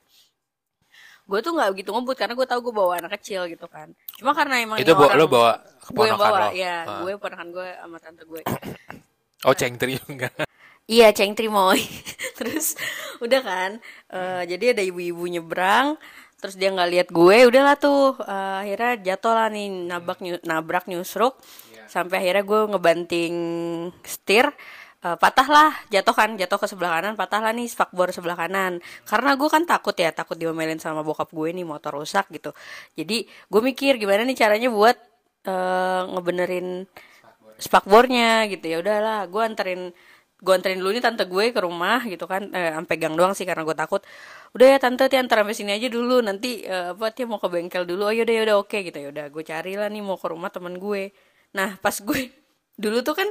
gue 1.29 1.39
tuh 1.39 1.53
nggak 1.53 1.69
begitu 1.75 1.89
ngebut 1.91 2.17
karena 2.17 2.33
gue 2.33 2.47
tahu 2.47 2.59
gue 2.65 2.73
bawa 2.73 2.97
anak 2.97 3.19
kecil 3.19 3.45
gitu 3.45 3.67
kan 3.67 3.91
cuma 4.17 4.33
karena 4.33 4.59
emang 4.59 4.81
Itu 4.81 4.91
ini 4.91 4.97
bawa, 4.97 5.07
orang- 5.07 5.19
lo 5.19 5.27
bawa 5.27 5.51
gue 5.85 6.05
yang 6.07 6.17
bawa 6.17 6.37
lo? 6.39 6.49
ya 6.55 6.75
Ah. 6.81 6.99
gue 7.03 7.11
ponakan 7.15 7.47
gue 7.51 7.67
sama 7.75 7.97
tante 7.99 8.23
gue 8.25 8.41
Oh, 9.39 9.55
cengtri 9.55 9.95
juga. 9.95 10.27
Iya, 10.83 11.15
Ceng 11.15 11.31
Trimoy. 11.31 11.79
terus 12.37 12.75
udah 13.23 13.39
kan, 13.39 13.71
eh, 14.11 14.43
jadi 14.43 14.75
ada 14.75 14.83
ibu-ibu 14.83 15.31
nyebrang, 15.31 15.95
terus 16.35 16.59
dia 16.59 16.67
nggak 16.67 16.89
lihat 16.91 17.07
gue, 17.07 17.47
udahlah 17.47 17.79
tuh, 17.79 18.19
eh, 18.19 18.55
akhirnya 18.67 18.99
jatuh 18.99 19.31
lah 19.31 19.47
nih 19.47 19.87
nabrak 19.87 20.19
nabrak 20.43 20.91
nyusruk, 20.91 21.39
sampai 21.89 22.15
akhirnya 22.21 22.43
gue 22.45 22.61
ngebanting 22.71 23.33
setir, 24.05 24.45
eh, 25.05 25.17
patah 25.17 25.47
lah, 25.49 25.71
jatuh 25.93 26.15
kan, 26.15 26.29
jatuh 26.39 26.59
ke 26.61 26.67
sebelah 26.71 26.91
kanan, 27.01 27.13
patah 27.19 27.41
lah 27.43 27.51
nih 27.57 27.67
spakbor 27.67 28.13
sebelah 28.15 28.37
kanan. 28.37 28.79
Karena 29.09 29.33
gue 29.39 29.49
kan 29.49 29.63
takut 29.65 29.95
ya, 29.97 30.09
takut 30.13 30.37
diomelin 30.39 30.79
sama 30.79 31.01
bokap 31.01 31.29
gue 31.33 31.49
nih 31.57 31.65
motor 31.67 31.97
rusak 31.99 32.29
gitu. 32.35 32.51
Jadi 32.93 33.25
gue 33.25 33.61
mikir 33.69 33.97
gimana 34.01 34.21
nih 34.27 34.37
caranya 34.37 34.69
buat 34.71 34.97
eh, 35.49 36.01
ngebenerin 36.13 36.67
spakbornya 37.59 38.47
gitu. 38.51 38.65
Ya 38.71 38.77
udahlah 38.83 39.27
gue 39.27 39.41
anterin 39.43 39.81
gue 40.39 40.53
anterin 40.55 40.79
dulu 40.79 40.95
nih 40.95 41.03
tante 41.03 41.27
gue 41.27 41.51
ke 41.51 41.59
rumah 41.59 41.99
gitu 42.07 42.23
kan 42.23 42.47
eh, 42.55 42.71
gang 42.95 43.15
doang 43.19 43.35
sih 43.35 43.43
karena 43.43 43.63
gue 43.67 43.75
takut. 43.75 44.01
Udah 44.55 44.67
ya 44.75 44.77
tante 44.79 45.03
Tia 45.11 45.19
antar 45.19 45.43
sampai 45.43 45.55
sini 45.57 45.71
aja 45.75 45.87
dulu. 45.91 46.23
Nanti 46.23 46.63
eh, 46.63 46.95
apa 46.95 47.11
Tia 47.11 47.27
mau 47.27 47.39
ke 47.43 47.47
bengkel 47.51 47.83
dulu. 47.83 48.07
Oh 48.09 48.13
yaudah 48.15 48.35
yaudah 48.39 48.55
oke 48.63 48.77
gitu. 48.87 48.97
Ya 49.03 49.09
udah 49.13 49.25
gue 49.29 49.43
cari 49.43 49.75
lah 49.75 49.91
nih 49.91 50.01
mau 50.01 50.15
ke 50.15 50.27
rumah 50.31 50.49
temen 50.51 50.79
gue 50.79 51.11
nah 51.55 51.75
pas 51.81 51.95
gue 51.97 52.29
dulu 52.83 53.03
tuh 53.03 53.11
kan 53.11 53.27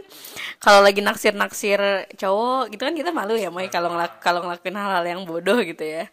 kalau 0.61 0.85
lagi 0.85 1.01
naksir 1.01 1.33
naksir 1.33 1.81
cowok 2.21 2.69
gitu 2.69 2.83
kan 2.85 2.93
kita 2.93 3.11
malu 3.17 3.33
ya 3.33 3.49
Moy 3.49 3.73
kalau 3.73 3.89
ngelak 3.89 4.21
kalau 4.21 4.45
ngelakuin 4.45 4.77
hal-hal 4.77 5.05
yang 5.09 5.23
bodoh 5.25 5.57
gitu 5.65 5.81
ya. 5.81 6.05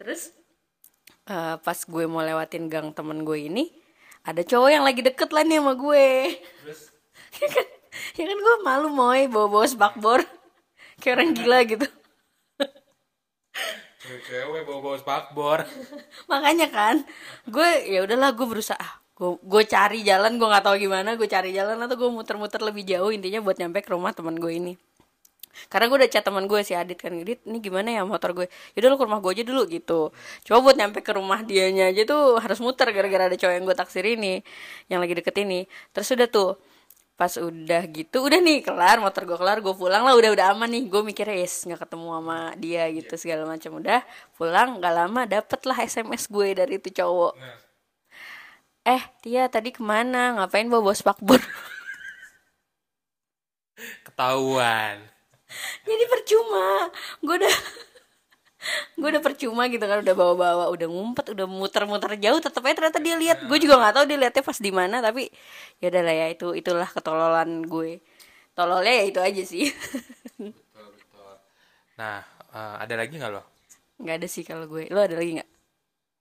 Terus 0.00 0.32
eh, 1.28 1.56
pas 1.60 1.76
gue 1.76 2.04
mau 2.08 2.24
lewatin 2.24 2.72
gang 2.72 2.88
temen 2.96 3.20
gue 3.28 3.38
ini 3.52 3.68
ada 4.24 4.40
cowok 4.40 4.70
yang 4.72 4.84
lagi 4.88 5.04
deket 5.04 5.28
lah 5.28 5.44
nih 5.44 5.60
sama 5.60 5.72
gue. 5.76 6.06
Ya 7.34 7.50
kan? 7.50 7.66
Ya 8.14 8.24
kan 8.30 8.38
gue 8.38 8.56
malu 8.62 8.88
moy 8.94 9.26
bawa 9.26 9.46
bawa 9.50 9.66
spakbor. 9.66 10.22
Kayak 11.02 11.14
orang 11.18 11.30
gila 11.34 11.58
gitu. 11.66 11.86
Cewek 14.04 14.68
bawa-bawa 14.68 15.00
spakbor. 15.00 15.58
makanya 16.28 16.68
kan 16.68 17.08
gue 17.48 17.68
ya 17.88 18.04
udahlah 18.04 18.36
gue 18.36 18.44
berusaha 18.44 19.03
gue 19.22 19.62
cari 19.70 20.02
jalan 20.02 20.42
gue 20.42 20.48
nggak 20.50 20.64
tahu 20.66 20.74
gimana 20.74 21.14
gue 21.14 21.28
cari 21.30 21.54
jalan 21.54 21.78
atau 21.78 21.94
gue 21.94 22.10
muter-muter 22.10 22.58
lebih 22.58 22.82
jauh 22.82 23.14
intinya 23.14 23.38
buat 23.38 23.54
nyampe 23.54 23.78
ke 23.86 23.94
rumah 23.94 24.10
teman 24.10 24.34
gue 24.34 24.50
ini. 24.50 24.74
Karena 25.70 25.86
gue 25.86 26.02
udah 26.02 26.10
chat 26.10 26.26
teman 26.26 26.50
gue 26.50 26.60
si 26.66 26.74
Adit 26.74 26.98
kan 26.98 27.14
Adit 27.14 27.46
ini 27.46 27.62
gimana 27.62 27.94
ya 27.94 28.02
motor 28.02 28.34
gue 28.34 28.50
yaudah 28.74 28.88
lu 28.90 28.96
ke 28.98 29.04
rumah 29.06 29.22
gue 29.22 29.30
aja 29.38 29.44
dulu 29.46 29.62
gitu. 29.70 30.10
Coba 30.42 30.58
buat 30.66 30.74
nyampe 30.74 30.98
ke 30.98 31.14
rumah 31.14 31.46
dianya 31.46 31.94
aja 31.94 32.02
tuh 32.02 32.42
harus 32.42 32.58
muter 32.58 32.90
gara-gara 32.90 33.30
ada 33.30 33.38
cowok 33.38 33.54
yang 33.54 33.64
gue 33.64 33.76
taksir 33.78 34.02
ini 34.02 34.42
yang 34.90 34.98
lagi 34.98 35.14
deket 35.14 35.36
ini. 35.46 35.70
Terus 35.94 36.10
udah 36.10 36.26
tuh 36.26 36.50
pas 37.14 37.30
udah 37.38 37.86
gitu 37.94 38.26
udah 38.26 38.42
nih 38.42 38.66
kelar 38.66 38.98
motor 38.98 39.22
gue 39.22 39.38
kelar 39.38 39.62
gue 39.62 39.74
pulang 39.78 40.02
lah 40.02 40.18
udah 40.18 40.34
udah 40.34 40.46
aman 40.58 40.66
nih. 40.74 40.90
Gue 40.90 41.06
mikirnya 41.06 41.38
yes 41.38 41.70
nggak 41.70 41.86
ketemu 41.86 42.18
sama 42.18 42.38
dia 42.58 42.82
gitu 42.90 43.14
segala 43.14 43.46
macam. 43.46 43.78
Udah 43.78 44.02
pulang 44.34 44.82
nggak 44.82 44.90
lama 45.06 45.22
dapet 45.22 45.60
lah 45.70 45.78
sms 45.86 46.34
gue 46.34 46.48
dari 46.58 46.82
itu 46.82 46.90
cowok 46.90 47.62
eh 48.84 49.02
Tia 49.22 49.48
tadi 49.48 49.70
ke 49.76 49.80
mana? 49.84 50.36
Ngapain 50.40 50.68
bawa 50.68 50.82
bawa 50.92 50.96
spakbor 50.96 51.40
Ketahuan. 54.06 54.96
jadi 55.86 56.04
percuma. 56.10 56.88
Gue 57.22 57.36
udah 57.42 57.54
gue 58.96 59.08
udah 59.12 59.22
percuma 59.22 59.62
gitu 59.68 59.84
kan 59.84 60.00
udah 60.00 60.14
bawa-bawa 60.16 60.64
udah 60.72 60.88
ngumpet 60.88 61.26
udah 61.34 61.46
muter-muter 61.48 62.16
jauh. 62.22 62.40
Tetep 62.40 62.62
aja 62.64 62.74
ternyata 62.78 62.98
dia 63.02 63.16
lihat. 63.18 63.38
Gue 63.48 63.58
juga 63.60 63.76
nggak 63.80 63.94
tahu 63.96 64.04
dia 64.08 64.18
lihatnya 64.20 64.42
pas 64.46 64.58
di 64.60 64.72
mana 64.72 64.96
tapi 65.04 65.28
ya 65.82 65.86
udah 65.92 66.02
lah 66.06 66.14
ya 66.14 66.26
itu 66.32 66.46
itulah 66.56 66.88
ketololan 66.88 67.50
gue. 67.66 68.00
Tololnya 68.54 68.92
ya 69.02 69.04
itu 69.10 69.20
aja 69.20 69.42
sih. 69.42 69.64
Betul, 70.38 70.86
betul. 70.94 71.34
Nah, 71.98 72.22
eh, 72.54 72.74
ada 72.84 72.94
lagi 72.98 73.14
nggak 73.18 73.32
lo? 73.34 73.42
nggak 74.00 74.16
ada 74.22 74.28
sih 74.30 74.42
kalau 74.46 74.66
gue. 74.70 74.86
Lo 74.90 75.00
ada 75.02 75.14
lagi 75.18 75.38
nggak? 75.38 75.50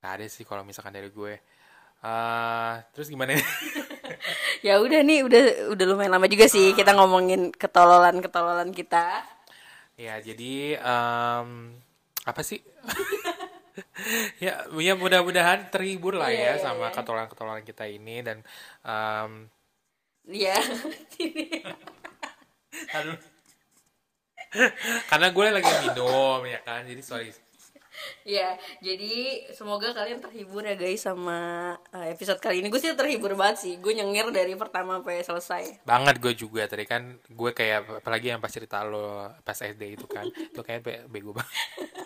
Nggak 0.02 0.14
ada 0.20 0.26
sih 0.30 0.44
kalau 0.46 0.64
misalkan 0.68 0.94
dari 0.94 1.10
gue. 1.10 1.34
Eh 2.04 2.74
terus 2.92 3.08
gimana? 3.08 3.40
ya 4.68 4.80
udah 4.80 5.00
nih 5.04 5.24
udah 5.24 5.72
udah 5.72 5.86
lumayan 5.88 6.20
lama 6.20 6.28
juga 6.28 6.52
sih 6.52 6.76
kita 6.76 6.92
ngomongin 6.96 7.52
ketololan 7.56 8.20
ketololan 8.20 8.72
kita 8.76 9.24
ya, 9.94 10.18
jadi 10.20 10.82
em, 10.82 11.78
apa 12.26 12.42
sih? 12.42 12.60
ya, 14.44 14.66
ya 14.68 14.94
mudah-mudahan 14.98 15.70
terhibur 15.70 16.18
lah 16.18 16.34
ya 16.34 16.58
sama 16.58 16.90
ketololan-ketololan 16.90 17.64
kita 17.64 17.86
ini 17.88 18.26
dan 18.26 18.42
em, 18.84 19.48
Iya. 20.24 20.56
aduh. 22.96 23.20
Karena 25.12 25.28
gue 25.36 25.46
lagi 25.52 25.72
minum 25.84 26.40
ya 26.48 26.64
kan, 26.64 26.88
jadi 26.88 27.04
sorry. 27.04 27.36
Ya, 28.24 28.56
jadi 28.80 29.46
semoga 29.52 29.92
kalian 29.92 30.20
terhibur 30.20 30.64
ya 30.64 30.74
guys 30.74 31.04
sama 31.04 31.38
uh, 31.92 32.06
episode 32.08 32.40
kali 32.40 32.60
ini. 32.60 32.68
Gue 32.68 32.80
sih 32.80 32.92
terhibur 32.94 33.36
banget 33.36 33.58
sih. 33.60 33.74
Gue 33.78 33.94
nyengir 33.94 34.32
dari 34.32 34.56
pertama 34.56 34.98
sampai 34.98 35.22
selesai. 35.22 35.64
banget 35.84 36.16
gue 36.18 36.34
juga 36.34 36.64
tadi 36.66 36.84
kan 36.84 37.20
gue 37.20 37.52
kayak 37.52 38.00
apalagi 38.00 38.32
yang 38.32 38.40
pas 38.40 38.50
cerita 38.50 38.82
lo 38.82 39.28
pas 39.42 39.54
SD 39.54 39.96
itu 39.96 40.06
kan 40.06 40.24
itu 40.26 40.60
kayak 40.60 40.82
be- 40.82 41.04
bego 41.10 41.36
banget 41.36 41.52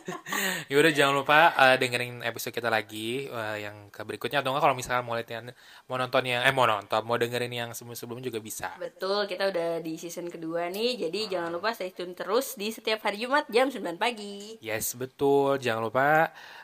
yaudah 0.72 0.92
jangan 0.92 1.14
lupa 1.16 1.40
eh, 1.56 1.76
dengerin 1.78 2.20
episode 2.22 2.52
kita 2.52 2.68
lagi 2.68 3.26
eh, 3.26 3.58
yang 3.64 3.88
ke 3.88 4.04
berikutnya 4.04 4.42
atau 4.42 4.52
enggak 4.52 4.64
kalau 4.64 4.76
misalnya 4.76 5.02
mau 5.02 5.16
lihat 5.16 5.30
yang 5.30 5.44
mau 5.86 5.96
nonton 5.96 6.24
yang 6.24 6.42
eh 6.44 6.52
mau 6.52 6.66
nonton 6.66 7.02
mau 7.04 7.16
dengerin 7.16 7.52
yang 7.52 7.70
sebelum 7.72 7.96
sebelum 7.96 8.20
juga 8.20 8.40
bisa 8.40 8.76
Betul, 8.78 9.24
kita 9.26 9.48
udah 9.48 9.80
di 9.80 9.96
season 9.96 10.28
kedua 10.28 10.68
nih. 10.68 11.00
Jadi 11.00 11.32
jangan 11.32 11.50
lupa 11.50 11.72
stay 11.72 11.90
tune 11.90 12.12
terus 12.12 12.56
di 12.56 12.70
setiap 12.70 13.00
hari 13.02 13.24
Jumat 13.24 13.48
jam 13.48 13.70
9 13.70 13.96
pagi. 13.96 14.60
yes 14.60 14.94
betul 14.94 15.56
jangan 15.58 15.80
lupa 15.82 15.87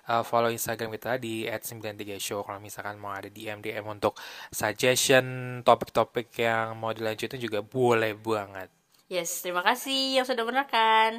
eh, 0.10 0.24
follow 0.28 0.52
instagram 0.52 0.92
kita 0.98 1.22
di 1.22 1.48
@93show 1.48 2.44
kalau 2.44 2.60
misalkan 2.60 3.00
mau 3.00 3.14
ada 3.16 3.30
dm 3.32 3.64
dm 3.64 3.86
untuk 3.88 4.20
suggestion 4.52 5.60
topik-topik 5.62 6.34
yang 6.40 6.76
mau 6.76 6.92
dilanjutin 6.92 7.40
juga 7.40 7.64
boleh 7.64 8.18
banget 8.18 8.70
Yes, 9.14 9.46
terima 9.46 9.62
kasih 9.62 10.18
yang 10.18 10.26
sudah. 10.26 10.42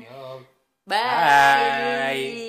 Yo. 0.03 0.43
Bye. 0.83 0.99
Bye. 0.99 2.45